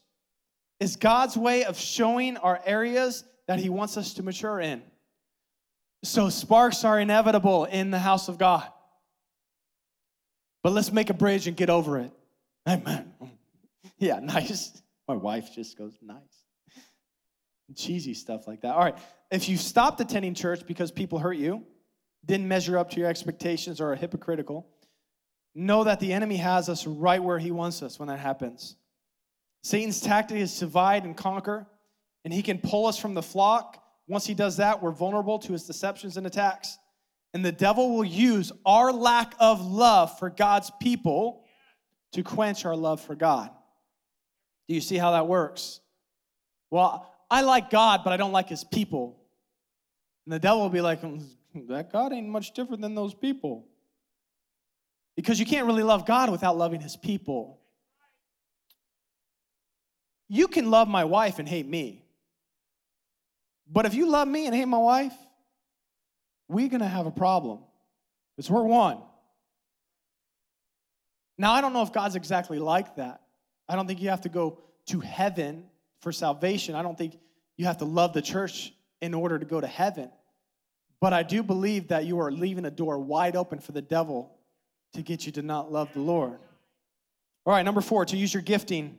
Is 0.79 0.97
God's 0.97 1.37
way 1.37 1.65
of 1.65 1.79
showing 1.79 2.37
our 2.37 2.61
areas 2.65 3.25
that 3.49 3.59
He 3.59 3.71
wants 3.71 3.97
us 3.97 4.15
to 4.15 4.23
mature 4.23 4.61
in. 4.61 4.83
So 6.05 6.29
sparks 6.29 6.85
are 6.85 7.01
inevitable 7.01 7.65
in 7.65 7.91
the 7.91 7.99
house 7.99 8.29
of 8.29 8.39
God. 8.39 8.69
But 10.63 10.73
let's 10.73 10.93
make 10.93 11.11
a 11.11 11.15
bridge 11.15 11.47
and 11.47 11.57
get 11.57 11.71
over 11.71 11.99
it. 11.99 12.13
Amen. 12.67 13.13
Yeah, 13.99 14.19
nice. 14.19 14.83
My 15.07 15.15
wife 15.15 15.55
just 15.55 15.79
goes, 15.79 15.97
nice. 16.03 16.17
Cheesy 17.77 18.13
stuff 18.13 18.47
like 18.47 18.63
that. 18.63 18.75
All 18.75 18.81
right. 18.81 18.97
If 19.31 19.49
you 19.49 19.57
stopped 19.57 20.01
attending 20.01 20.35
church 20.35 20.67
because 20.67 20.91
people 20.91 21.19
hurt 21.19 21.37
you, 21.37 21.65
didn't 22.25 22.49
measure 22.49 22.77
up 22.77 22.91
to 22.91 23.01
your 23.01 23.09
expectations, 23.09 23.81
or 23.81 23.93
are 23.93 23.95
hypocritical, 23.95 24.67
know 25.55 25.85
that 25.85 26.01
the 26.01 26.13
enemy 26.13 26.37
has 26.37 26.69
us 26.69 26.87
right 26.87 27.23
where 27.23 27.39
he 27.39 27.51
wants 27.51 27.83
us 27.83 27.99
when 27.99 28.09
that 28.09 28.19
happens. 28.19 28.77
Satan's 29.63 30.01
tactic 30.01 30.39
is 30.39 30.55
to 30.55 30.61
divide 30.61 31.05
and 31.05 31.17
conquer, 31.17 31.67
and 32.25 32.35
he 32.35 32.43
can 32.43 32.59
pull 32.59 32.87
us 32.87 32.99
from 32.99 33.15
the 33.15 33.23
flock. 33.23 33.84
Once 34.07 34.27
he 34.27 34.35
does 34.35 34.59
that, 34.59 34.83
we're 34.83 34.91
vulnerable 34.91 35.39
to 35.39 35.53
his 35.53 35.65
deceptions 35.65 36.17
and 36.17 36.27
attacks. 36.27 36.79
And 37.33 37.45
the 37.45 37.53
devil 37.53 37.97
will 37.97 38.05
use 38.05 38.53
our 38.65 38.93
lack 38.93 39.35
of 39.41 39.65
love 39.65 40.19
for 40.19 40.31
God's 40.31 40.71
people 40.81 41.45
to 42.13 42.23
quench 42.23 42.65
our 42.65 42.77
love 42.77 43.01
for 43.01 43.15
God. 43.15 43.51
Do 44.69 44.75
you 44.75 44.81
see 44.81 44.97
how 44.97 45.13
that 45.13 45.27
works? 45.27 45.81
Well, 46.71 47.11
I 47.31 47.41
like 47.43 47.71
God, 47.71 48.03
but 48.05 48.13
I 48.13 48.17
don't 48.17 48.33
like 48.33 48.49
his 48.49 48.63
people. 48.63 49.19
And 50.27 50.33
the 50.33 50.39
devil 50.39 50.61
will 50.61 50.71
be 50.71 50.81
like, 50.81 51.01
hmm, 51.01 51.19
that 51.69 51.93
God 51.93 52.13
ain't 52.13 52.29
much 52.29 52.55
different 52.55 52.83
than 52.83 52.95
those 52.95 53.15
people. 53.15 53.67
Because 55.17 55.41
you 55.41 55.47
can't 55.47 55.67
really 55.67 55.83
love 55.83 56.07
God 56.07 56.31
without 56.31 56.57
loving 56.57 56.81
his 56.81 56.97
people. 56.97 57.61
You 60.29 60.49
can 60.49 60.71
love 60.71 60.89
my 60.89 61.05
wife 61.05 61.39
and 61.39 61.49
hate 61.49 61.67
me. 61.67 62.04
But 63.71 63.87
if 63.87 63.95
you 63.95 64.09
love 64.09 64.29
me 64.29 64.47
and 64.47 64.55
hate 64.55 64.67
my 64.67 64.79
wife, 64.79 65.15
we're 66.49 66.69
going 66.69 66.81
to 66.81 66.89
have 66.89 67.07
a 67.07 67.11
problem. 67.11 67.61
Because 68.37 68.51
we're 68.51 68.65
one. 68.65 68.99
Now, 71.39 71.53
I 71.53 71.61
don't 71.61 71.73
know 71.73 71.83
if 71.83 71.93
God's 71.93 72.17
exactly 72.17 72.59
like 72.59 72.97
that. 72.97 73.21
I 73.69 73.77
don't 73.77 73.87
think 73.87 74.01
you 74.01 74.11
have 74.11 74.23
to 74.23 74.29
go 74.29 74.61
to 74.87 75.01
heaven 75.01 75.65
for 76.01 76.13
salvation. 76.13 76.75
I 76.75 76.83
don't 76.83 76.99
think 76.99 77.19
you 77.57 77.67
have 77.67 77.79
to 77.79 77.85
love 77.85 78.13
the 78.13 78.23
church 78.23 78.73
in 79.01 79.15
order 79.15 79.39
to 79.39 79.45
go 79.45 79.61
to 79.61 79.67
heaven. 79.67 80.11
But 81.01 81.13
I 81.13 81.23
do 81.23 81.43
believe 81.43 81.89
that 81.89 82.05
you 82.05 82.21
are 82.21 82.31
leaving 82.31 82.65
a 82.65 82.71
door 82.71 82.99
wide 82.99 83.37
open 83.37 83.59
for 83.59 83.73
the 83.73 83.83
devil 83.83 84.37
to 84.95 85.03
get 85.03 85.27
you 85.27 85.33
to 85.33 85.43
not 85.43 85.73
love 85.73 85.93
the 85.93 86.01
Lord. 86.01 86.39
All 87.47 87.53
right, 87.53 87.65
number 87.65 87.81
four, 87.81 88.05
to 88.07 88.17
use 88.17 88.33
your 88.33 88.43
gifting. 88.43 88.97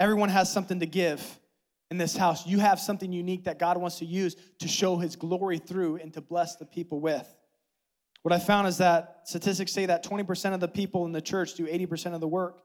Everyone 0.00 0.28
has 0.28 0.52
something 0.52 0.80
to 0.80 0.86
give 0.86 1.38
in 1.90 1.98
this 1.98 2.16
house. 2.16 2.46
You 2.46 2.58
have 2.58 2.80
something 2.80 3.12
unique 3.12 3.44
that 3.44 3.58
God 3.58 3.76
wants 3.76 3.98
to 3.98 4.04
use 4.04 4.36
to 4.58 4.68
show 4.68 4.96
his 4.96 5.16
glory 5.16 5.58
through 5.58 5.96
and 5.96 6.12
to 6.14 6.20
bless 6.20 6.56
the 6.56 6.66
people 6.66 7.00
with. 7.00 7.32
What 8.22 8.32
I 8.32 8.38
found 8.38 8.66
is 8.66 8.78
that 8.78 9.20
statistics 9.24 9.72
say 9.72 9.86
that 9.86 10.04
20% 10.04 10.52
of 10.52 10.60
the 10.60 10.68
people 10.68 11.06
in 11.06 11.12
the 11.12 11.20
church 11.20 11.54
do 11.54 11.66
80% 11.66 12.14
of 12.14 12.20
the 12.20 12.26
work, 12.26 12.62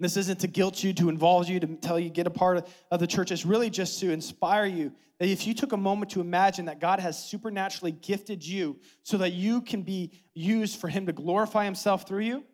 This 0.00 0.16
isn't 0.16 0.40
to 0.40 0.48
guilt 0.48 0.82
you, 0.82 0.92
to 0.94 1.08
involve 1.08 1.48
you, 1.48 1.60
to 1.60 1.66
tell 1.76 2.00
you 2.00 2.10
get 2.10 2.26
a 2.26 2.30
part 2.30 2.68
of 2.90 2.98
the 2.98 3.06
church. 3.06 3.30
It's 3.30 3.46
really 3.46 3.70
just 3.70 4.00
to 4.00 4.10
inspire 4.10 4.66
you 4.66 4.92
that 5.20 5.28
if 5.28 5.46
you 5.46 5.54
took 5.54 5.72
a 5.72 5.76
moment 5.76 6.10
to 6.12 6.20
imagine 6.20 6.64
that 6.64 6.80
God 6.80 6.98
has 6.98 7.16
supernaturally 7.16 7.92
gifted 7.92 8.44
you 8.44 8.80
so 9.04 9.18
that 9.18 9.32
you 9.32 9.62
can 9.62 9.82
be 9.82 10.10
used 10.34 10.80
for 10.80 10.88
Him 10.88 11.06
to 11.06 11.12
glorify 11.12 11.64
Himself 11.64 12.08
through 12.08 12.24
you, 12.24 12.44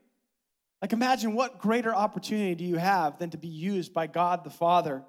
like 0.82 0.92
imagine 0.92 1.34
what 1.34 1.58
greater 1.58 1.94
opportunity 1.94 2.54
do 2.54 2.64
you 2.64 2.76
have 2.76 3.18
than 3.18 3.30
to 3.30 3.38
be 3.38 3.48
used 3.48 3.94
by 3.94 4.06
God 4.06 4.44
the 4.44 4.50
Father. 4.50 5.02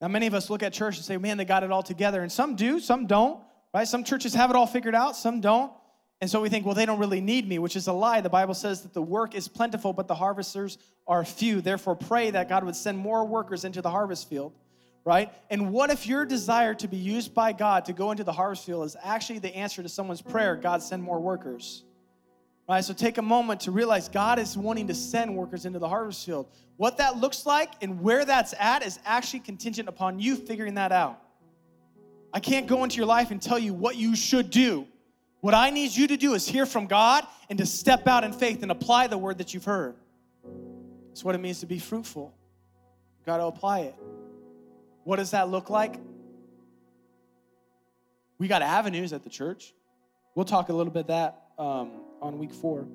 Now, 0.00 0.08
many 0.08 0.26
of 0.26 0.34
us 0.34 0.48
look 0.48 0.62
at 0.62 0.72
church 0.72 0.96
and 0.96 1.04
say, 1.04 1.16
man, 1.18 1.36
they 1.36 1.44
got 1.44 1.62
it 1.62 1.70
all 1.70 1.82
together. 1.82 2.22
And 2.22 2.32
some 2.32 2.56
do, 2.56 2.80
some 2.80 3.06
don't, 3.06 3.40
right? 3.74 3.86
Some 3.86 4.02
churches 4.02 4.34
have 4.34 4.50
it 4.50 4.56
all 4.56 4.66
figured 4.66 4.94
out, 4.94 5.16
some 5.16 5.40
don't. 5.40 5.72
And 6.22 6.30
so 6.30 6.40
we 6.40 6.48
think, 6.50 6.66
well, 6.66 6.74
they 6.74 6.84
don't 6.84 6.98
really 6.98 7.20
need 7.20 7.48
me, 7.48 7.58
which 7.58 7.76
is 7.76 7.86
a 7.86 7.92
lie. 7.92 8.20
The 8.20 8.28
Bible 8.28 8.54
says 8.54 8.82
that 8.82 8.92
the 8.92 9.02
work 9.02 9.34
is 9.34 9.48
plentiful, 9.48 9.92
but 9.92 10.06
the 10.06 10.14
harvesters 10.14 10.78
are 11.06 11.24
few. 11.24 11.60
Therefore, 11.60 11.96
pray 11.96 12.30
that 12.30 12.48
God 12.48 12.64
would 12.64 12.76
send 12.76 12.98
more 12.98 13.24
workers 13.24 13.64
into 13.64 13.80
the 13.80 13.90
harvest 13.90 14.28
field, 14.28 14.52
right? 15.04 15.32
And 15.48 15.72
what 15.72 15.90
if 15.90 16.06
your 16.06 16.26
desire 16.26 16.74
to 16.74 16.88
be 16.88 16.98
used 16.98 17.34
by 17.34 17.52
God 17.52 17.86
to 17.86 17.94
go 17.94 18.10
into 18.10 18.24
the 18.24 18.32
harvest 18.32 18.66
field 18.66 18.84
is 18.84 18.96
actually 19.02 19.38
the 19.38 19.54
answer 19.54 19.82
to 19.82 19.88
someone's 19.88 20.20
prayer, 20.20 20.56
God, 20.56 20.82
send 20.82 21.02
more 21.02 21.20
workers? 21.20 21.84
So 22.78 22.94
take 22.94 23.18
a 23.18 23.22
moment 23.22 23.62
to 23.62 23.72
realize 23.72 24.08
God 24.08 24.38
is 24.38 24.56
wanting 24.56 24.86
to 24.86 24.94
send 24.94 25.34
workers 25.34 25.66
into 25.66 25.80
the 25.80 25.88
harvest 25.88 26.24
field. 26.24 26.46
What 26.76 26.98
that 26.98 27.16
looks 27.16 27.44
like 27.44 27.72
and 27.82 28.00
where 28.00 28.24
that's 28.24 28.54
at 28.58 28.84
is 28.84 29.00
actually 29.04 29.40
contingent 29.40 29.88
upon 29.88 30.20
you 30.20 30.36
figuring 30.36 30.74
that 30.74 30.92
out. 30.92 31.20
I 32.32 32.38
can't 32.38 32.68
go 32.68 32.84
into 32.84 32.96
your 32.96 33.06
life 33.06 33.32
and 33.32 33.42
tell 33.42 33.58
you 33.58 33.74
what 33.74 33.96
you 33.96 34.14
should 34.14 34.50
do. 34.50 34.86
What 35.40 35.52
I 35.52 35.70
need 35.70 35.90
you 35.90 36.06
to 36.06 36.16
do 36.16 36.34
is 36.34 36.46
hear 36.46 36.64
from 36.64 36.86
God 36.86 37.26
and 37.48 37.58
to 37.58 37.66
step 37.66 38.06
out 38.06 38.22
in 38.22 38.32
faith 38.32 38.62
and 38.62 38.70
apply 38.70 39.08
the 39.08 39.18
word 39.18 39.38
that 39.38 39.52
you've 39.52 39.64
heard. 39.64 39.96
That's 41.08 41.24
what 41.24 41.34
it 41.34 41.38
means 41.38 41.60
to 41.60 41.66
be 41.66 41.80
fruitful. 41.80 42.32
You've 43.18 43.26
got 43.26 43.38
to 43.38 43.46
apply 43.46 43.80
it. 43.80 43.96
What 45.02 45.16
does 45.16 45.32
that 45.32 45.48
look 45.48 45.70
like? 45.70 45.96
We 48.38 48.46
got 48.48 48.62
avenues 48.62 49.12
at 49.12 49.24
the 49.24 49.30
church. 49.30 49.74
We'll 50.36 50.44
talk 50.44 50.68
a 50.68 50.72
little 50.72 50.92
bit 50.92 51.08
that 51.08 51.42
um, 51.58 51.99
on 52.20 52.38
week 52.38 52.52
four. 52.52 52.86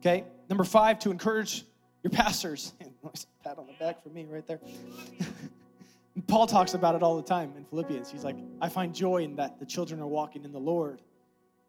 Okay. 0.00 0.24
Number 0.48 0.64
five, 0.64 0.98
to 1.00 1.10
encourage 1.10 1.64
your 2.02 2.10
pastors. 2.10 2.72
Pat 3.44 3.58
on 3.58 3.66
the 3.66 3.74
back 3.78 4.02
for 4.02 4.08
me 4.10 4.26
right 4.28 4.46
there. 4.46 4.60
Paul 6.26 6.46
talks 6.46 6.74
about 6.74 6.94
it 6.94 7.02
all 7.02 7.16
the 7.16 7.22
time 7.22 7.52
in 7.56 7.64
Philippians. 7.64 8.10
He's 8.10 8.24
like, 8.24 8.36
I 8.60 8.68
find 8.68 8.94
joy 8.94 9.22
in 9.22 9.36
that 9.36 9.58
the 9.58 9.66
children 9.66 10.00
are 10.00 10.06
walking 10.06 10.44
in 10.44 10.52
the 10.52 10.58
Lord 10.58 11.02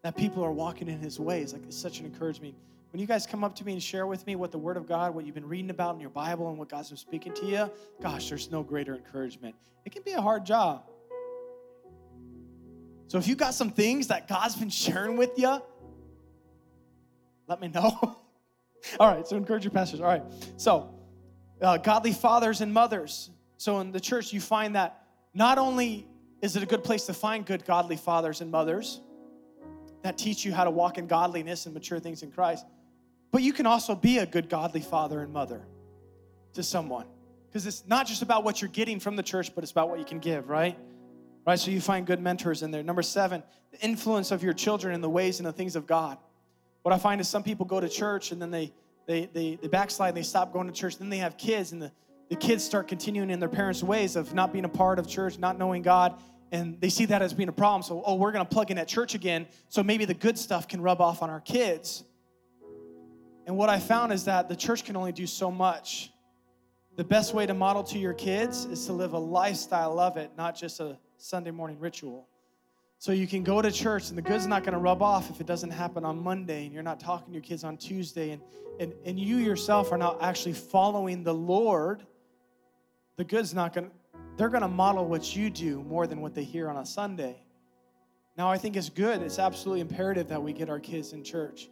that 0.03 0.15
people 0.15 0.43
are 0.43 0.51
walking 0.51 0.88
in 0.88 0.99
his 0.99 1.19
ways. 1.19 1.53
Like 1.53 1.63
it's 1.65 1.77
such 1.77 1.99
an 1.99 2.05
encouragement. 2.05 2.55
When 2.91 3.01
you 3.01 3.07
guys 3.07 3.25
come 3.25 3.43
up 3.43 3.55
to 3.55 3.65
me 3.65 3.73
and 3.73 3.83
share 3.83 4.07
with 4.07 4.25
me 4.25 4.35
what 4.35 4.51
the 4.51 4.57
Word 4.57 4.77
of 4.77 4.88
God, 4.88 5.13
what 5.13 5.25
you've 5.25 5.35
been 5.35 5.47
reading 5.47 5.69
about 5.69 5.95
in 5.95 6.01
your 6.01 6.09
Bible, 6.09 6.49
and 6.49 6.57
what 6.57 6.69
God's 6.69 6.89
been 6.89 6.97
speaking 6.97 7.33
to 7.33 7.45
you, 7.45 7.69
gosh, 8.01 8.29
there's 8.29 8.49
no 8.49 8.63
greater 8.63 8.95
encouragement. 8.95 9.53
It 9.85 9.91
can 9.91 10.03
be 10.03 10.13
a 10.13 10.21
hard 10.21 10.45
job. 10.45 10.83
So 13.07 13.17
if 13.17 13.27
you 13.27 13.35
got 13.35 13.53
some 13.53 13.69
things 13.69 14.07
that 14.07 14.27
God's 14.27 14.55
been 14.55 14.69
sharing 14.69 15.17
with 15.17 15.31
you, 15.38 15.61
let 17.47 17.61
me 17.61 17.67
know. 17.67 17.91
All 18.99 19.13
right, 19.13 19.27
so 19.27 19.35
encourage 19.35 19.63
your 19.63 19.71
pastors. 19.71 19.99
All 19.99 20.07
right, 20.07 20.23
so 20.57 20.93
uh, 21.61 21.77
godly 21.77 22.11
fathers 22.11 22.61
and 22.61 22.73
mothers. 22.73 23.29
So 23.57 23.79
in 23.79 23.91
the 23.91 23.99
church, 23.99 24.33
you 24.33 24.39
find 24.39 24.75
that 24.75 25.03
not 25.33 25.57
only 25.57 26.07
is 26.41 26.55
it 26.55 26.63
a 26.63 26.65
good 26.65 26.83
place 26.83 27.05
to 27.05 27.13
find 27.13 27.45
good 27.45 27.65
godly 27.65 27.97
fathers 27.97 28.41
and 28.41 28.51
mothers, 28.51 29.01
that 30.03 30.17
teach 30.17 30.45
you 30.45 30.53
how 30.53 30.63
to 30.63 30.71
walk 30.71 30.97
in 30.97 31.07
godliness 31.07 31.65
and 31.65 31.73
mature 31.73 31.99
things 31.99 32.23
in 32.23 32.31
Christ. 32.31 32.65
But 33.31 33.41
you 33.41 33.51
can 33.53 33.65
also 33.65 33.95
be 33.95 34.19
a 34.19 34.25
good, 34.25 34.49
godly 34.49 34.81
father 34.81 35.21
and 35.21 35.33
mother 35.33 35.65
to 36.53 36.63
someone. 36.63 37.05
Because 37.47 37.65
it's 37.65 37.83
not 37.87 38.07
just 38.07 38.21
about 38.21 38.43
what 38.43 38.61
you're 38.61 38.69
getting 38.69 38.99
from 38.99 39.15
the 39.15 39.23
church, 39.23 39.53
but 39.53 39.63
it's 39.63 39.71
about 39.71 39.89
what 39.89 39.99
you 39.99 40.05
can 40.05 40.19
give, 40.19 40.49
right? 40.49 40.77
Right? 41.45 41.59
So 41.59 41.71
you 41.71 41.81
find 41.81 42.05
good 42.05 42.19
mentors 42.19 42.61
in 42.61 42.71
there. 42.71 42.83
Number 42.83 43.01
seven, 43.01 43.41
the 43.71 43.79
influence 43.79 44.31
of 44.31 44.43
your 44.43 44.53
children 44.53 44.93
in 44.93 45.01
the 45.01 45.09
ways 45.09 45.39
and 45.39 45.47
the 45.47 45.53
things 45.53 45.75
of 45.75 45.87
God. 45.87 46.17
What 46.88 46.93
I 46.93 46.99
find 46.99 47.19
is 47.19 47.27
some 47.27 47.43
people 47.43 47.65
go 47.65 47.81
to 47.81 47.89
church 47.89 48.31
and 48.31 48.41
then 48.41 48.49
they 48.49 48.71
they 49.07 49.25
they, 49.25 49.55
they 49.61 49.67
backslide 49.67 50.11
and 50.11 50.17
they 50.17 50.23
stop 50.23 50.53
going 50.53 50.67
to 50.67 50.73
church. 50.73 50.97
Then 50.97 51.09
they 51.09 51.17
have 51.17 51.38
kids 51.38 51.73
and 51.73 51.81
the, 51.81 51.91
the 52.29 52.38
kids 52.38 52.63
start 52.63 52.88
continuing 52.88 53.29
in 53.29 53.41
their 53.41 53.49
parents' 53.49 53.83
ways 53.83 54.15
of 54.15 54.33
not 54.33 54.53
being 54.53 54.63
a 54.63 54.69
part 54.69 54.97
of 54.97 55.05
church, 55.05 55.38
not 55.38 55.57
knowing 55.57 55.81
God, 55.81 56.17
and 56.53 56.79
they 56.79 56.88
see 56.88 57.03
that 57.03 57.21
as 57.21 57.33
being 57.33 57.49
a 57.49 57.51
problem. 57.51 57.83
So, 57.83 58.01
oh, 58.05 58.15
we're 58.15 58.31
going 58.31 58.45
to 58.45 58.49
plug 58.49 58.71
in 58.71 58.77
at 58.77 58.88
church 58.88 59.15
again, 59.15 59.47
so 59.67 59.83
maybe 59.83 60.05
the 60.05 60.13
good 60.13 60.39
stuff 60.39 60.65
can 60.69 60.79
rub 60.79 61.01
off 61.01 61.21
on 61.21 61.29
our 61.29 61.41
kids. 61.41 62.05
And 63.47 63.57
what 63.57 63.67
I 63.67 63.79
found 63.79 64.13
is 64.13 64.23
that 64.23 64.47
the 64.47 64.55
church 64.55 64.85
can 64.85 64.95
only 64.95 65.11
do 65.11 65.27
so 65.27 65.51
much. 65.51 66.13
The 66.95 67.03
best 67.03 67.33
way 67.33 67.45
to 67.47 67.53
model 67.53 67.83
to 67.83 67.99
your 67.99 68.13
kids 68.13 68.63
is 68.63 68.85
to 68.85 68.93
live 68.93 69.11
a 69.11 69.19
lifestyle 69.19 69.99
of 69.99 70.15
it, 70.15 70.31
not 70.38 70.55
just 70.55 70.79
a 70.79 70.97
Sunday 71.17 71.51
morning 71.51 71.81
ritual. 71.81 72.29
So 72.99 73.11
you 73.11 73.27
can 73.27 73.43
go 73.43 73.61
to 73.61 73.71
church 73.71 74.09
and 74.09 74.17
the 74.17 74.23
good's 74.23 74.47
not 74.47 74.63
going 74.63 74.73
to 74.73 74.79
rub 74.79 75.01
off 75.01 75.29
if 75.29 75.39
it 75.39 75.45
doesn't 75.45 75.69
happen 75.69 76.03
on 76.03 76.21
Monday 76.21 76.65
and 76.65 76.73
you're 76.73 76.83
not 76.83 76.99
talking 76.99 77.27
to 77.27 77.33
your 77.33 77.43
kids 77.43 77.63
on 77.63 77.77
Tuesday 77.77 78.31
and, 78.31 78.41
and, 78.79 78.93
and 79.05 79.19
you 79.19 79.37
yourself 79.37 79.91
are 79.91 79.97
not 79.97 80.17
actually 80.21 80.53
following 80.53 81.23
the 81.23 81.33
Lord. 81.33 82.05
The 83.17 83.23
good's 83.23 83.53
not 83.53 83.73
going 83.73 83.87
to 83.87 83.91
they're 84.37 84.49
going 84.49 84.61
to 84.61 84.67
model 84.67 85.05
what 85.07 85.35
you 85.35 85.49
do 85.49 85.83
more 85.83 86.05
than 86.05 86.21
what 86.21 86.35
they 86.35 86.43
hear 86.43 86.69
on 86.69 86.77
a 86.77 86.85
Sunday. 86.85 87.41
Now, 88.37 88.51
I 88.51 88.59
think 88.59 88.77
it's 88.77 88.89
good, 88.89 89.23
it's 89.23 89.39
absolutely 89.39 89.81
imperative 89.81 90.27
that 90.27 90.41
we 90.41 90.53
get 90.53 90.69
our 90.69 90.79
kids 90.79 91.13
in 91.13 91.23
church 91.23 91.69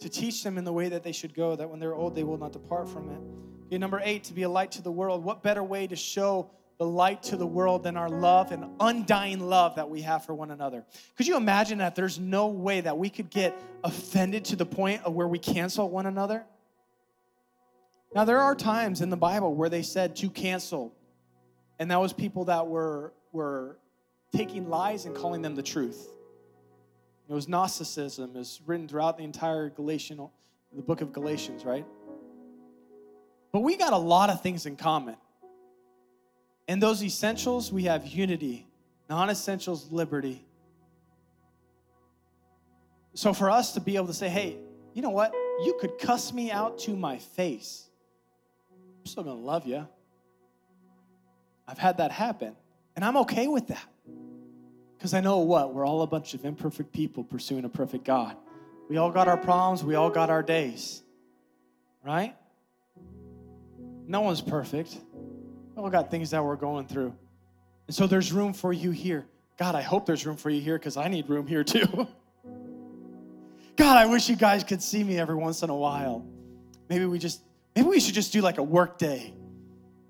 to 0.00 0.10
teach 0.10 0.44
them 0.44 0.58
in 0.58 0.64
the 0.64 0.72
way 0.72 0.90
that 0.90 1.02
they 1.02 1.12
should 1.12 1.34
go, 1.34 1.56
that 1.56 1.68
when 1.68 1.80
they're 1.80 1.94
old, 1.94 2.14
they 2.14 2.22
will 2.22 2.36
not 2.36 2.52
depart 2.52 2.86
from 2.86 3.08
it. 3.08 3.20
Okay, 3.66 3.78
number 3.78 4.02
eight, 4.04 4.24
to 4.24 4.34
be 4.34 4.42
a 4.42 4.48
light 4.48 4.70
to 4.72 4.82
the 4.82 4.92
world. 4.92 5.24
What 5.24 5.42
better 5.42 5.64
way 5.64 5.86
to 5.86 5.96
show 5.96 6.50
the 6.78 6.86
light 6.86 7.22
to 7.24 7.36
the 7.36 7.46
world 7.46 7.82
than 7.82 7.96
our 7.96 8.10
love 8.10 8.52
and 8.52 8.66
undying 8.80 9.40
love 9.40 9.76
that 9.76 9.88
we 9.88 10.02
have 10.02 10.24
for 10.24 10.34
one 10.34 10.50
another? 10.50 10.84
Could 11.16 11.26
you 11.26 11.36
imagine 11.36 11.78
that 11.78 11.94
there's 11.94 12.18
no 12.18 12.48
way 12.48 12.80
that 12.80 12.98
we 12.98 13.08
could 13.08 13.30
get 13.30 13.58
offended 13.82 14.44
to 14.46 14.56
the 14.56 14.66
point 14.66 15.02
of 15.04 15.14
where 15.14 15.28
we 15.28 15.38
cancel 15.38 15.88
one 15.88 16.06
another? 16.06 16.44
Now, 18.14 18.24
there 18.24 18.40
are 18.40 18.54
times 18.54 19.00
in 19.00 19.10
the 19.10 19.16
Bible 19.16 19.54
where 19.54 19.68
they 19.68 19.82
said 19.82 20.16
to 20.16 20.30
cancel 20.30 20.94
and 21.78 21.90
that 21.90 22.00
was 22.00 22.12
people 22.12 22.46
that 22.46 22.66
were, 22.66 23.12
were 23.32 23.78
taking 24.34 24.68
lies 24.68 25.04
and 25.04 25.14
calling 25.14 25.42
them 25.42 25.54
the 25.54 25.62
truth. 25.62 26.08
It 27.28 27.34
was 27.34 27.48
Gnosticism. 27.48 28.36
It's 28.36 28.60
written 28.66 28.88
throughout 28.88 29.18
the 29.18 29.24
entire 29.24 29.68
Galatian, 29.70 30.18
the 30.74 30.82
book 30.82 31.00
of 31.00 31.12
Galatians, 31.12 31.64
right? 31.64 31.84
But 33.52 33.60
we 33.60 33.76
got 33.76 33.92
a 33.92 33.98
lot 33.98 34.30
of 34.30 34.42
things 34.42 34.66
in 34.66 34.76
common. 34.76 35.16
In 36.68 36.80
those 36.80 37.02
essentials, 37.02 37.72
we 37.72 37.84
have 37.84 38.06
unity. 38.06 38.66
Non 39.08 39.30
essentials, 39.30 39.90
liberty. 39.92 40.44
So 43.14 43.32
for 43.32 43.50
us 43.50 43.72
to 43.72 43.80
be 43.80 43.96
able 43.96 44.08
to 44.08 44.14
say, 44.14 44.28
hey, 44.28 44.58
you 44.92 45.02
know 45.02 45.10
what? 45.10 45.32
You 45.64 45.76
could 45.80 45.98
cuss 45.98 46.32
me 46.32 46.50
out 46.50 46.78
to 46.80 46.96
my 46.96 47.18
face. 47.18 47.88
I'm 48.70 49.06
still 49.06 49.22
gonna 49.22 49.40
love 49.40 49.66
you. 49.66 49.86
I've 51.68 51.78
had 51.78 51.98
that 51.98 52.12
happen, 52.12 52.54
and 52.94 53.04
I'm 53.04 53.16
okay 53.18 53.46
with 53.46 53.68
that. 53.68 53.88
Because 54.96 55.14
I 55.14 55.20
know 55.20 55.38
what? 55.38 55.74
We're 55.74 55.86
all 55.86 56.02
a 56.02 56.06
bunch 56.06 56.34
of 56.34 56.44
imperfect 56.44 56.92
people 56.92 57.24
pursuing 57.24 57.64
a 57.64 57.68
perfect 57.68 58.04
God. 58.04 58.36
We 58.88 58.98
all 58.98 59.10
got 59.10 59.28
our 59.28 59.36
problems, 59.36 59.82
we 59.82 59.94
all 59.94 60.10
got 60.10 60.30
our 60.30 60.42
days, 60.42 61.02
right? 62.04 62.34
No 64.06 64.20
one's 64.20 64.40
perfect. 64.40 64.96
We 65.76 65.82
all 65.82 65.90
got 65.90 66.10
things 66.10 66.30
that 66.30 66.42
we're 66.42 66.56
going 66.56 66.86
through. 66.86 67.12
And 67.86 67.94
so 67.94 68.06
there's 68.06 68.32
room 68.32 68.54
for 68.54 68.72
you 68.72 68.92
here. 68.92 69.26
God, 69.58 69.74
I 69.74 69.82
hope 69.82 70.06
there's 70.06 70.24
room 70.24 70.36
for 70.36 70.48
you 70.48 70.60
here 70.60 70.78
because 70.78 70.96
I 70.96 71.08
need 71.08 71.28
room 71.28 71.46
here 71.46 71.62
too. 71.62 71.86
God, 73.76 73.96
I 73.98 74.06
wish 74.06 74.28
you 74.30 74.36
guys 74.36 74.64
could 74.64 74.82
see 74.82 75.04
me 75.04 75.18
every 75.18 75.34
once 75.34 75.62
in 75.62 75.68
a 75.68 75.76
while. 75.76 76.24
Maybe 76.88 77.04
we 77.04 77.18
just, 77.18 77.42
maybe 77.74 77.88
we 77.88 78.00
should 78.00 78.14
just 78.14 78.32
do 78.32 78.40
like 78.40 78.56
a 78.56 78.62
work 78.62 78.96
day 78.96 79.34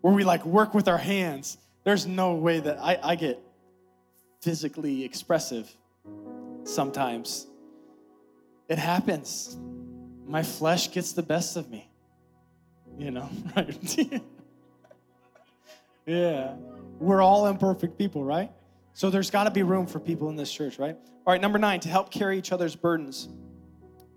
where 0.02 0.14
we 0.14 0.22
like 0.22 0.46
work 0.46 0.72
with 0.72 0.86
our 0.86 0.98
hands. 0.98 1.58
There's 1.82 2.06
no 2.06 2.34
way 2.34 2.60
that 2.60 2.78
I, 2.80 2.98
I 3.02 3.14
get 3.16 3.40
physically 4.42 5.04
expressive 5.04 5.68
sometimes. 6.62 7.48
It 8.68 8.78
happens. 8.78 9.56
My 10.26 10.44
flesh 10.44 10.92
gets 10.92 11.12
the 11.12 11.22
best 11.24 11.56
of 11.56 11.68
me. 11.70 11.90
You 12.98 13.10
know, 13.10 13.28
right? 13.56 14.22
yeah. 16.06 16.54
We're 16.98 17.20
all 17.20 17.46
imperfect 17.46 17.98
people, 17.98 18.24
right? 18.24 18.50
So 18.94 19.10
there's 19.10 19.30
got 19.30 19.44
to 19.44 19.50
be 19.50 19.62
room 19.62 19.86
for 19.86 20.00
people 20.00 20.30
in 20.30 20.36
this 20.36 20.50
church, 20.50 20.78
right? 20.78 20.96
All 21.26 21.32
right, 21.32 21.40
number 21.40 21.58
nine, 21.58 21.80
to 21.80 21.88
help 21.88 22.10
carry 22.10 22.38
each 22.38 22.52
other's 22.52 22.74
burdens, 22.74 23.28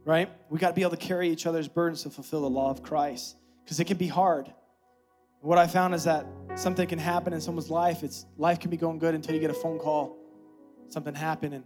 right? 0.06 0.30
We 0.50 0.60
got 0.60 0.70
to 0.70 0.74
be 0.74 0.82
able 0.84 0.92
to 0.92 0.98
carry 0.98 1.30
each 1.30 1.46
other's 1.46 1.68
burdens 1.68 2.04
to 2.04 2.10
fulfill 2.10 2.42
the 2.42 2.50
law 2.50 2.70
of 2.70 2.82
Christ 2.82 3.36
because 3.64 3.80
it 3.80 3.86
can 3.86 3.98
be 3.98 4.08
hard. 4.08 4.54
What 5.42 5.58
I 5.58 5.68
found 5.68 5.96
is 5.96 6.04
that 6.06 6.26
something 6.56 6.88
can 6.88 7.00
happen 7.00 7.34
in 7.34 7.42
someone's 7.42 7.70
life. 7.70 8.04
It's 8.04 8.26
life 8.38 8.60
can 8.60 8.70
be 8.70 8.78
going 8.78 9.00
good 9.00 9.16
until 9.16 9.34
you 9.34 9.42
get 9.42 9.50
a 9.50 9.56
phone 9.56 9.80
call, 9.80 10.18
something 10.88 11.16
happened, 11.16 11.54
and, 11.54 11.64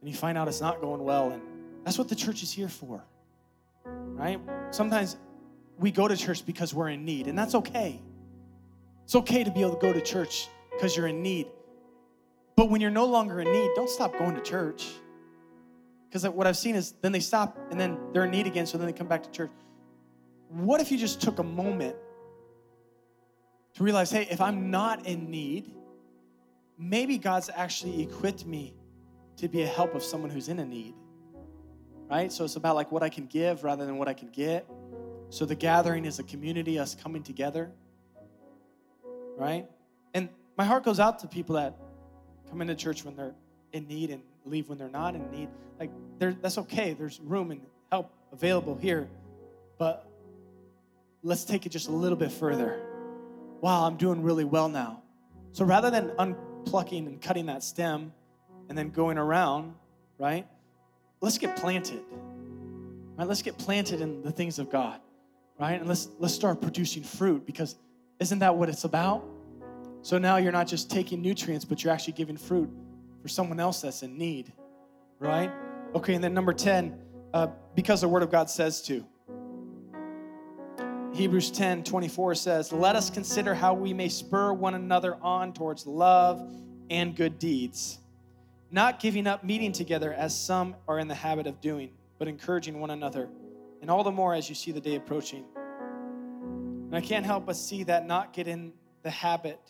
and 0.00 0.08
you 0.08 0.16
find 0.16 0.38
out 0.38 0.48
it's 0.48 0.60
not 0.60 0.80
going 0.80 1.04
well. 1.04 1.30
And 1.30 1.42
that's 1.84 1.98
what 1.98 2.08
the 2.08 2.14
church 2.16 2.42
is 2.42 2.50
here 2.50 2.68
for. 2.68 3.04
Right? 3.84 4.40
Sometimes 4.70 5.16
we 5.78 5.90
go 5.90 6.08
to 6.08 6.16
church 6.16 6.44
because 6.44 6.74
we're 6.74 6.88
in 6.88 7.04
need, 7.04 7.26
and 7.26 7.38
that's 7.38 7.54
okay. 7.54 8.00
It's 9.10 9.16
okay 9.16 9.42
to 9.42 9.50
be 9.50 9.60
able 9.62 9.74
to 9.74 9.80
go 9.80 9.92
to 9.92 10.00
church 10.00 10.46
because 10.70 10.96
you're 10.96 11.08
in 11.08 11.20
need. 11.20 11.48
But 12.54 12.70
when 12.70 12.80
you're 12.80 12.92
no 12.92 13.06
longer 13.06 13.40
in 13.40 13.50
need, 13.50 13.70
don't 13.74 13.90
stop 13.90 14.16
going 14.16 14.36
to 14.36 14.40
church. 14.40 14.86
Because 16.08 16.28
what 16.28 16.46
I've 16.46 16.56
seen 16.56 16.76
is 16.76 16.94
then 17.02 17.10
they 17.10 17.18
stop 17.18 17.58
and 17.72 17.80
then 17.80 17.98
they're 18.12 18.26
in 18.26 18.30
need 18.30 18.46
again, 18.46 18.66
so 18.66 18.78
then 18.78 18.86
they 18.86 18.92
come 18.92 19.08
back 19.08 19.24
to 19.24 19.30
church. 19.32 19.50
What 20.50 20.80
if 20.80 20.92
you 20.92 20.96
just 20.96 21.20
took 21.20 21.40
a 21.40 21.42
moment 21.42 21.96
to 23.74 23.82
realize, 23.82 24.12
hey, 24.12 24.28
if 24.30 24.40
I'm 24.40 24.70
not 24.70 25.04
in 25.06 25.28
need, 25.28 25.74
maybe 26.78 27.18
God's 27.18 27.50
actually 27.52 28.04
equipped 28.04 28.46
me 28.46 28.76
to 29.38 29.48
be 29.48 29.62
a 29.62 29.66
help 29.66 29.96
of 29.96 30.04
someone 30.04 30.30
who's 30.30 30.48
in 30.48 30.60
a 30.60 30.64
need. 30.64 30.94
Right? 32.08 32.30
So 32.30 32.44
it's 32.44 32.54
about 32.54 32.76
like 32.76 32.92
what 32.92 33.02
I 33.02 33.08
can 33.08 33.26
give 33.26 33.64
rather 33.64 33.84
than 33.86 33.98
what 33.98 34.06
I 34.06 34.14
can 34.14 34.28
get. 34.28 34.70
So 35.30 35.44
the 35.44 35.56
gathering 35.56 36.04
is 36.04 36.20
a 36.20 36.22
community, 36.22 36.78
us 36.78 36.94
coming 36.94 37.24
together. 37.24 37.72
Right? 39.40 39.66
And 40.12 40.28
my 40.58 40.64
heart 40.64 40.84
goes 40.84 41.00
out 41.00 41.20
to 41.20 41.26
people 41.26 41.54
that 41.54 41.74
come 42.50 42.60
into 42.60 42.74
church 42.74 43.06
when 43.06 43.16
they're 43.16 43.34
in 43.72 43.88
need 43.88 44.10
and 44.10 44.20
leave 44.44 44.68
when 44.68 44.76
they're 44.76 44.88
not 44.90 45.14
in 45.14 45.30
need. 45.30 45.48
Like 45.78 45.90
that's 46.18 46.58
okay. 46.58 46.92
There's 46.92 47.18
room 47.20 47.50
and 47.50 47.62
help 47.90 48.12
available 48.32 48.76
here. 48.76 49.08
But 49.78 50.06
let's 51.22 51.44
take 51.44 51.64
it 51.64 51.70
just 51.70 51.88
a 51.88 51.92
little 51.92 52.18
bit 52.18 52.30
further. 52.30 52.82
Wow, 53.62 53.86
I'm 53.86 53.96
doing 53.96 54.22
really 54.22 54.44
well 54.44 54.68
now. 54.68 55.02
So 55.52 55.64
rather 55.64 55.90
than 55.90 56.10
unplucking 56.18 57.06
and 57.06 57.20
cutting 57.22 57.46
that 57.46 57.62
stem 57.62 58.12
and 58.68 58.76
then 58.76 58.90
going 58.90 59.16
around, 59.16 59.74
right? 60.18 60.46
Let's 61.22 61.38
get 61.38 61.56
planted. 61.56 62.02
Right? 63.16 63.26
Let's 63.26 63.42
get 63.42 63.56
planted 63.56 64.02
in 64.02 64.22
the 64.22 64.32
things 64.32 64.58
of 64.58 64.70
God. 64.70 65.00
Right? 65.58 65.80
And 65.80 65.88
let's 65.88 66.08
let's 66.18 66.34
start 66.34 66.60
producing 66.60 67.02
fruit 67.02 67.46
because 67.46 67.76
isn't 68.20 68.38
that 68.40 68.54
what 68.54 68.68
it's 68.68 68.84
about? 68.84 69.24
So 70.02 70.18
now 70.18 70.36
you're 70.36 70.52
not 70.52 70.66
just 70.66 70.90
taking 70.90 71.20
nutrients, 71.20 71.64
but 71.64 71.82
you're 71.82 71.92
actually 71.92 72.12
giving 72.12 72.36
fruit 72.36 72.70
for 73.22 73.28
someone 73.28 73.58
else 73.58 73.80
that's 73.80 74.02
in 74.02 74.16
need. 74.16 74.52
Right? 75.18 75.50
Okay, 75.94 76.14
and 76.14 76.22
then 76.22 76.32
number 76.32 76.52
10, 76.52 76.98
uh, 77.34 77.48
because 77.74 78.02
the 78.02 78.08
word 78.08 78.22
of 78.22 78.30
God 78.30 78.48
says 78.48 78.80
to. 78.82 79.04
Hebrews 81.12 81.50
10 81.50 81.82
24 81.82 82.34
says, 82.36 82.72
Let 82.72 82.94
us 82.94 83.10
consider 83.10 83.54
how 83.54 83.74
we 83.74 83.92
may 83.92 84.08
spur 84.08 84.52
one 84.52 84.74
another 84.74 85.16
on 85.20 85.52
towards 85.52 85.86
love 85.86 86.48
and 86.88 87.16
good 87.16 87.38
deeds, 87.38 87.98
not 88.70 89.00
giving 89.00 89.26
up 89.26 89.42
meeting 89.42 89.72
together 89.72 90.12
as 90.12 90.38
some 90.38 90.76
are 90.86 90.98
in 90.98 91.08
the 91.08 91.14
habit 91.14 91.46
of 91.46 91.60
doing, 91.60 91.90
but 92.18 92.28
encouraging 92.28 92.80
one 92.80 92.90
another, 92.90 93.28
and 93.80 93.90
all 93.90 94.04
the 94.04 94.10
more 94.10 94.34
as 94.34 94.48
you 94.48 94.54
see 94.54 94.72
the 94.72 94.80
day 94.80 94.94
approaching. 94.94 95.44
And 96.90 96.96
I 96.96 97.00
can't 97.00 97.24
help 97.24 97.46
but 97.46 97.54
see 97.54 97.84
that 97.84 98.04
not 98.04 98.32
getting 98.32 98.72
the 99.04 99.10
habit, 99.10 99.60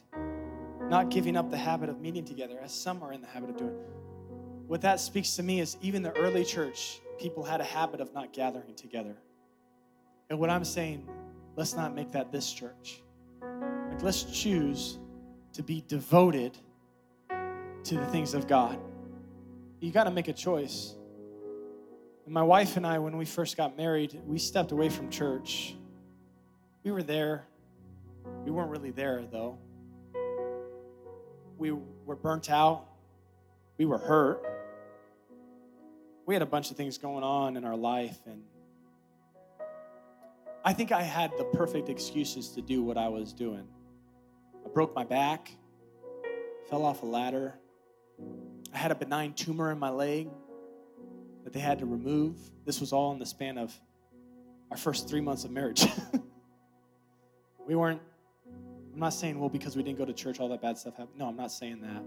not 0.88 1.10
giving 1.10 1.36
up 1.36 1.50
the 1.50 1.56
habit 1.58 1.90
of 1.90 2.00
meeting 2.00 2.24
together 2.24 2.58
as 2.62 2.72
some 2.72 3.02
are 3.02 3.12
in 3.12 3.20
the 3.20 3.26
habit 3.26 3.50
of 3.50 3.58
doing. 3.58 3.76
What 4.66 4.80
that 4.80 5.00
speaks 5.00 5.36
to 5.36 5.42
me 5.42 5.60
is 5.60 5.76
even 5.82 6.02
the 6.02 6.16
early 6.16 6.44
church, 6.46 7.02
people 7.18 7.44
had 7.44 7.60
a 7.60 7.64
habit 7.64 8.00
of 8.00 8.14
not 8.14 8.32
gathering 8.32 8.74
together. 8.74 9.18
And 10.30 10.38
what 10.38 10.48
I'm 10.48 10.64
saying 10.64 11.06
let's 11.56 11.74
not 11.74 11.94
make 11.94 12.10
that 12.12 12.32
this 12.32 12.50
church. 12.50 13.02
Like, 13.42 14.02
let's 14.02 14.22
choose 14.22 14.98
to 15.52 15.62
be 15.62 15.84
devoted 15.88 16.56
to 17.84 17.96
the 17.96 18.06
things 18.06 18.32
of 18.32 18.46
God. 18.46 18.78
You 19.80 19.90
got 19.90 20.04
to 20.04 20.10
make 20.10 20.28
a 20.28 20.32
choice. 20.32 20.94
And 22.24 22.32
my 22.32 22.42
wife 22.42 22.78
and 22.78 22.86
I, 22.86 22.98
when 22.98 23.18
we 23.18 23.26
first 23.26 23.58
got 23.58 23.76
married, 23.76 24.18
we 24.24 24.38
stepped 24.38 24.72
away 24.72 24.88
from 24.88 25.10
church. 25.10 25.74
We 26.82 26.92
were 26.92 27.02
there. 27.02 27.44
We 28.44 28.50
weren't 28.50 28.70
really 28.70 28.90
there, 28.90 29.22
though. 29.30 29.58
We 31.58 31.72
were 31.72 32.16
burnt 32.16 32.50
out. 32.50 32.86
We 33.76 33.84
were 33.84 33.98
hurt. 33.98 34.42
We 36.26 36.34
had 36.34 36.42
a 36.42 36.46
bunch 36.46 36.70
of 36.70 36.76
things 36.76 36.96
going 36.96 37.22
on 37.22 37.56
in 37.56 37.64
our 37.64 37.76
life, 37.76 38.18
and 38.24 38.42
I 40.64 40.72
think 40.72 40.92
I 40.92 41.02
had 41.02 41.32
the 41.36 41.44
perfect 41.44 41.88
excuses 41.88 42.50
to 42.50 42.62
do 42.62 42.82
what 42.82 42.96
I 42.96 43.08
was 43.08 43.32
doing. 43.32 43.66
I 44.64 44.68
broke 44.68 44.94
my 44.94 45.04
back, 45.04 45.50
fell 46.68 46.84
off 46.84 47.02
a 47.02 47.06
ladder. 47.06 47.54
I 48.72 48.78
had 48.78 48.90
a 48.90 48.94
benign 48.94 49.32
tumor 49.32 49.72
in 49.72 49.78
my 49.78 49.90
leg 49.90 50.28
that 51.44 51.52
they 51.52 51.60
had 51.60 51.78
to 51.80 51.86
remove. 51.86 52.36
This 52.64 52.80
was 52.80 52.92
all 52.92 53.12
in 53.12 53.18
the 53.18 53.26
span 53.26 53.58
of 53.58 53.74
our 54.70 54.76
first 54.76 55.08
three 55.08 55.20
months 55.20 55.44
of 55.44 55.50
marriage. 55.50 55.84
we 57.70 57.76
weren't, 57.76 58.02
I'm 58.92 58.98
not 58.98 59.14
saying, 59.14 59.38
well, 59.38 59.48
because 59.48 59.76
we 59.76 59.84
didn't 59.84 59.96
go 59.96 60.04
to 60.04 60.12
church, 60.12 60.40
all 60.40 60.48
that 60.48 60.60
bad 60.60 60.76
stuff 60.76 60.96
happened. 60.96 61.16
No, 61.16 61.28
I'm 61.28 61.36
not 61.36 61.52
saying 61.52 61.80
that. 61.82 62.02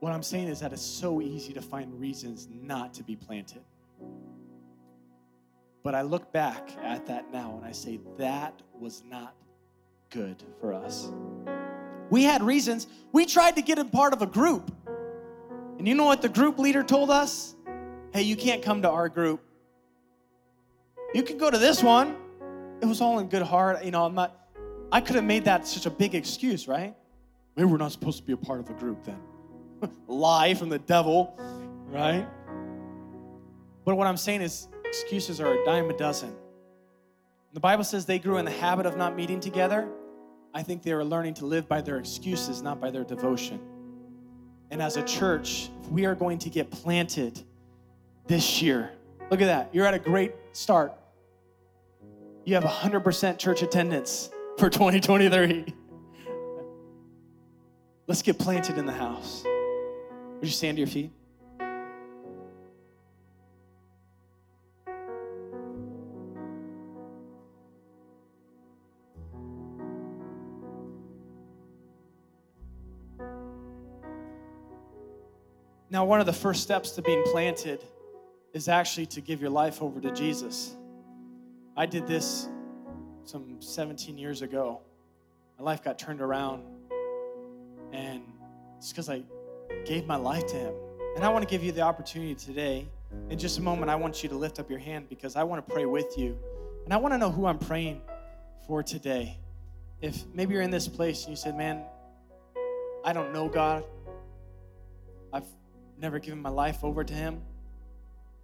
What 0.00 0.12
I'm 0.12 0.22
saying 0.22 0.48
is 0.48 0.60
that 0.60 0.72
it's 0.72 0.80
so 0.80 1.20
easy 1.20 1.52
to 1.52 1.60
find 1.60 2.00
reasons 2.00 2.48
not 2.50 2.94
to 2.94 3.02
be 3.02 3.14
planted. 3.14 3.60
But 5.82 5.94
I 5.94 6.00
look 6.00 6.32
back 6.32 6.70
at 6.82 7.04
that 7.04 7.30
now 7.30 7.56
and 7.58 7.66
I 7.66 7.72
say, 7.72 8.00
that 8.16 8.62
was 8.80 9.04
not 9.06 9.34
good 10.08 10.42
for 10.58 10.72
us. 10.72 11.10
We 12.08 12.22
had 12.22 12.42
reasons. 12.42 12.86
We 13.12 13.26
tried 13.26 13.56
to 13.56 13.62
get 13.62 13.78
a 13.78 13.84
part 13.84 14.14
of 14.14 14.22
a 14.22 14.26
group. 14.26 14.74
And 15.76 15.86
you 15.86 15.94
know 15.94 16.06
what 16.06 16.22
the 16.22 16.30
group 16.30 16.58
leader 16.58 16.82
told 16.82 17.10
us? 17.10 17.56
Hey, 18.14 18.22
you 18.22 18.36
can't 18.36 18.62
come 18.62 18.80
to 18.80 18.90
our 18.90 19.10
group. 19.10 19.42
You 21.12 21.22
can 21.22 21.36
go 21.36 21.50
to 21.50 21.58
this 21.58 21.82
one. 21.82 22.16
It 22.80 22.86
was 22.86 23.00
all 23.00 23.18
in 23.18 23.28
good 23.28 23.42
heart. 23.42 23.84
You 23.84 23.90
know, 23.90 24.04
I'm 24.04 24.14
not, 24.14 24.36
I 24.92 25.00
could 25.00 25.16
have 25.16 25.24
made 25.24 25.44
that 25.44 25.66
such 25.66 25.86
a 25.86 25.90
big 25.90 26.14
excuse, 26.14 26.68
right? 26.68 26.94
Maybe 27.56 27.66
we're 27.66 27.78
not 27.78 27.92
supposed 27.92 28.18
to 28.18 28.24
be 28.24 28.32
a 28.32 28.36
part 28.36 28.60
of 28.60 28.66
the 28.66 28.74
group 28.74 29.04
then. 29.04 29.18
Lie 30.06 30.54
from 30.54 30.68
the 30.68 30.78
devil, 30.78 31.38
right? 31.88 32.26
But 33.84 33.96
what 33.96 34.06
I'm 34.06 34.16
saying 34.16 34.42
is, 34.42 34.68
excuses 34.84 35.40
are 35.40 35.52
a 35.52 35.64
dime 35.64 35.90
a 35.90 35.96
dozen. 35.96 36.34
The 37.52 37.60
Bible 37.60 37.84
says 37.84 38.04
they 38.04 38.18
grew 38.18 38.38
in 38.38 38.44
the 38.44 38.50
habit 38.50 38.86
of 38.86 38.96
not 38.96 39.16
meeting 39.16 39.40
together. 39.40 39.88
I 40.52 40.62
think 40.62 40.82
they 40.82 40.94
were 40.94 41.04
learning 41.04 41.34
to 41.34 41.46
live 41.46 41.68
by 41.68 41.80
their 41.80 41.98
excuses, 41.98 42.62
not 42.62 42.80
by 42.80 42.90
their 42.90 43.04
devotion. 43.04 43.60
And 44.70 44.82
as 44.82 44.96
a 44.96 45.02
church, 45.02 45.70
we 45.90 46.06
are 46.06 46.14
going 46.14 46.38
to 46.40 46.50
get 46.50 46.70
planted 46.70 47.42
this 48.26 48.60
year, 48.60 48.90
look 49.30 49.40
at 49.40 49.46
that. 49.46 49.70
You're 49.72 49.86
at 49.86 49.94
a 49.94 49.98
great 49.98 50.34
start. 50.52 50.92
You 52.46 52.54
have 52.54 52.62
100% 52.62 53.38
church 53.38 53.62
attendance 53.62 54.30
for 54.56 54.70
2023. 54.70 55.74
Let's 58.06 58.22
get 58.22 58.38
planted 58.38 58.78
in 58.78 58.86
the 58.86 58.92
house. 58.92 59.42
Would 59.44 60.44
you 60.44 60.50
stand 60.50 60.76
to 60.76 60.80
your 60.80 60.86
feet? 60.86 61.10
Now, 75.90 76.04
one 76.04 76.20
of 76.20 76.26
the 76.26 76.32
first 76.32 76.62
steps 76.62 76.92
to 76.92 77.02
being 77.02 77.24
planted 77.24 77.82
is 78.52 78.68
actually 78.68 79.06
to 79.06 79.20
give 79.20 79.40
your 79.40 79.50
life 79.50 79.82
over 79.82 80.00
to 80.00 80.12
Jesus. 80.12 80.76
I 81.78 81.84
did 81.84 82.06
this 82.06 82.48
some 83.24 83.60
17 83.60 84.16
years 84.16 84.40
ago. 84.40 84.80
My 85.58 85.64
life 85.64 85.84
got 85.84 85.98
turned 85.98 86.22
around, 86.22 86.64
and 87.92 88.22
it's 88.78 88.90
because 88.92 89.10
I 89.10 89.22
gave 89.84 90.06
my 90.06 90.16
life 90.16 90.46
to 90.46 90.56
Him. 90.56 90.74
And 91.16 91.24
I 91.24 91.28
want 91.28 91.46
to 91.46 91.50
give 91.50 91.62
you 91.62 91.72
the 91.72 91.82
opportunity 91.82 92.34
today. 92.34 92.88
In 93.28 93.38
just 93.38 93.58
a 93.58 93.62
moment, 93.62 93.90
I 93.90 93.96
want 93.96 94.22
you 94.22 94.30
to 94.30 94.34
lift 94.34 94.58
up 94.58 94.70
your 94.70 94.78
hand 94.78 95.10
because 95.10 95.36
I 95.36 95.42
want 95.42 95.66
to 95.66 95.74
pray 95.74 95.84
with 95.84 96.16
you. 96.16 96.38
And 96.84 96.94
I 96.94 96.96
want 96.96 97.12
to 97.12 97.18
know 97.18 97.30
who 97.30 97.44
I'm 97.44 97.58
praying 97.58 98.00
for 98.66 98.82
today. 98.82 99.36
If 100.00 100.24
maybe 100.32 100.54
you're 100.54 100.62
in 100.62 100.70
this 100.70 100.88
place 100.88 101.24
and 101.24 101.30
you 101.30 101.36
said, 101.36 101.58
Man, 101.58 101.82
I 103.04 103.12
don't 103.12 103.34
know 103.34 103.48
God, 103.48 103.84
I've 105.30 105.46
never 105.98 106.20
given 106.20 106.40
my 106.40 106.50
life 106.50 106.82
over 106.82 107.04
to 107.04 107.12
Him. 107.12 107.42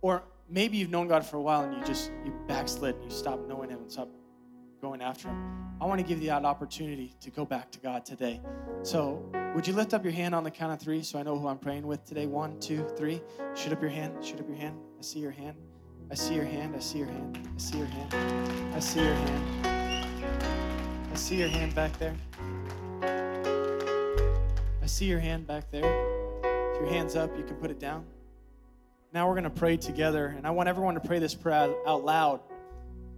Or 0.03 0.23
maybe 0.53 0.77
you've 0.77 0.91
known 0.91 1.09
God 1.09 1.25
for 1.27 1.39
a 1.39 1.43
while 1.43 1.65
and 1.65 1.75
you 1.75 1.83
just 1.85 2.13
you 2.25 2.33
backslid 2.47 2.95
and 2.97 3.05
you 3.05 3.11
stopped 3.11 3.49
knowing 3.49 3.71
Him 3.71 3.81
and 3.81 3.91
stopped 3.91 4.13
going 4.81 5.01
after 5.01 5.29
Him. 5.29 5.37
I 5.81 5.87
want 5.87 6.01
to 6.01 6.07
give 6.07 6.21
you 6.21 6.29
that 6.29 6.45
opportunity 6.45 7.15
to 7.21 7.31
go 7.31 7.45
back 7.45 7.73
to 7.73 7.81
God 7.81 8.05
today. 8.05 8.41
So, 8.83 9.25
would 9.55 9.67
you 9.67 9.73
lift 9.73 9.95
up 9.95 10.05
your 10.05 10.13
hand 10.13 10.35
on 10.35 10.45
the 10.45 10.51
count 10.51 10.73
of 10.73 10.81
three 10.81 11.03
so 11.03 11.19
I 11.19 11.23
know 11.23 11.39
who 11.39 11.49
I'm 11.49 11.59
praying 11.59 11.87
with 11.87 12.05
today? 12.05 12.27
One, 12.27 12.61
two, 12.61 12.87
three. 12.97 13.21
Shoot 13.55 13.73
up 13.73 13.81
your 13.81 13.91
hand. 13.91 14.25
Shoot 14.25 14.39
up 14.41 14.47
your 14.47 14.57
hand. 14.57 14.77
I 14.99 15.03
see 15.03 15.19
your 15.19 15.33
hand. 15.33 15.57
I 16.11 16.15
see 16.15 16.35
your 16.35 16.45
hand. 16.45 16.77
I 16.77 16.81
see 16.81 16.99
your 16.99 17.09
hand. 17.09 17.49
I 17.55 17.59
see 17.59 17.79
your 17.79 17.87
hand. 17.87 18.75
I 18.75 18.79
see 18.79 19.01
your 19.01 19.15
hand. 19.15 19.67
I 21.11 21.17
see 21.17 21.37
your 21.37 21.49
hand 21.49 21.75
back 21.75 21.99
there. 21.99 22.17
I 24.83 24.87
see 24.87 25.07
your 25.07 25.21
hand 25.21 25.47
back 25.47 25.71
there 25.71 26.23
your 26.83 26.91
hand's 26.91 27.15
up, 27.15 27.37
you 27.37 27.45
can 27.45 27.57
put 27.57 27.71
it 27.71 27.79
down. 27.79 28.05
Now 29.13 29.29
we're 29.29 29.35
going 29.35 29.45
to 29.45 29.51
pray 29.51 29.77
together, 29.77 30.35
and 30.37 30.47
I 30.47 30.51
want 30.53 30.71
everyone 30.71 30.95
to 30.95 31.01
pray 31.01 31.19
this 31.19 31.35
prayer 31.35 31.75
out 31.87 32.05
loud. 32.05 32.41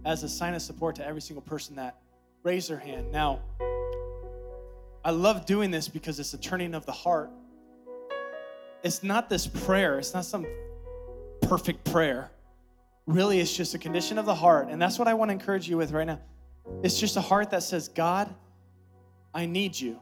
as 0.03 0.21
a 0.23 0.29
sign 0.29 0.53
of 0.53 0.61
support 0.61 0.95
to 0.97 1.05
every 1.05 1.21
single 1.21 1.41
person 1.41 1.77
that 1.77 1.97
raised 2.43 2.69
their 2.69 2.77
hand. 2.77 3.11
Now, 3.11 3.39
I 5.03 5.09
love 5.11 5.45
doing 5.45 5.71
this 5.71 5.87
because 5.87 6.19
it's 6.19 6.33
a 6.33 6.37
turning 6.37 6.75
of 6.75 6.85
the 6.85 6.91
heart. 6.91 7.31
It's 8.83 9.01
not 9.01 9.29
this 9.29 9.47
prayer, 9.47 9.97
it's 9.97 10.13
not 10.13 10.25
some 10.25 10.45
perfect 11.41 11.83
prayer. 11.85 12.29
Really, 13.07 13.39
it's 13.39 13.55
just 13.55 13.73
a 13.73 13.79
condition 13.79 14.17
of 14.17 14.25
the 14.25 14.35
heart. 14.35 14.67
And 14.69 14.81
that's 14.81 14.99
what 14.99 15.07
I 15.07 15.13
want 15.13 15.29
to 15.29 15.33
encourage 15.33 15.67
you 15.67 15.77
with 15.77 15.91
right 15.91 16.05
now. 16.05 16.19
It's 16.83 16.99
just 16.99 17.17
a 17.17 17.21
heart 17.21 17.51
that 17.51 17.63
says, 17.63 17.87
God, 17.87 18.33
I 19.33 19.45
need 19.45 19.79
you. 19.79 19.99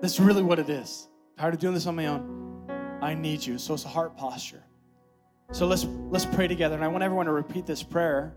That's 0.00 0.18
really 0.18 0.42
what 0.42 0.58
it 0.58 0.70
is. 0.70 1.08
Tired 1.38 1.54
of 1.54 1.60
doing 1.60 1.74
this 1.74 1.86
on 1.86 1.96
my 1.96 2.06
own. 2.06 2.49
I 3.00 3.14
need 3.14 3.44
you. 3.44 3.58
So 3.58 3.74
it's 3.74 3.84
a 3.84 3.88
heart 3.88 4.16
posture. 4.16 4.62
So 5.52 5.66
let's 5.66 5.84
let's 6.10 6.26
pray 6.26 6.48
together. 6.48 6.74
And 6.74 6.84
I 6.84 6.88
want 6.88 7.02
everyone 7.02 7.26
to 7.26 7.32
repeat 7.32 7.66
this 7.66 7.82
prayer 7.82 8.34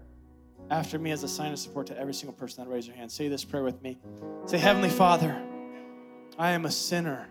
after 0.69 0.97
me 0.97 1.11
as 1.11 1.23
a 1.23 1.27
sign 1.27 1.51
of 1.51 1.59
support 1.59 1.87
to 1.87 1.99
every 1.99 2.13
single 2.13 2.33
person 2.33 2.63
that 2.63 2.69
raised 2.69 2.89
their 2.89 2.95
hand. 2.95 3.11
Say 3.11 3.27
this 3.27 3.43
prayer 3.43 3.63
with 3.63 3.81
me. 3.81 3.99
Say, 4.45 4.57
Heavenly 4.57 4.89
Father, 4.89 5.39
I 6.39 6.51
am 6.51 6.65
a 6.65 6.71
sinner 6.71 7.27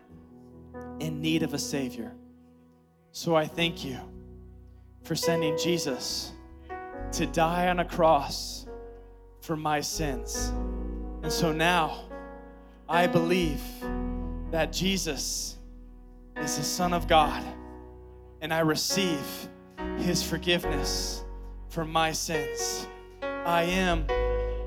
in 1.00 1.20
need 1.20 1.42
of 1.42 1.54
a 1.54 1.58
Savior. 1.58 2.12
So 3.10 3.34
I 3.34 3.46
thank 3.46 3.84
you 3.84 3.98
for 5.04 5.14
sending 5.16 5.58
Jesus 5.58 6.32
to 7.12 7.26
die 7.26 7.68
on 7.68 7.80
a 7.80 7.84
cross 7.84 8.66
for 9.40 9.56
my 9.56 9.80
sins. 9.80 10.52
And 11.22 11.32
so 11.32 11.52
now 11.52 12.04
I 12.88 13.06
believe 13.06 13.60
that 14.50 14.72
Jesus 14.72 15.56
is 16.36 16.56
the 16.56 16.64
Son 16.64 16.92
of 16.92 17.06
God 17.06 17.44
and 18.42 18.52
I 18.52 18.58
receive 18.58 19.48
his 19.98 20.22
forgiveness 20.22 21.24
for 21.68 21.84
my 21.84 22.12
sins. 22.12 22.88
I 23.22 23.62
am 23.62 24.04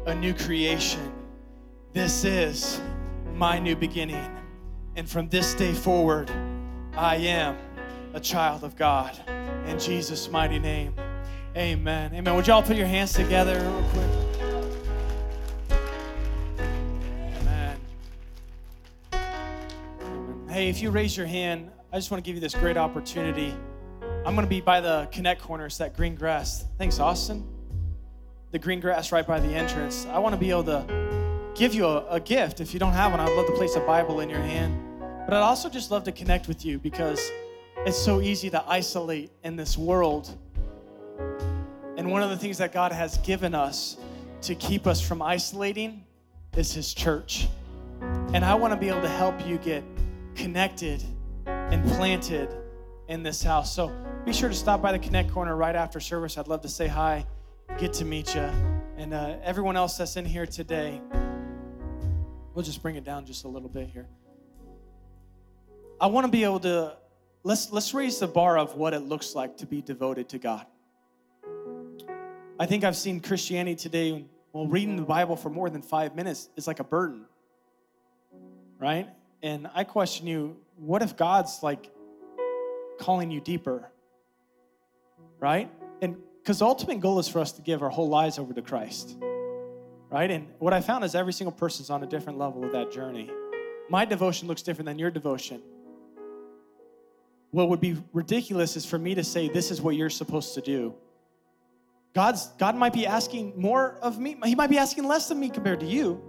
a 0.06 0.16
new 0.16 0.34
creation. 0.34 1.14
This 1.92 2.24
is 2.24 2.82
my 3.34 3.60
new 3.60 3.76
beginning. 3.76 4.26
And 4.96 5.08
from 5.10 5.28
this 5.28 5.54
day 5.54 5.74
forward, 5.74 6.32
I 6.96 7.18
am 7.18 7.58
a 8.14 8.20
child 8.20 8.64
of 8.64 8.78
God. 8.78 9.20
In 9.66 9.78
Jesus' 9.78 10.32
mighty 10.32 10.58
name, 10.58 10.96
amen. 11.58 12.14
Amen. 12.16 12.36
Would 12.36 12.48
y'all 12.48 12.64
put 12.64 12.78
your 12.78 12.88
hands 12.88 13.12
together 13.12 13.60
real 13.60 13.90
quick? 13.90 14.15
If 20.66 20.82
you 20.82 20.90
raise 20.90 21.16
your 21.16 21.28
hand, 21.28 21.70
I 21.94 21.98
just 21.98 22.10
want 22.10 22.24
to 22.24 22.28
give 22.28 22.34
you 22.34 22.42
this 22.42 22.56
great 22.56 22.76
opportunity. 22.76 23.56
I'm 24.26 24.34
going 24.34 24.48
to 24.48 24.50
be 24.50 24.62
by 24.62 24.82
the 24.82 25.08
Connect 25.12 25.40
corners, 25.40 25.78
that 25.78 25.96
green 25.96 26.16
grass. 26.16 26.66
Thanks, 26.80 27.00
Austin. 27.00 27.48
The 28.50 28.58
green 28.58 28.80
grass 28.80 29.12
right 29.12 29.28
by 29.28 29.40
the 29.40 29.54
entrance. 29.54 30.08
I 30.08 30.18
want 30.18 30.34
to 30.34 30.40
be 30.40 30.50
able 30.50 30.64
to 30.64 31.52
give 31.54 31.76
you 31.76 31.86
a, 31.86 32.08
a 32.08 32.20
gift. 32.20 32.62
If 32.62 32.74
you 32.74 32.80
don't 32.80 32.94
have 32.94 33.12
one, 33.12 33.20
I'd 33.20 33.32
love 33.34 33.46
to 33.46 33.52
place 33.52 33.76
a 33.76 33.80
Bible 33.82 34.22
in 34.22 34.30
your 34.30 34.40
hand. 34.40 34.76
But 35.28 35.36
I'd 35.36 35.44
also 35.44 35.70
just 35.70 35.92
love 35.92 36.04
to 36.06 36.12
connect 36.12 36.48
with 36.48 36.66
you 36.66 36.80
because 36.80 37.32
it's 37.86 38.00
so 38.00 38.20
easy 38.20 38.50
to 38.50 38.64
isolate 38.68 39.30
in 39.44 39.56
this 39.56 39.78
world. 39.78 40.36
And 41.96 42.10
one 42.10 42.24
of 42.24 42.32
the 42.32 42.38
things 42.38 42.58
that 42.58 42.74
God 42.74 42.92
has 42.92 43.20
given 43.20 43.54
us 43.54 43.98
to 44.42 44.56
keep 44.56 44.88
us 44.88 45.00
from 45.00 45.22
isolating 45.22 46.04
is 46.58 46.74
His 46.74 46.92
church. 46.92 47.50
And 48.34 48.44
I 48.44 48.56
want 48.56 48.74
to 48.74 48.80
be 48.80 48.90
able 48.90 49.04
to 49.04 49.10
help 49.10 49.46
you 49.46 49.60
get 49.60 49.84
connected 50.36 51.04
and 51.46 51.84
planted 51.92 52.50
in 53.08 53.24
this 53.24 53.42
house. 53.42 53.74
So 53.74 53.92
be 54.26 54.34
sure 54.34 54.50
to 54.50 54.56
stop 54.56 54.82
by 54.82 54.92
the 54.92 55.00
Connect 55.00 55.32
Corner 55.32 55.56
right 55.56 55.76
after 55.76 56.00
service. 56.00 56.38
I'd 56.38 56.48
love 56.48 56.62
to 56.62 56.70
say 56.70 56.88
hi, 56.88 57.26
get 57.78 57.94
to 57.94 58.06
meet 58.06 58.36
you. 58.36 58.50
And 58.98 59.14
uh, 59.14 59.38
everyone 59.44 59.76
else 59.76 59.98
that's 59.98 60.16
in 60.16 60.26
here 60.26 60.46
today, 60.46 61.02
we'll 62.54 62.66
just 62.66 62.82
bring 62.82 62.96
it 62.96 63.04
down 63.04 63.26
just 63.26 63.46
a 63.46 63.48
little 63.48 63.70
bit 63.70 63.90
here. 63.90 64.08
I 66.00 66.08
want 66.08 66.26
to 66.26 66.32
be 66.32 66.44
able 66.44 66.60
to 66.62 66.98
let's 67.44 67.72
let's 67.72 67.94
raise 67.94 68.20
the 68.20 68.28
bar 68.28 68.58
of 68.58 68.76
what 68.76 68.94
it 68.94 69.00
looks 69.00 69.36
like 69.36 69.58
to 69.58 69.66
be 69.66 69.82
devoted 69.82 70.28
to 70.30 70.40
God. 70.40 70.66
I 72.60 72.66
think 72.66 72.84
I've 72.84 72.96
seen 72.96 73.20
Christianity 73.20 73.76
today, 73.76 74.26
well, 74.54 74.68
reading 74.68 74.96
the 74.96 75.04
Bible 75.04 75.36
for 75.36 75.50
more 75.50 75.70
than 75.70 75.82
five 75.82 76.16
minutes 76.16 76.50
is 76.56 76.68
like 76.68 76.80
a 76.80 76.84
burden, 76.84 77.26
right? 78.80 79.10
And 79.42 79.68
I 79.74 79.84
question 79.84 80.28
you, 80.28 80.58
what 80.78 81.02
if 81.02 81.16
God's 81.16 81.62
like 81.62 81.92
calling 83.00 83.32
you 83.32 83.40
deeper, 83.42 83.92
right? 85.40 85.72
And 86.02 86.18
because 86.42 86.60
the 86.60 86.66
ultimate 86.66 87.00
goal 87.00 87.20
is 87.20 87.28
for 87.28 87.40
us 87.40 87.52
to 87.54 87.62
give 87.62 87.82
our 87.84 87.90
whole 87.90 88.10
lives 88.10 88.40
over 88.40 88.54
to 88.54 88.62
Christ, 88.62 89.18
right? 90.10 90.30
And 90.32 90.48
what 90.60 90.74
I 90.74 90.82
found 90.82 91.04
is 91.04 91.16
every 91.16 91.34
single 91.34 91.52
person's 91.52 91.90
on 91.90 92.04
a 92.04 92.08
different 92.08 92.40
level 92.40 92.64
of 92.64 92.72
that 92.72 92.92
journey. 92.92 93.30
My 93.90 94.06
devotion 94.06 94.48
looks 94.48 94.62
different 94.62 94.88
than 94.88 94.98
your 95.00 95.12
devotion 95.12 95.62
what 97.56 97.70
would 97.70 97.80
be 97.80 97.96
ridiculous 98.12 98.76
is 98.76 98.86
for 98.86 99.00
me 99.00 99.16
to 99.16 99.24
say, 99.24 99.48
This 99.48 99.72
is 99.72 99.82
what 99.82 99.96
you're 99.96 100.10
supposed 100.10 100.56
to 100.56 100.62
do. 100.62 100.94
God's, 102.14 102.48
God 102.60 102.76
might 102.76 102.92
be 102.92 103.08
asking 103.08 103.54
more 103.56 103.98
of 104.02 104.20
me, 104.20 104.38
He 104.44 104.56
might 104.56 104.70
be 104.70 104.78
asking 104.78 105.06
less 105.06 105.32
of 105.32 105.38
me 105.38 105.50
compared 105.50 105.80
to 105.80 105.86
you. 105.86 106.22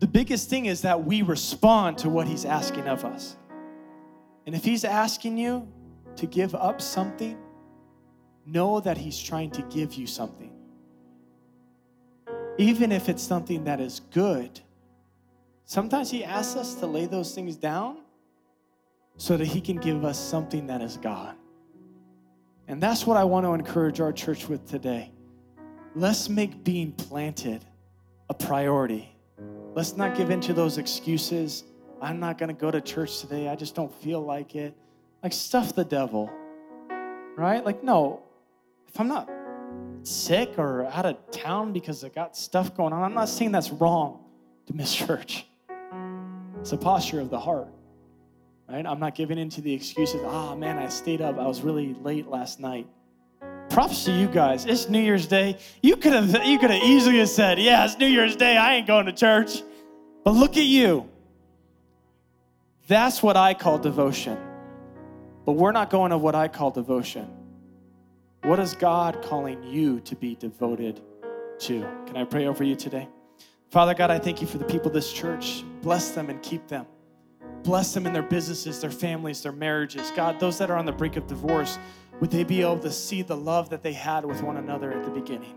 The 0.00 0.06
biggest 0.06 0.48
thing 0.48 0.66
is 0.66 0.80
that 0.82 1.04
we 1.04 1.22
respond 1.22 1.98
to 1.98 2.08
what 2.08 2.26
He's 2.26 2.46
asking 2.46 2.88
of 2.88 3.04
us. 3.04 3.36
And 4.46 4.54
if 4.54 4.64
He's 4.64 4.84
asking 4.84 5.36
you 5.36 5.68
to 6.16 6.26
give 6.26 6.54
up 6.54 6.80
something, 6.80 7.38
know 8.46 8.80
that 8.80 8.96
He's 8.96 9.20
trying 9.20 9.50
to 9.52 9.62
give 9.62 9.94
you 9.94 10.06
something. 10.06 10.50
Even 12.56 12.92
if 12.92 13.08
it's 13.08 13.22
something 13.22 13.64
that 13.64 13.78
is 13.78 14.00
good, 14.10 14.60
sometimes 15.66 16.10
He 16.10 16.24
asks 16.24 16.56
us 16.56 16.74
to 16.76 16.86
lay 16.86 17.04
those 17.04 17.34
things 17.34 17.56
down 17.56 17.98
so 19.18 19.36
that 19.36 19.46
He 19.46 19.60
can 19.60 19.76
give 19.76 20.02
us 20.04 20.18
something 20.18 20.66
that 20.68 20.80
is 20.80 20.96
God. 20.96 21.36
And 22.68 22.82
that's 22.82 23.06
what 23.06 23.18
I 23.18 23.24
want 23.24 23.44
to 23.44 23.52
encourage 23.52 24.00
our 24.00 24.12
church 24.12 24.48
with 24.48 24.66
today. 24.66 25.12
Let's 25.94 26.30
make 26.30 26.64
being 26.64 26.92
planted 26.92 27.64
a 28.30 28.34
priority. 28.34 29.14
Let's 29.74 29.96
not 29.96 30.16
give 30.16 30.30
in 30.30 30.40
to 30.42 30.52
those 30.52 30.78
excuses. 30.78 31.64
I'm 32.00 32.18
not 32.18 32.38
going 32.38 32.48
to 32.48 32.60
go 32.60 32.70
to 32.70 32.80
church 32.80 33.20
today. 33.20 33.48
I 33.48 33.56
just 33.56 33.74
don't 33.74 33.92
feel 34.02 34.20
like 34.20 34.54
it. 34.54 34.74
Like, 35.22 35.32
stuff 35.32 35.74
the 35.74 35.84
devil, 35.84 36.30
right? 37.36 37.64
Like, 37.64 37.84
no, 37.84 38.22
if 38.88 38.98
I'm 38.98 39.08
not 39.08 39.30
sick 40.02 40.58
or 40.58 40.86
out 40.86 41.04
of 41.04 41.30
town 41.30 41.72
because 41.72 42.02
I 42.02 42.08
got 42.08 42.36
stuff 42.36 42.74
going 42.74 42.92
on, 42.92 43.02
I'm 43.02 43.14
not 43.14 43.28
saying 43.28 43.52
that's 43.52 43.70
wrong 43.70 44.24
to 44.66 44.74
miss 44.74 44.94
church. 45.06 45.46
It's 46.60 46.72
a 46.72 46.76
posture 46.76 47.20
of 47.20 47.30
the 47.30 47.38
heart 47.38 47.68
right? 48.70 48.86
I'm 48.86 49.00
not 49.00 49.14
giving 49.14 49.38
in 49.38 49.50
to 49.50 49.60
the 49.60 49.72
excuses. 49.72 50.20
Ah, 50.24 50.50
oh, 50.50 50.56
man, 50.56 50.78
I 50.78 50.88
stayed 50.88 51.20
up. 51.20 51.38
I 51.38 51.46
was 51.46 51.62
really 51.62 51.94
late 51.94 52.28
last 52.28 52.60
night. 52.60 52.86
Props 53.70 54.04
to 54.04 54.10
you 54.12 54.26
guys. 54.26 54.66
It's 54.66 54.88
New 54.88 55.00
Year's 55.00 55.28
Day. 55.28 55.56
You 55.80 55.96
could 55.96 56.12
have 56.12 56.44
you 56.44 56.58
could 56.58 56.70
have 56.70 56.82
easily 56.82 57.18
have 57.18 57.28
said, 57.28 57.60
"Yeah, 57.60 57.84
it's 57.84 57.96
New 57.98 58.06
Year's 58.06 58.34
Day. 58.34 58.56
I 58.56 58.74
ain't 58.74 58.86
going 58.88 59.06
to 59.06 59.12
church." 59.12 59.62
But 60.24 60.32
look 60.32 60.56
at 60.56 60.64
you. 60.64 61.08
That's 62.88 63.22
what 63.22 63.36
I 63.36 63.54
call 63.54 63.78
devotion. 63.78 64.36
But 65.46 65.52
we're 65.52 65.70
not 65.70 65.88
going 65.88 66.10
to 66.10 66.18
what 66.18 66.34
I 66.34 66.48
call 66.48 66.72
devotion. 66.72 67.28
What 68.42 68.58
is 68.58 68.74
God 68.74 69.22
calling 69.22 69.62
you 69.62 70.00
to 70.00 70.16
be 70.16 70.34
devoted 70.34 71.00
to? 71.60 71.86
Can 72.06 72.16
I 72.16 72.24
pray 72.24 72.46
over 72.46 72.64
you 72.64 72.74
today? 72.74 73.08
Father 73.68 73.94
God, 73.94 74.10
I 74.10 74.18
thank 74.18 74.40
you 74.40 74.48
for 74.48 74.58
the 74.58 74.64
people 74.64 74.88
of 74.88 74.94
this 74.94 75.12
church. 75.12 75.62
Bless 75.80 76.10
them 76.10 76.28
and 76.28 76.42
keep 76.42 76.66
them. 76.66 76.86
Bless 77.62 77.94
them 77.94 78.06
in 78.06 78.12
their 78.12 78.22
businesses, 78.22 78.80
their 78.80 78.90
families, 78.90 79.42
their 79.42 79.52
marriages. 79.52 80.10
God, 80.16 80.40
those 80.40 80.58
that 80.58 80.70
are 80.70 80.76
on 80.76 80.86
the 80.86 80.92
brink 80.92 81.16
of 81.16 81.26
divorce, 81.26 81.78
would 82.20 82.30
they 82.30 82.44
be 82.44 82.60
able 82.60 82.78
to 82.80 82.92
see 82.92 83.22
the 83.22 83.36
love 83.36 83.70
that 83.70 83.82
they 83.82 83.92
had 83.92 84.24
with 84.24 84.42
one 84.42 84.56
another 84.56 84.92
at 84.92 85.04
the 85.04 85.10
beginning? 85.10 85.54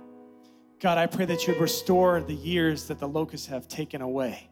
God, 0.79 0.97
I 0.97 1.05
pray 1.05 1.25
that 1.25 1.45
you 1.45 1.53
would 1.53 1.61
restore 1.61 2.21
the 2.21 2.33
years 2.33 2.87
that 2.87 2.99
the 2.99 3.07
locusts 3.07 3.47
have 3.47 3.67
taken 3.67 4.01
away, 4.01 4.49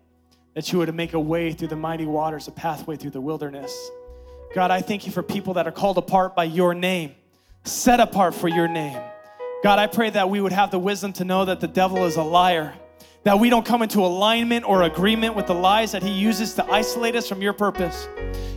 that 0.54 0.72
you 0.72 0.80
would 0.80 0.94
make 0.94 1.14
a 1.14 1.20
way 1.20 1.52
through 1.52 1.70
the 1.70 1.76
mighty 1.76 2.06
waters, 2.06 2.48
a 2.48 2.52
pathway 2.52 2.98
through 2.98 3.12
the 3.12 3.22
wilderness. 3.22 3.74
God, 4.54 4.72
I 4.72 4.82
thank 4.82 5.06
you 5.06 5.12
for 5.12 5.24
people 5.24 5.54
that 5.56 5.68
are 5.68 5.72
called 5.72 5.98
apart 5.98 6.36
by 6.36 6.44
your 6.44 6.74
name, 6.74 7.16
set 7.64 8.00
apart 8.00 8.36
for 8.36 8.48
your 8.48 8.68
name. 8.68 9.02
God, 9.64 9.80
I 9.80 9.88
pray 9.88 10.10
that 10.10 10.30
we 10.30 10.42
would 10.42 10.52
have 10.52 10.72
the 10.72 10.80
wisdom 10.80 11.14
to 11.14 11.26
know 11.26 11.46
that 11.46 11.60
the 11.60 11.68
devil 11.68 12.06
is 12.06 12.18
a 12.18 12.24
liar 12.24 12.74
that 13.24 13.40
we 13.40 13.50
don't 13.50 13.66
come 13.66 13.82
into 13.82 14.00
alignment 14.00 14.68
or 14.68 14.84
agreement 14.84 15.36
with 15.36 15.48
the 15.48 15.54
lies 15.54 15.92
that 15.92 16.02
He 16.02 16.12
uses 16.12 16.56
to 16.56 16.66
isolate 16.72 17.16
us 17.16 17.28
from 17.28 17.42
your 17.42 17.54
purpose. 17.54 18.08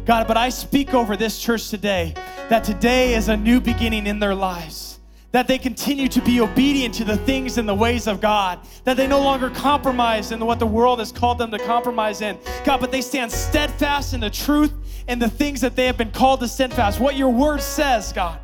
God, 0.05 0.27
but 0.27 0.37
I 0.37 0.51
speak 0.51 0.93
over 0.93 1.17
this 1.17 1.41
church 1.41 1.71
today 1.71 2.15
that 2.51 2.63
today 2.63 3.15
is 3.15 3.29
a 3.29 3.37
new 3.37 3.61
beginning 3.61 4.07
in 4.07 4.19
their 4.19 4.35
lives. 4.35 5.01
That 5.33 5.49
they 5.49 5.59
continue 5.59 6.09
to 6.09 6.21
be 6.21 6.41
obedient 6.41 6.95
to 6.97 7.05
the 7.05 7.17
things 7.17 7.59
and 7.59 7.69
the 7.69 7.75
ways 7.75 8.07
of 8.07 8.21
God. 8.21 8.61
That 8.85 8.97
they 8.97 9.07
no 9.07 9.21
longer 9.21 9.51
compromise 9.51 10.31
in 10.31 10.45
what 10.45 10.59
the 10.59 10.67
world 10.67 11.01
has 11.01 11.11
called 11.11 11.39
them 11.39 11.51
to 11.51 11.59
compromise 11.59 12.21
in. 12.21 12.39
God, 12.65 12.81
but 12.81 12.93
they 12.93 13.01
stand 13.01 13.33
steadfast 13.33 14.15
in 14.15 14.21
the 14.21 14.31
truth 14.31 14.73
and 15.09 15.21
the 15.21 15.29
things 15.29 15.61
that 15.63 15.75
they 15.75 15.87
have 15.87 15.97
been 15.97 16.13
called 16.13 16.41
to 16.41 16.49
steadfast. 16.49 17.01
What 17.01 17.17
your 17.17 17.31
word 17.31 17.63
says, 17.63 18.13
God. 18.13 18.39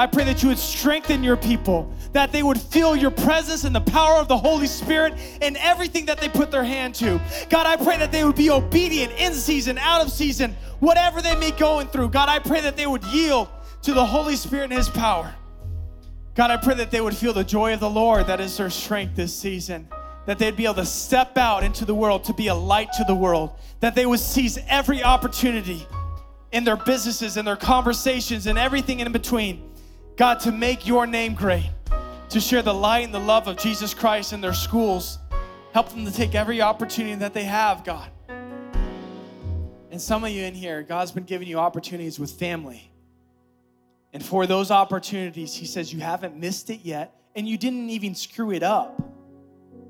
I 0.00 0.06
pray 0.06 0.24
that 0.24 0.42
you 0.42 0.48
would 0.48 0.58
strengthen 0.58 1.22
your 1.22 1.36
people, 1.36 1.92
that 2.14 2.32
they 2.32 2.42
would 2.42 2.58
feel 2.58 2.96
your 2.96 3.10
presence 3.10 3.64
and 3.64 3.76
the 3.76 3.82
power 3.82 4.14
of 4.14 4.28
the 4.28 4.38
Holy 4.38 4.66
Spirit 4.66 5.12
in 5.42 5.58
everything 5.58 6.06
that 6.06 6.18
they 6.18 6.30
put 6.30 6.50
their 6.50 6.64
hand 6.64 6.94
to. 6.94 7.20
God, 7.50 7.66
I 7.66 7.76
pray 7.76 7.98
that 7.98 8.10
they 8.10 8.24
would 8.24 8.34
be 8.34 8.48
obedient 8.48 9.12
in 9.18 9.34
season, 9.34 9.76
out 9.76 10.00
of 10.00 10.10
season, 10.10 10.56
whatever 10.78 11.20
they 11.20 11.34
may 11.34 11.50
be 11.50 11.58
going 11.58 11.86
through. 11.88 12.08
God, 12.08 12.30
I 12.30 12.38
pray 12.38 12.62
that 12.62 12.78
they 12.78 12.86
would 12.86 13.04
yield 13.04 13.48
to 13.82 13.92
the 13.92 14.02
Holy 14.02 14.36
Spirit 14.36 14.70
and 14.70 14.72
His 14.72 14.88
power. 14.88 15.34
God, 16.34 16.50
I 16.50 16.56
pray 16.56 16.76
that 16.76 16.90
they 16.90 17.02
would 17.02 17.14
feel 17.14 17.34
the 17.34 17.44
joy 17.44 17.74
of 17.74 17.80
the 17.80 17.90
Lord 17.90 18.26
that 18.28 18.40
is 18.40 18.56
their 18.56 18.70
strength 18.70 19.16
this 19.16 19.36
season. 19.36 19.86
That 20.24 20.38
they'd 20.38 20.56
be 20.56 20.64
able 20.64 20.76
to 20.76 20.86
step 20.86 21.36
out 21.36 21.62
into 21.62 21.84
the 21.84 21.94
world 21.94 22.24
to 22.24 22.32
be 22.32 22.46
a 22.46 22.54
light 22.54 22.90
to 22.94 23.04
the 23.04 23.14
world. 23.14 23.50
That 23.80 23.94
they 23.94 24.06
would 24.06 24.20
seize 24.20 24.58
every 24.66 25.02
opportunity 25.02 25.86
in 26.52 26.64
their 26.64 26.76
businesses, 26.76 27.36
in 27.36 27.44
their 27.44 27.54
conversations, 27.54 28.46
and 28.46 28.58
everything 28.58 29.00
in 29.00 29.12
between 29.12 29.69
God, 30.20 30.38
to 30.40 30.52
make 30.52 30.86
your 30.86 31.06
name 31.06 31.32
great, 31.32 31.70
to 32.28 32.40
share 32.40 32.60
the 32.60 32.74
light 32.74 33.06
and 33.06 33.14
the 33.14 33.18
love 33.18 33.48
of 33.48 33.56
Jesus 33.56 33.94
Christ 33.94 34.34
in 34.34 34.42
their 34.42 34.52
schools. 34.52 35.18
Help 35.72 35.88
them 35.88 36.04
to 36.04 36.12
take 36.12 36.34
every 36.34 36.60
opportunity 36.60 37.14
that 37.14 37.32
they 37.32 37.44
have, 37.44 37.84
God. 37.84 38.06
And 39.90 39.98
some 39.98 40.22
of 40.22 40.28
you 40.28 40.44
in 40.44 40.52
here, 40.52 40.82
God's 40.82 41.10
been 41.10 41.24
giving 41.24 41.48
you 41.48 41.58
opportunities 41.58 42.18
with 42.18 42.32
family. 42.32 42.92
And 44.12 44.22
for 44.22 44.46
those 44.46 44.70
opportunities, 44.70 45.54
He 45.54 45.64
says, 45.64 45.90
You 45.90 46.00
haven't 46.00 46.36
missed 46.36 46.68
it 46.68 46.80
yet, 46.82 47.18
and 47.34 47.48
you 47.48 47.56
didn't 47.56 47.88
even 47.88 48.14
screw 48.14 48.52
it 48.52 48.62
up 48.62 49.02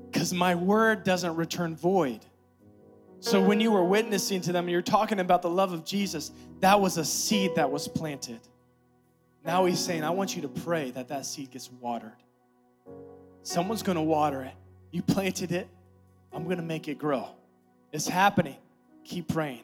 because 0.09 0.33
my 0.33 0.55
word 0.55 1.03
doesn't 1.03 1.35
return 1.35 1.75
void. 1.75 2.25
So 3.19 3.41
when 3.41 3.59
you 3.59 3.69
were 3.69 3.83
witnessing 3.83 4.39
to 4.43 4.53
them, 4.53 4.63
and 4.63 4.71
you're 4.71 4.81
talking 4.81 5.19
about 5.19 5.41
the 5.41 5.49
love 5.49 5.73
of 5.73 5.83
Jesus, 5.83 6.31
that 6.61 6.79
was 6.79 6.97
a 6.97 7.03
seed 7.03 7.51
that 7.55 7.69
was 7.69 7.89
planted. 7.89 8.39
Now 9.43 9.65
he's 9.65 9.79
saying, 9.79 10.03
I 10.03 10.11
want 10.11 10.35
you 10.35 10.41
to 10.43 10.47
pray 10.47 10.91
that 10.91 11.07
that 11.07 11.25
seed 11.25 11.51
gets 11.51 11.71
watered. 11.71 12.11
Someone's 13.43 13.81
going 13.81 13.95
to 13.95 14.03
water 14.03 14.43
it. 14.43 14.53
You 14.91 15.01
planted 15.01 15.51
it, 15.51 15.67
I'm 16.31 16.43
going 16.43 16.57
to 16.57 16.63
make 16.63 16.87
it 16.87 16.97
grow. 16.97 17.29
It's 17.91 18.07
happening. 18.07 18.57
Keep 19.03 19.29
praying. 19.29 19.63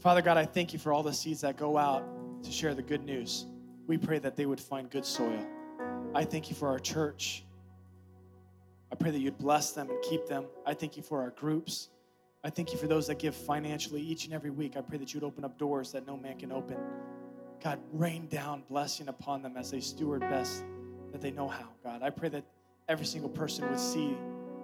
Father 0.00 0.22
God, 0.22 0.36
I 0.36 0.44
thank 0.44 0.72
you 0.72 0.78
for 0.78 0.92
all 0.92 1.02
the 1.02 1.12
seeds 1.12 1.42
that 1.42 1.56
go 1.56 1.76
out 1.76 2.04
to 2.42 2.50
share 2.50 2.74
the 2.74 2.82
good 2.82 3.04
news. 3.04 3.46
We 3.86 3.98
pray 3.98 4.18
that 4.18 4.36
they 4.36 4.46
would 4.46 4.60
find 4.60 4.90
good 4.90 5.04
soil. 5.04 5.46
I 6.14 6.24
thank 6.24 6.48
you 6.48 6.56
for 6.56 6.68
our 6.68 6.78
church. 6.78 7.44
I 8.90 8.96
pray 8.96 9.10
that 9.10 9.18
you'd 9.18 9.38
bless 9.38 9.72
them 9.72 9.90
and 9.90 10.00
keep 10.02 10.26
them. 10.26 10.46
I 10.64 10.74
thank 10.74 10.96
you 10.96 11.02
for 11.02 11.20
our 11.20 11.30
groups. 11.30 11.88
I 12.44 12.50
thank 12.50 12.72
you 12.72 12.78
for 12.78 12.86
those 12.86 13.06
that 13.08 13.18
give 13.18 13.34
financially 13.34 14.00
each 14.00 14.26
and 14.26 14.34
every 14.34 14.50
week. 14.50 14.76
I 14.76 14.82
pray 14.82 14.98
that 14.98 15.12
you'd 15.12 15.24
open 15.24 15.44
up 15.44 15.58
doors 15.58 15.92
that 15.92 16.06
no 16.06 16.16
man 16.16 16.38
can 16.38 16.52
open. 16.52 16.76
God, 17.62 17.78
rain 17.92 18.26
down 18.26 18.62
blessing 18.68 19.08
upon 19.08 19.42
them 19.42 19.56
as 19.56 19.70
they 19.70 19.80
steward 19.80 20.20
best 20.20 20.64
that 21.12 21.20
they 21.20 21.30
know 21.30 21.48
how, 21.48 21.68
God. 21.82 22.02
I 22.02 22.10
pray 22.10 22.28
that 22.30 22.44
every 22.88 23.06
single 23.06 23.30
person 23.30 23.68
would 23.70 23.80
see 23.80 24.16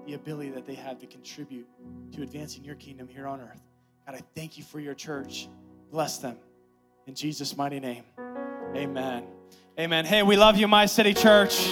the 0.07 0.14
ability 0.14 0.51
that 0.51 0.66
they 0.66 0.74
have 0.74 0.99
to 0.99 1.07
contribute 1.07 1.66
to 2.12 2.22
advancing 2.22 2.64
your 2.64 2.74
kingdom 2.74 3.09
here 3.09 3.26
on 3.26 3.41
earth. 3.41 3.62
God, 4.07 4.16
I 4.16 4.20
thank 4.34 4.59
you 4.59 4.64
for 4.64 4.80
your 4.80 4.95
church. 4.95 5.49
Bless 5.91 6.18
them. 6.18 6.36
In 7.07 7.14
Jesus' 7.14 7.57
mighty 7.57 7.80
name, 7.80 8.05
amen. 8.74 9.24
Amen. 9.78 10.05
Hey, 10.05 10.22
we 10.22 10.36
love 10.36 10.59
you, 10.59 10.68
My 10.68 10.86
City 10.86 11.14
Church. 11.14 11.68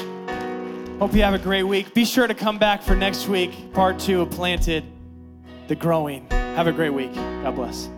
Hope 0.99 1.15
you 1.15 1.23
have 1.23 1.35
a 1.35 1.39
great 1.39 1.65
week. 1.65 1.95
Be 1.95 2.05
sure 2.05 2.27
to 2.27 2.35
come 2.35 2.59
back 2.59 2.83
for 2.83 2.97
next 2.97 3.29
week, 3.29 3.73
part 3.73 3.99
two 3.99 4.23
of 4.23 4.31
Planted, 4.31 4.85
the 5.69 5.75
Growing. 5.75 6.27
Have 6.31 6.67
a 6.67 6.73
great 6.73 6.91
week. 6.91 7.15
God 7.15 7.55
bless. 7.55 7.89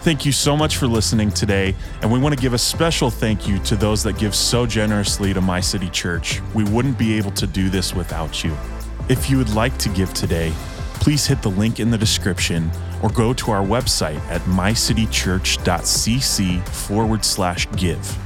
Thank 0.00 0.24
you 0.24 0.32
so 0.32 0.56
much 0.56 0.78
for 0.78 0.86
listening 0.86 1.30
today, 1.30 1.74
and 2.00 2.10
we 2.10 2.18
want 2.18 2.34
to 2.34 2.40
give 2.40 2.54
a 2.54 2.58
special 2.58 3.10
thank 3.10 3.46
you 3.46 3.58
to 3.60 3.76
those 3.76 4.02
that 4.04 4.18
give 4.18 4.34
so 4.34 4.64
generously 4.64 5.34
to 5.34 5.42
My 5.42 5.60
City 5.60 5.90
Church. 5.90 6.40
We 6.54 6.64
wouldn't 6.64 6.98
be 6.98 7.18
able 7.18 7.32
to 7.32 7.46
do 7.46 7.68
this 7.68 7.94
without 7.94 8.42
you. 8.42 8.56
If 9.10 9.28
you 9.28 9.36
would 9.36 9.50
like 9.50 9.76
to 9.76 9.90
give 9.90 10.14
today, 10.14 10.54
please 10.94 11.26
hit 11.26 11.42
the 11.42 11.50
link 11.50 11.80
in 11.80 11.90
the 11.90 11.98
description 11.98 12.70
or 13.02 13.10
go 13.10 13.34
to 13.34 13.50
our 13.50 13.62
website 13.62 14.20
at 14.30 14.40
mycitychurch.cc 14.42 16.68
forward 16.68 17.22
slash 17.22 17.68
give. 17.76 18.18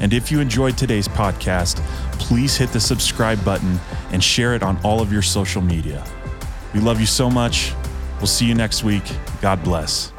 And 0.00 0.12
if 0.12 0.30
you 0.30 0.38
enjoyed 0.38 0.78
today's 0.78 1.08
podcast, 1.08 1.84
please 2.20 2.56
hit 2.56 2.70
the 2.70 2.78
subscribe 2.78 3.44
button 3.44 3.80
and 4.12 4.22
share 4.22 4.54
it 4.54 4.62
on 4.62 4.78
all 4.84 5.00
of 5.00 5.12
your 5.12 5.22
social 5.22 5.62
media. 5.62 6.04
We 6.72 6.78
love 6.78 7.00
you 7.00 7.06
so 7.06 7.28
much. 7.28 7.72
We'll 8.18 8.28
see 8.28 8.46
you 8.46 8.54
next 8.54 8.84
week. 8.84 9.02
God 9.40 9.64
bless. 9.64 10.12